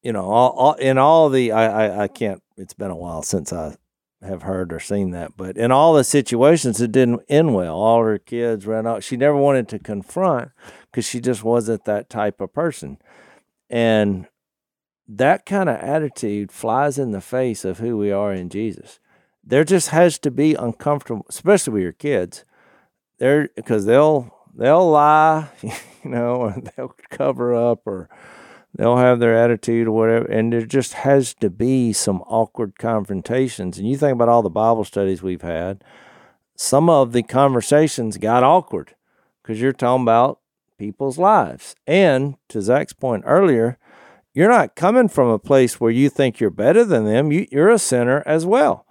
you 0.03 0.13
know, 0.13 0.25
all, 0.25 0.51
all 0.51 0.75
in 0.75 0.99
all 0.99 1.29
the 1.29 1.53
I, 1.53 1.87
I 1.87 2.03
I 2.05 2.09
can't. 2.09 2.43
It's 2.57 2.75
been 2.75 2.91
a 2.91 2.97
while 2.97 3.23
since 3.23 3.53
I 3.53 3.77
have 4.23 4.43
heard 4.43 4.73
or 4.73 4.81
seen 4.81 5.13
that, 5.13 5.37
but 5.37 5.57
in 5.57 5.73
all 5.73 5.95
the 5.95 6.05
situations, 6.05 6.81
it 6.81 6.93
didn't 6.93 7.23
end 7.29 7.55
well. 7.55 7.77
All 7.77 8.03
her 8.03 8.19
kids 8.19 8.67
ran 8.67 8.87
out. 8.87 9.03
She 9.03 9.17
never 9.17 9.37
wanted 9.37 9.69
to 9.69 9.79
confront 9.79 10.51
because 10.91 11.07
she 11.07 11.21
just 11.21 11.43
wasn't 11.43 11.85
that 11.85 12.11
type 12.11 12.41
of 12.41 12.53
person, 12.53 12.99
and 13.69 14.27
that 15.09 15.45
kind 15.45 15.69
of 15.69 15.77
attitude 15.77 16.53
flies 16.53 16.99
in 16.99 17.13
the 17.13 17.21
face 17.21 17.65
of 17.65 17.79
who 17.79 17.97
we 17.97 18.11
are 18.11 18.33
in 18.33 18.49
Jesus. 18.49 19.01
There 19.43 19.65
just 19.65 19.89
has 19.89 20.19
to 20.21 20.31
be 20.31 20.55
uncomfortable, 20.55 21.27
especially 21.29 21.75
with 21.75 21.83
your 21.83 21.93
kids. 21.93 22.45
There 23.19 23.51
because 23.55 23.85
they'll 23.85 24.35
they'll 24.55 24.91
lie, 24.91 25.49
you 25.63 25.73
know, 26.05 26.37
or 26.37 26.57
they'll 26.77 26.95
cover 27.11 27.55
up 27.55 27.87
or 27.87 28.09
they'll 28.75 28.97
have 28.97 29.21
their 29.21 29.37
attitude 29.37 29.89
or 29.89 29.93
whatever 29.93 30.27
and 30.27 30.53
there 30.53 30.65
just 30.65 30.93
has 30.93 31.35
to 31.35 31.51
be 31.51 31.93
some 31.93 32.23
awkward 32.23 32.79
confrontations. 32.79 33.79
And 33.79 33.89
you 33.89 33.97
think 33.97 34.13
about 34.13 34.29
all 34.29 34.43
the 34.43 34.51
bible 34.51 34.85
studies 34.85 35.23
we've 35.23 35.43
had 35.43 35.83
some 36.57 36.91
of 36.91 37.13
the 37.13 37.23
conversations 37.23 38.19
got 38.19 38.43
awkward 38.43 38.95
because 39.43 39.61
you're 39.61 39.73
talking 39.73 40.03
about 40.03 40.41
people's 40.79 41.19
lives. 41.19 41.75
And 41.87 42.37
to 42.49 42.63
zach's 42.63 42.93
point 42.93 43.25
earlier 43.27 43.79
you're 44.33 44.49
not 44.49 44.77
coming 44.77 45.09
from 45.09 45.29
a 45.29 45.41
place 45.41 45.81
where 45.81 45.91
you 45.91 46.09
think 46.09 46.39
you're 46.39 46.51
better 46.51 46.85
than 46.85 47.05
them. 47.05 47.33
You, 47.33 47.49
you're 47.51 47.71
a 47.71 47.81
sinner 47.81 48.23
as 48.27 48.47
well. 48.47 48.87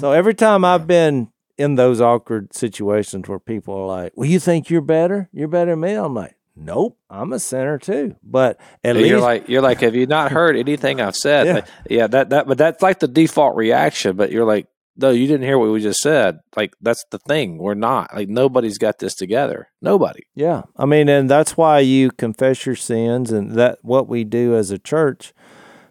So 0.00 0.12
every 0.12 0.34
time 0.34 0.64
i've 0.64 0.86
been 0.86 1.30
in 1.58 1.74
those 1.76 2.00
awkward 2.00 2.54
situations 2.54 3.28
where 3.28 3.38
people 3.38 3.74
are 3.74 3.86
like 3.86 4.12
well 4.16 4.28
you 4.28 4.38
think 4.40 4.68
you're 4.70 4.80
better 4.80 5.28
you're 5.32 5.48
better 5.48 5.72
than 5.72 5.80
me 5.80 5.94
i'm 5.94 6.14
like 6.14 6.34
nope 6.54 6.96
i'm 7.10 7.32
a 7.32 7.38
sinner 7.38 7.78
too 7.78 8.14
but 8.22 8.58
at 8.84 8.94
Yeah, 8.96 9.00
least 9.02 9.10
you're 9.10 9.20
like 9.20 9.48
you're 9.48 9.62
like, 9.62 9.80
have 9.80 9.94
you 9.94 10.06
not 10.06 10.32
heard 10.32 10.56
anything 10.56 11.00
I've 11.00 11.16
said? 11.16 11.46
Yeah. 11.46 11.52
Like, 11.54 11.66
yeah, 11.90 12.06
that 12.08 12.30
that 12.30 12.46
but 12.46 12.58
that's 12.58 12.82
like 12.82 12.98
the 13.00 13.08
default 13.08 13.56
reaction. 13.56 14.16
But 14.16 14.32
you're 14.32 14.44
like, 14.46 14.66
no, 14.96 15.10
you 15.10 15.26
didn't 15.26 15.42
hear 15.46 15.58
what 15.58 15.70
we 15.70 15.80
just 15.82 16.00
said. 16.00 16.40
Like 16.56 16.74
that's 16.80 17.04
the 17.10 17.18
thing. 17.18 17.58
We're 17.58 17.74
not 17.74 18.14
like 18.14 18.28
nobody's 18.30 18.78
got 18.78 18.98
this 18.98 19.14
together. 19.14 19.68
Nobody. 19.82 20.22
Yeah. 20.34 20.62
I 20.76 20.86
mean, 20.86 21.08
and 21.10 21.28
that's 21.30 21.56
why 21.58 21.80
you 21.80 22.10
confess 22.10 22.64
your 22.64 22.76
sins 22.76 23.30
and 23.32 23.52
that 23.56 23.78
what 23.82 24.08
we 24.08 24.24
do 24.24 24.56
as 24.56 24.70
a 24.70 24.78
church. 24.78 25.34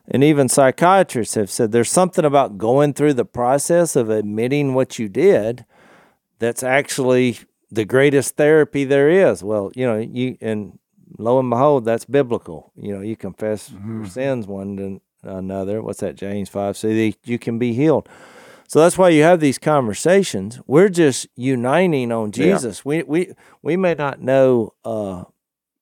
And 0.07 0.23
even 0.23 0.49
psychiatrists 0.49 1.35
have 1.35 1.49
said 1.49 1.71
there's 1.71 1.89
something 1.89 2.25
about 2.25 2.57
going 2.57 2.93
through 2.93 3.13
the 3.15 3.25
process 3.25 3.95
of 3.95 4.09
admitting 4.09 4.73
what 4.73 4.99
you 4.99 5.09
did 5.09 5.65
that's 6.39 6.63
actually 6.63 7.39
the 7.71 7.85
greatest 7.85 8.35
therapy 8.35 8.83
there 8.83 9.09
is. 9.09 9.43
Well, 9.43 9.71
you 9.75 9.85
know, 9.85 9.97
you 9.97 10.37
and 10.41 10.77
lo 11.17 11.39
and 11.39 11.49
behold, 11.49 11.85
that's 11.85 12.05
biblical. 12.05 12.71
You 12.75 12.93
know, 12.95 13.01
you 13.01 13.15
confess 13.15 13.71
your 13.85 14.05
sins 14.05 14.45
one 14.47 14.77
to 14.77 15.01
another. 15.23 15.81
What's 15.81 16.01
that, 16.01 16.15
James 16.15 16.49
5? 16.49 16.77
So 16.77 16.87
that 16.89 17.13
you 17.23 17.39
can 17.39 17.57
be 17.57 17.73
healed. 17.73 18.07
So 18.67 18.79
that's 18.79 18.97
why 18.97 19.09
you 19.09 19.23
have 19.23 19.39
these 19.39 19.57
conversations. 19.57 20.59
We're 20.67 20.89
just 20.89 21.27
uniting 21.35 22.11
on 22.11 22.27
Yeah. 22.27 22.31
Jesus. 22.53 22.83
We 22.85 23.03
we 23.03 23.33
we 23.61 23.75
may 23.77 23.95
not 23.95 24.21
know 24.21 24.73
uh 24.83 25.23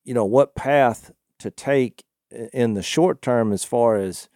you 0.05 0.13
know 0.13 0.25
what 0.25 0.55
path 0.55 1.11
to 1.39 1.49
take 1.51 2.03
in 2.53 2.73
the 2.73 2.83
short 2.83 3.21
term 3.21 3.51
as 3.51 3.63
far 3.63 3.97
as 3.97 4.29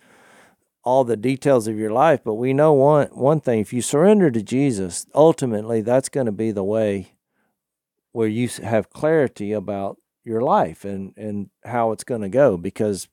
all 0.83 1.03
the 1.03 1.17
details 1.17 1.67
of 1.67 1.77
your 1.77 1.91
life, 1.91 2.21
but 2.23 2.35
we 2.35 2.53
know 2.53 2.71
one 2.73 3.07
one 3.07 3.41
thing, 3.41 3.59
if 3.59 3.73
you 3.73 3.81
surrender 3.81 4.31
to 4.31 4.41
Jesus, 4.41 5.05
ultimately 5.13 5.81
that's 5.81 6.09
going 6.09 6.27
to 6.27 6.31
be 6.31 6.51
the 6.51 6.63
way 6.63 7.13
where 8.13 8.27
you 8.27 8.47
have 8.63 8.89
clarity 8.89 9.51
about 9.51 9.97
your 10.23 10.41
life 10.41 10.85
and 10.85 11.13
and 11.17 11.49
how 11.65 11.91
it's 11.91 12.03
going 12.03 12.21
to 12.21 12.29
go 12.29 12.57
because 12.57 13.07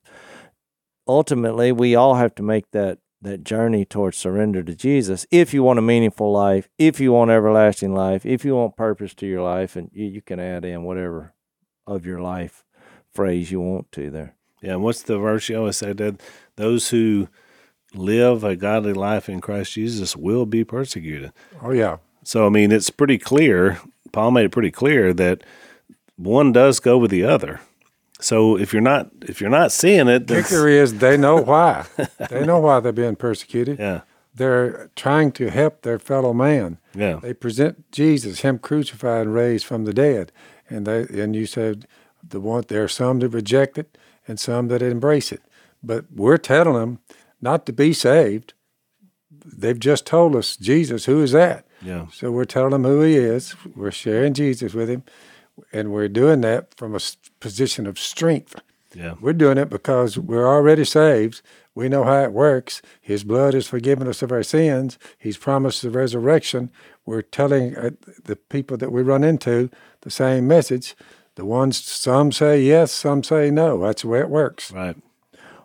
ultimately 1.07 1.73
we 1.73 1.95
all 1.95 2.15
have 2.15 2.35
to 2.35 2.43
make 2.43 2.71
that 2.71 2.99
that 3.21 3.43
journey 3.43 3.85
towards 3.85 4.17
surrender 4.17 4.63
to 4.63 4.75
Jesus 4.75 5.27
if 5.31 5.53
you 5.53 5.63
want 5.63 5.79
a 5.79 5.83
meaningful 5.83 6.31
life, 6.31 6.69
if 6.79 7.01
you 7.01 7.13
want 7.13 7.31
everlasting 7.31 7.95
life, 7.95 8.25
if 8.25 8.45
you 8.45 8.55
want 8.55 8.77
purpose 8.77 9.15
to 9.15 9.27
your 9.27 9.43
life, 9.43 9.77
and 9.77 9.91
you, 9.93 10.07
you 10.07 10.23
can 10.23 10.39
add 10.39 10.65
in 10.65 10.85
whatever 10.85 11.35
of 11.87 12.07
your 12.07 12.21
life 12.21 12.65
phrase 13.13 13.51
you 13.51 13.61
want 13.61 13.91
to 13.93 14.11
there. 14.11 14.37
Yeah, 14.65 14.73
and 14.75 14.83
what's 14.83 15.03
the 15.03 15.19
verse 15.19 15.49
you 15.49 15.59
always 15.59 15.77
say 15.77 15.93
that 15.93 16.21
those 16.57 16.89
who 16.89 17.29
live 17.95 18.43
a 18.45 18.57
godly 18.57 18.93
life 18.95 19.29
in 19.29 19.41
Christ 19.41 19.73
Jesus 19.73 20.17
will 20.17 20.47
be 20.47 20.65
persecuted. 20.65 21.33
Oh 21.63 21.71
yeah, 21.71 21.99
So 22.25 22.47
I 22.47 22.49
mean, 22.49 22.73
it's 22.73 22.91
pretty 22.91 23.19
clear. 23.19 23.79
Paul 24.13 24.31
made 24.31 24.47
it 24.47 24.53
pretty 24.53 24.71
clear 24.71 25.13
that 25.15 25.43
one 26.17 26.51
does 26.53 26.81
go 26.81 26.97
with 26.99 27.11
the 27.11 27.25
other. 27.25 27.61
So 28.21 28.57
if 28.59 28.73
you're 28.73 28.81
not 28.83 29.11
if 29.23 29.41
you're 29.41 29.51
not 29.51 29.71
seeing 29.73 30.09
it, 30.09 30.27
the 30.29 30.43
kicker 30.43 30.67
is 30.69 30.95
they 30.99 31.17
know 31.17 31.37
why. 31.53 31.85
they 32.31 32.45
know 32.47 32.59
why 32.61 32.81
they're 32.81 32.93
being 32.93 33.17
persecuted. 33.17 33.79
yeah, 33.79 34.01
They're 34.35 34.91
trying 34.97 35.33
to 35.33 35.51
help 35.51 35.83
their 35.83 35.99
fellow 35.99 36.33
man. 36.33 36.79
yeah, 36.95 37.19
They 37.23 37.35
present 37.35 37.91
Jesus, 37.93 38.41
Him 38.41 38.59
crucified 38.59 39.27
and 39.27 39.35
raised 39.35 39.67
from 39.67 39.85
the 39.85 39.93
dead, 39.93 40.33
and 40.71 40.87
they 40.87 41.03
and 41.23 41.37
you 41.37 41.45
said 41.47 41.87
the 42.27 42.41
one 42.41 42.65
there 42.69 42.85
are 42.85 42.89
some 42.89 43.19
that 43.21 43.29
reject 43.29 43.77
it 43.79 43.99
and 44.27 44.39
some 44.41 44.69
that 44.69 44.83
embrace 44.83 45.33
it. 45.33 45.43
But 45.83 46.07
we're 46.15 46.39
telling 46.39 46.75
them 46.75 46.99
not 47.41 47.67
to 47.67 47.73
be 47.73 47.93
saved. 47.93 48.55
They've 49.31 49.79
just 49.79 50.07
told 50.07 50.35
us 50.37 50.57
Jesus. 50.57 51.05
Who 51.05 51.23
is 51.23 51.33
that? 51.33 51.67
yeah, 51.83 52.07
So 52.13 52.31
we're 52.31 52.45
telling 52.47 52.71
them 52.71 52.85
who 52.85 53.03
he 53.03 53.17
is. 53.17 53.55
We're 53.77 53.91
sharing 53.91 54.33
Jesus 54.33 54.73
with 54.73 54.89
him, 54.89 55.03
and 55.73 55.93
we're 55.93 56.09
doing 56.09 56.41
that 56.43 56.75
from 56.77 56.95
a 56.95 57.01
position 57.41 57.87
of 57.87 57.99
strength. 57.99 58.55
yeah, 58.95 59.15
We're 59.21 59.35
doing 59.35 59.59
it 59.59 59.69
because 59.69 60.17
we're 60.17 60.47
already 60.49 60.85
saved. 60.85 61.43
We 61.75 61.89
know 61.89 62.05
how 62.05 62.23
it 62.23 62.33
works. 62.33 62.81
His 63.03 63.25
blood 63.25 63.53
has 63.53 63.67
forgiven 63.67 64.07
us 64.09 64.23
of 64.23 64.31
our 64.33 64.45
sins. 64.45 64.99
He's 65.19 65.37
promised 65.37 65.83
the 65.83 65.91
resurrection. 65.91 66.71
We're 67.05 67.23
telling 67.23 67.77
uh, 67.77 67.91
the 68.25 68.37
people 68.37 68.77
that 68.79 68.93
we 68.93 69.03
run 69.03 69.25
into 69.25 69.69
the 70.03 70.11
same 70.11 70.47
message. 70.47 70.95
The 71.37 71.45
ones 71.45 71.83
some 71.83 72.31
say 72.31 72.63
yes, 72.63 72.93
some 72.93 73.23
say 73.23 73.51
no. 73.51 73.81
That's 73.81 74.03
the 74.03 74.09
way 74.09 74.21
it 74.21 74.31
works. 74.31 74.71
right. 74.73 74.97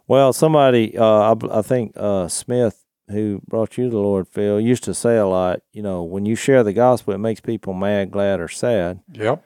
Well, 0.07 0.34
somebody, 0.34 0.97
uh, 0.97 1.36
I, 1.36 1.59
I 1.59 1.61
think 1.61 1.93
uh, 1.95 2.28
Smith, 2.28 2.84
who 3.09 3.41
brought 3.47 3.78
you 3.78 3.86
to 3.86 3.89
the 3.91 3.99
Lord, 3.99 4.28
Phil, 4.28 4.59
used 4.59 4.84
to 4.86 4.95
say 4.95 5.17
a 5.17 5.28
lot. 5.28 5.61
You 5.72 5.84
know, 5.84 6.01
when 6.01 6.26
you 6.26 6.36
share 6.36 6.63
the 6.63 6.74
gospel, 6.74 7.13
it 7.13 7.20
makes 7.20 7.41
people 7.41 7.76
mad, 7.76 8.09
glad, 8.09 8.39
or 8.39 8.47
sad. 8.47 9.01
Yep, 9.13 9.43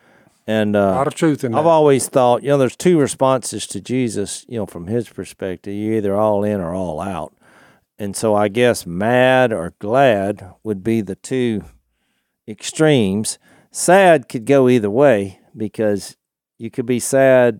And 0.47 0.77
a 0.77 0.79
uh, 0.79 0.91
lot 0.95 1.07
of 1.07 1.15
truth 1.15 1.43
in 1.43 1.51
that. 1.51 1.57
I've 1.57 1.65
always 1.65 2.07
thought, 2.07 2.43
you 2.43 2.49
know, 2.49 2.57
there's 2.57 2.77
two 2.77 2.97
responses 2.97 3.67
to 3.67 3.81
Jesus, 3.81 4.45
you 4.47 4.57
know, 4.57 4.65
from 4.65 4.87
his 4.87 5.09
perspective. 5.09 5.73
You're 5.73 5.95
either 5.95 6.15
all 6.15 6.45
in 6.45 6.61
or 6.61 6.73
all 6.73 7.01
out. 7.01 7.33
And 7.99 8.15
so 8.15 8.33
I 8.33 8.47
guess 8.47 8.85
mad 8.85 9.51
or 9.51 9.73
glad 9.79 10.53
would 10.63 10.81
be 10.81 11.01
the 11.01 11.15
two 11.15 11.65
extremes. 12.47 13.37
sad 13.69 14.29
could 14.29 14.45
go 14.45 14.69
either 14.69 14.89
way 14.89 15.41
because 15.55 16.15
you 16.57 16.69
could 16.71 16.85
be 16.85 16.99
sad 16.99 17.59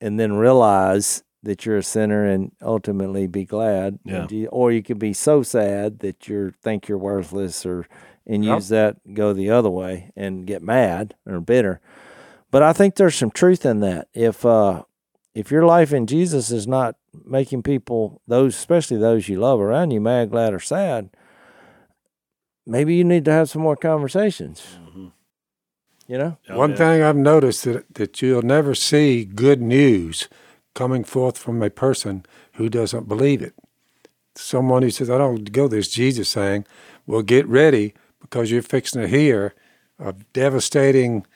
and 0.00 0.18
then 0.18 0.34
realize 0.34 1.22
that 1.42 1.64
you're 1.64 1.78
a 1.78 1.82
sinner 1.82 2.26
and 2.26 2.52
ultimately 2.62 3.26
be 3.26 3.44
glad. 3.44 3.98
Yeah. 4.04 4.26
You- 4.30 4.48
Or 4.48 4.70
you 4.72 4.82
could 4.82 4.98
be 4.98 5.12
so 5.14 5.42
sad 5.42 6.00
that 6.00 6.28
you 6.28 6.52
think 6.62 6.86
you're 6.88 6.98
worthless 6.98 7.64
or 7.64 7.86
and 8.26 8.44
Yep. 8.44 8.54
use 8.56 8.68
that 8.68 9.14
go 9.14 9.32
the 9.32 9.50
other 9.50 9.70
way 9.70 10.12
and 10.14 10.46
get 10.46 10.62
mad 10.62 11.14
or 11.26 11.40
bitter. 11.40 11.80
But 12.50 12.62
I 12.62 12.72
think 12.72 12.94
there's 12.94 13.14
some 13.16 13.30
truth 13.30 13.64
in 13.64 13.80
that. 13.80 14.08
If 14.12 14.44
uh 14.44 14.82
if 15.34 15.50
your 15.50 15.64
life 15.64 15.92
in 15.92 16.06
Jesus 16.06 16.50
is 16.50 16.66
not 16.66 16.96
making 17.24 17.62
people 17.62 18.20
those 18.28 18.54
especially 18.54 18.98
those 18.98 19.28
you 19.28 19.40
love 19.40 19.60
around 19.60 19.90
you 19.92 20.00
mad, 20.00 20.30
glad 20.30 20.52
or 20.52 20.60
sad, 20.60 21.08
maybe 22.66 22.94
you 22.94 23.04
need 23.04 23.24
to 23.24 23.32
have 23.32 23.48
some 23.48 23.62
more 23.62 23.76
conversations. 23.76 24.62
You 26.10 26.18
know? 26.18 26.38
Oh, 26.48 26.58
One 26.58 26.70
yeah. 26.70 26.76
thing 26.76 27.02
I've 27.02 27.16
noticed 27.16 27.62
that, 27.66 27.94
that 27.94 28.20
you'll 28.20 28.42
never 28.42 28.74
see 28.74 29.24
good 29.24 29.62
news 29.62 30.28
coming 30.74 31.04
forth 31.04 31.38
from 31.38 31.62
a 31.62 31.70
person 31.70 32.26
who 32.54 32.68
doesn't 32.68 33.06
believe 33.06 33.40
it. 33.40 33.54
Someone 34.34 34.82
who 34.82 34.90
says, 34.90 35.08
I 35.08 35.18
don't 35.18 35.52
go 35.52 35.68
this 35.68 35.88
Jesus 35.88 36.28
saying, 36.28 36.66
well, 37.06 37.22
get 37.22 37.46
ready 37.46 37.94
because 38.20 38.50
you're 38.50 38.60
fixing 38.60 39.00
to 39.02 39.06
hear 39.06 39.54
a 40.00 40.12
devastating 40.32 41.26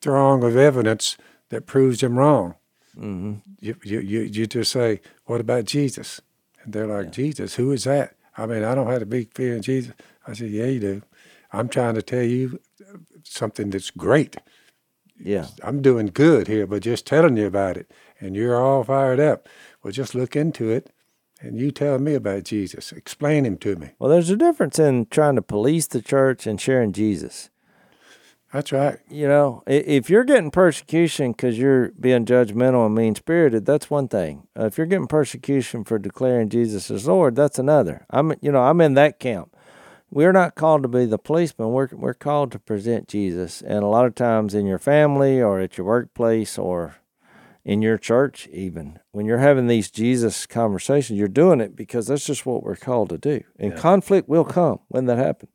throng 0.00 0.42
of 0.42 0.56
evidence 0.56 1.18
that 1.50 1.66
proves 1.66 2.00
them 2.00 2.18
wrong. 2.18 2.54
Mm-hmm. 2.96 3.34
You, 3.60 3.76
you, 3.84 4.00
you, 4.00 4.20
you 4.20 4.46
just 4.46 4.72
say, 4.72 5.02
what 5.26 5.42
about 5.42 5.66
Jesus? 5.66 6.22
And 6.64 6.72
they're 6.72 6.86
like, 6.86 7.12
Jesus, 7.12 7.56
who 7.56 7.70
is 7.72 7.84
that? 7.84 8.14
I 8.38 8.46
mean, 8.46 8.64
I 8.64 8.74
don't 8.74 8.86
have 8.86 9.02
a 9.02 9.06
big 9.06 9.34
fear 9.34 9.56
in 9.56 9.60
Jesus. 9.60 9.92
I 10.26 10.32
said, 10.32 10.48
yeah, 10.48 10.66
you 10.66 10.80
do. 10.80 11.02
I'm 11.52 11.68
trying 11.68 11.94
to 11.94 12.02
tell 12.02 12.22
you 12.22 12.60
something 13.32 13.70
that's 13.70 13.90
great. 13.90 14.36
Yeah. 15.18 15.46
I'm 15.62 15.82
doing 15.82 16.06
good 16.06 16.46
here, 16.46 16.66
but 16.66 16.82
just 16.82 17.06
telling 17.06 17.36
you 17.36 17.46
about 17.46 17.76
it, 17.76 17.90
and 18.20 18.36
you're 18.36 18.60
all 18.60 18.84
fired 18.84 19.20
up. 19.20 19.48
Well, 19.82 19.92
just 19.92 20.14
look 20.14 20.36
into 20.36 20.70
it, 20.70 20.90
and 21.40 21.58
you 21.58 21.70
tell 21.70 21.98
me 21.98 22.14
about 22.14 22.44
Jesus. 22.44 22.92
Explain 22.92 23.46
him 23.46 23.56
to 23.58 23.76
me. 23.76 23.90
Well, 23.98 24.10
there's 24.10 24.30
a 24.30 24.36
difference 24.36 24.78
in 24.78 25.06
trying 25.06 25.36
to 25.36 25.42
police 25.42 25.86
the 25.86 26.02
church 26.02 26.46
and 26.46 26.60
sharing 26.60 26.92
Jesus. 26.92 27.50
That's 28.52 28.72
right. 28.72 28.98
You 29.10 29.26
know, 29.26 29.62
if 29.66 30.08
you're 30.08 30.24
getting 30.24 30.50
persecution 30.50 31.32
because 31.32 31.58
you're 31.58 31.90
being 31.90 32.24
judgmental 32.24 32.86
and 32.86 32.94
mean 32.94 33.14
spirited, 33.14 33.66
that's 33.66 33.90
one 33.90 34.08
thing. 34.08 34.46
Uh, 34.58 34.66
if 34.66 34.78
you're 34.78 34.86
getting 34.86 35.08
persecution 35.08 35.82
for 35.84 35.98
declaring 35.98 36.48
Jesus 36.48 36.90
as 36.90 37.08
Lord, 37.08 37.34
that's 37.34 37.58
another. 37.58 38.06
I'm, 38.10 38.34
you 38.40 38.52
know, 38.52 38.62
I'm 38.62 38.80
in 38.80 38.94
that 38.94 39.18
camp. 39.18 39.55
We're 40.16 40.32
not 40.32 40.54
called 40.54 40.80
to 40.82 40.88
be 40.88 41.04
the 41.04 41.18
policeman. 41.18 41.72
We're 41.72 41.90
we're 41.92 42.14
called 42.14 42.50
to 42.52 42.58
present 42.58 43.06
Jesus, 43.06 43.60
and 43.60 43.84
a 43.84 43.86
lot 43.86 44.06
of 44.06 44.14
times 44.14 44.54
in 44.54 44.64
your 44.64 44.78
family 44.78 45.42
or 45.42 45.60
at 45.60 45.76
your 45.76 45.86
workplace 45.86 46.56
or 46.56 46.96
in 47.66 47.82
your 47.82 47.98
church, 47.98 48.48
even 48.50 48.98
when 49.12 49.26
you're 49.26 49.36
having 49.36 49.66
these 49.66 49.90
Jesus 49.90 50.46
conversations, 50.46 51.18
you're 51.18 51.28
doing 51.28 51.60
it 51.60 51.76
because 51.76 52.06
that's 52.06 52.24
just 52.24 52.46
what 52.46 52.62
we're 52.62 52.76
called 52.76 53.10
to 53.10 53.18
do. 53.18 53.42
And 53.58 53.76
conflict 53.76 54.26
will 54.26 54.46
come 54.46 54.78
when 54.88 55.04
that 55.04 55.18
happens. 55.18 55.50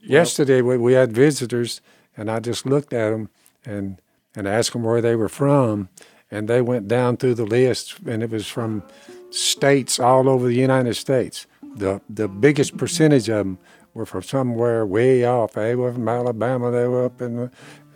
Yesterday, 0.00 0.62
we, 0.62 0.78
we 0.78 0.92
had 0.92 1.10
visitors, 1.10 1.80
and 2.16 2.30
I 2.30 2.38
just 2.38 2.66
looked 2.66 2.92
at 2.92 3.10
them 3.10 3.30
and, 3.64 4.00
and 4.36 4.46
asked 4.46 4.74
them 4.74 4.84
where 4.84 5.00
they 5.00 5.16
were 5.16 5.28
from. 5.28 5.88
And 6.30 6.46
they 6.46 6.62
went 6.62 6.86
down 6.86 7.16
through 7.16 7.34
the 7.34 7.46
list, 7.46 7.98
and 8.06 8.22
it 8.22 8.30
was 8.30 8.46
from 8.46 8.84
states 9.30 9.98
all 9.98 10.28
over 10.28 10.46
the 10.46 10.54
United 10.54 10.94
States. 10.94 11.48
The, 11.74 12.00
the 12.08 12.28
biggest 12.28 12.76
percentage 12.76 13.28
of 13.28 13.38
them 13.38 13.58
were 13.94 14.06
from 14.06 14.22
somewhere 14.22 14.86
way 14.86 15.24
off. 15.24 15.52
They 15.52 15.74
were 15.74 15.92
from 15.92 16.08
Alabama, 16.08 16.70
they 16.70 16.86
were 16.86 17.06
up 17.06 17.20
in 17.20 17.36
the, 17.36 17.50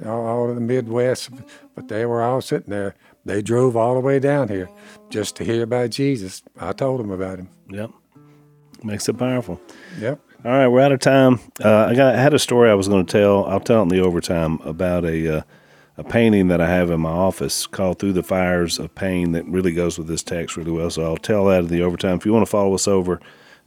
all, 0.07 0.27
all 0.27 0.49
of 0.49 0.55
the 0.55 0.61
Midwest, 0.61 1.31
but 1.75 1.89
they 1.89 2.07
were 2.07 2.23
all 2.23 2.41
sitting 2.41 2.71
there. 2.71 2.95
They 3.25 3.43
drove 3.43 3.77
all 3.77 3.95
the 3.95 4.01
way 4.01 4.19
down 4.19 4.49
here 4.49 4.69
just 5.11 5.37
to 5.37 5.45
hear 5.45 5.63
about 5.63 5.91
Jesus. 5.91 6.43
I 6.59 6.73
told 6.73 7.01
them 7.01 7.11
about 7.11 7.39
him. 7.39 7.51
Yep. 7.69 7.91
Makes 8.83 9.09
it 9.09 9.19
powerful. 9.19 9.61
Yep. 9.99 10.21
All 10.43 10.53
right, 10.53 10.69
we're 10.69 10.81
out 10.81 10.93
of 10.93 11.01
time. 11.01 11.39
Uh, 11.63 11.89
I 11.91 11.95
got 11.95 12.15
I 12.15 12.19
had 12.19 12.33
a 12.33 12.39
story 12.39 12.71
I 12.71 12.75
was 12.75 12.89
going 12.89 13.05
to 13.05 13.13
tell. 13.13 13.45
I'll 13.45 13.61
tell 13.61 13.81
it 13.81 13.83
in 13.83 13.89
the 13.89 14.01
overtime 14.01 14.59
about 14.65 15.05
a 15.05 15.39
uh, 15.39 15.43
a 15.99 16.05
painting 16.05 16.49
that 16.49 16.63
I 16.63 16.67
have 16.67 16.91
in 16.91 17.03
my 17.03 17.11
office 17.11 17.67
called 17.67 17.99
"Through 17.99 18.15
the 18.15 18.23
Fires 18.23 18.79
of 18.79 18.95
Pain" 18.95 19.33
that 19.33 19.45
really 19.45 19.73
goes 19.73 19.99
with 19.99 20.07
this 20.07 20.23
text 20.23 20.57
really 20.57 20.71
well. 20.71 20.89
So 20.89 21.05
I'll 21.05 21.19
tell 21.19 21.45
that 21.47 21.65
in 21.65 21.67
the 21.67 21.83
overtime. 21.83 22.17
If 22.17 22.25
you 22.25 22.33
want 22.33 22.47
to 22.47 22.51
follow 22.51 22.73
us 22.73 22.89
over, 22.89 23.21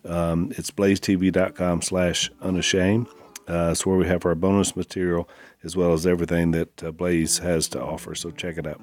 um, 0.06 0.52
it's 0.58 0.72
blazetv.com 0.72 1.82
slash 1.82 2.32
unashamed. 2.42 3.08
Uh, 3.48 3.70
it's 3.72 3.86
where 3.86 3.98
we 3.98 4.08
have 4.08 4.26
our 4.26 4.36
bonus 4.36 4.76
material 4.76 5.28
as 5.64 5.76
well 5.76 5.94
as 5.94 6.08
everything 6.08 6.52
that 6.52 6.84
uh, 6.84 6.92
Blaze 6.92 7.40
has 7.40 7.68
to 7.70 7.82
offer. 7.82 8.16
So 8.16 8.32
check 8.32 8.58
it 8.58 8.68
out. 8.68 8.82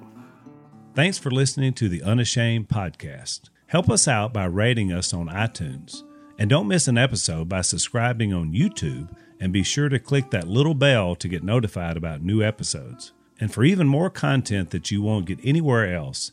Thanks 0.94 1.18
for 1.18 1.30
listening 1.30 1.72
to 1.74 1.88
the 1.88 2.02
Unashamed 2.02 2.68
podcast. 2.68 3.48
Help 3.68 3.88
us 3.88 4.08
out 4.08 4.32
by 4.32 4.44
rating 4.44 4.92
us 4.92 5.14
on 5.14 5.28
iTunes. 5.28 6.02
And 6.38 6.50
don't 6.50 6.68
miss 6.68 6.88
an 6.88 6.98
episode 6.98 7.48
by 7.48 7.60
subscribing 7.60 8.32
on 8.34 8.52
YouTube 8.52 9.14
and 9.38 9.52
be 9.52 9.62
sure 9.62 9.88
to 9.88 9.98
click 9.98 10.30
that 10.30 10.48
little 10.48 10.74
bell 10.74 11.14
to 11.16 11.28
get 11.28 11.44
notified 11.44 11.96
about 11.96 12.22
new 12.22 12.42
episodes. 12.42 13.12
And 13.38 13.52
for 13.52 13.62
even 13.62 13.86
more 13.86 14.10
content 14.10 14.70
that 14.70 14.90
you 14.90 15.00
won't 15.00 15.26
get 15.26 15.38
anywhere 15.44 15.94
else, 15.94 16.32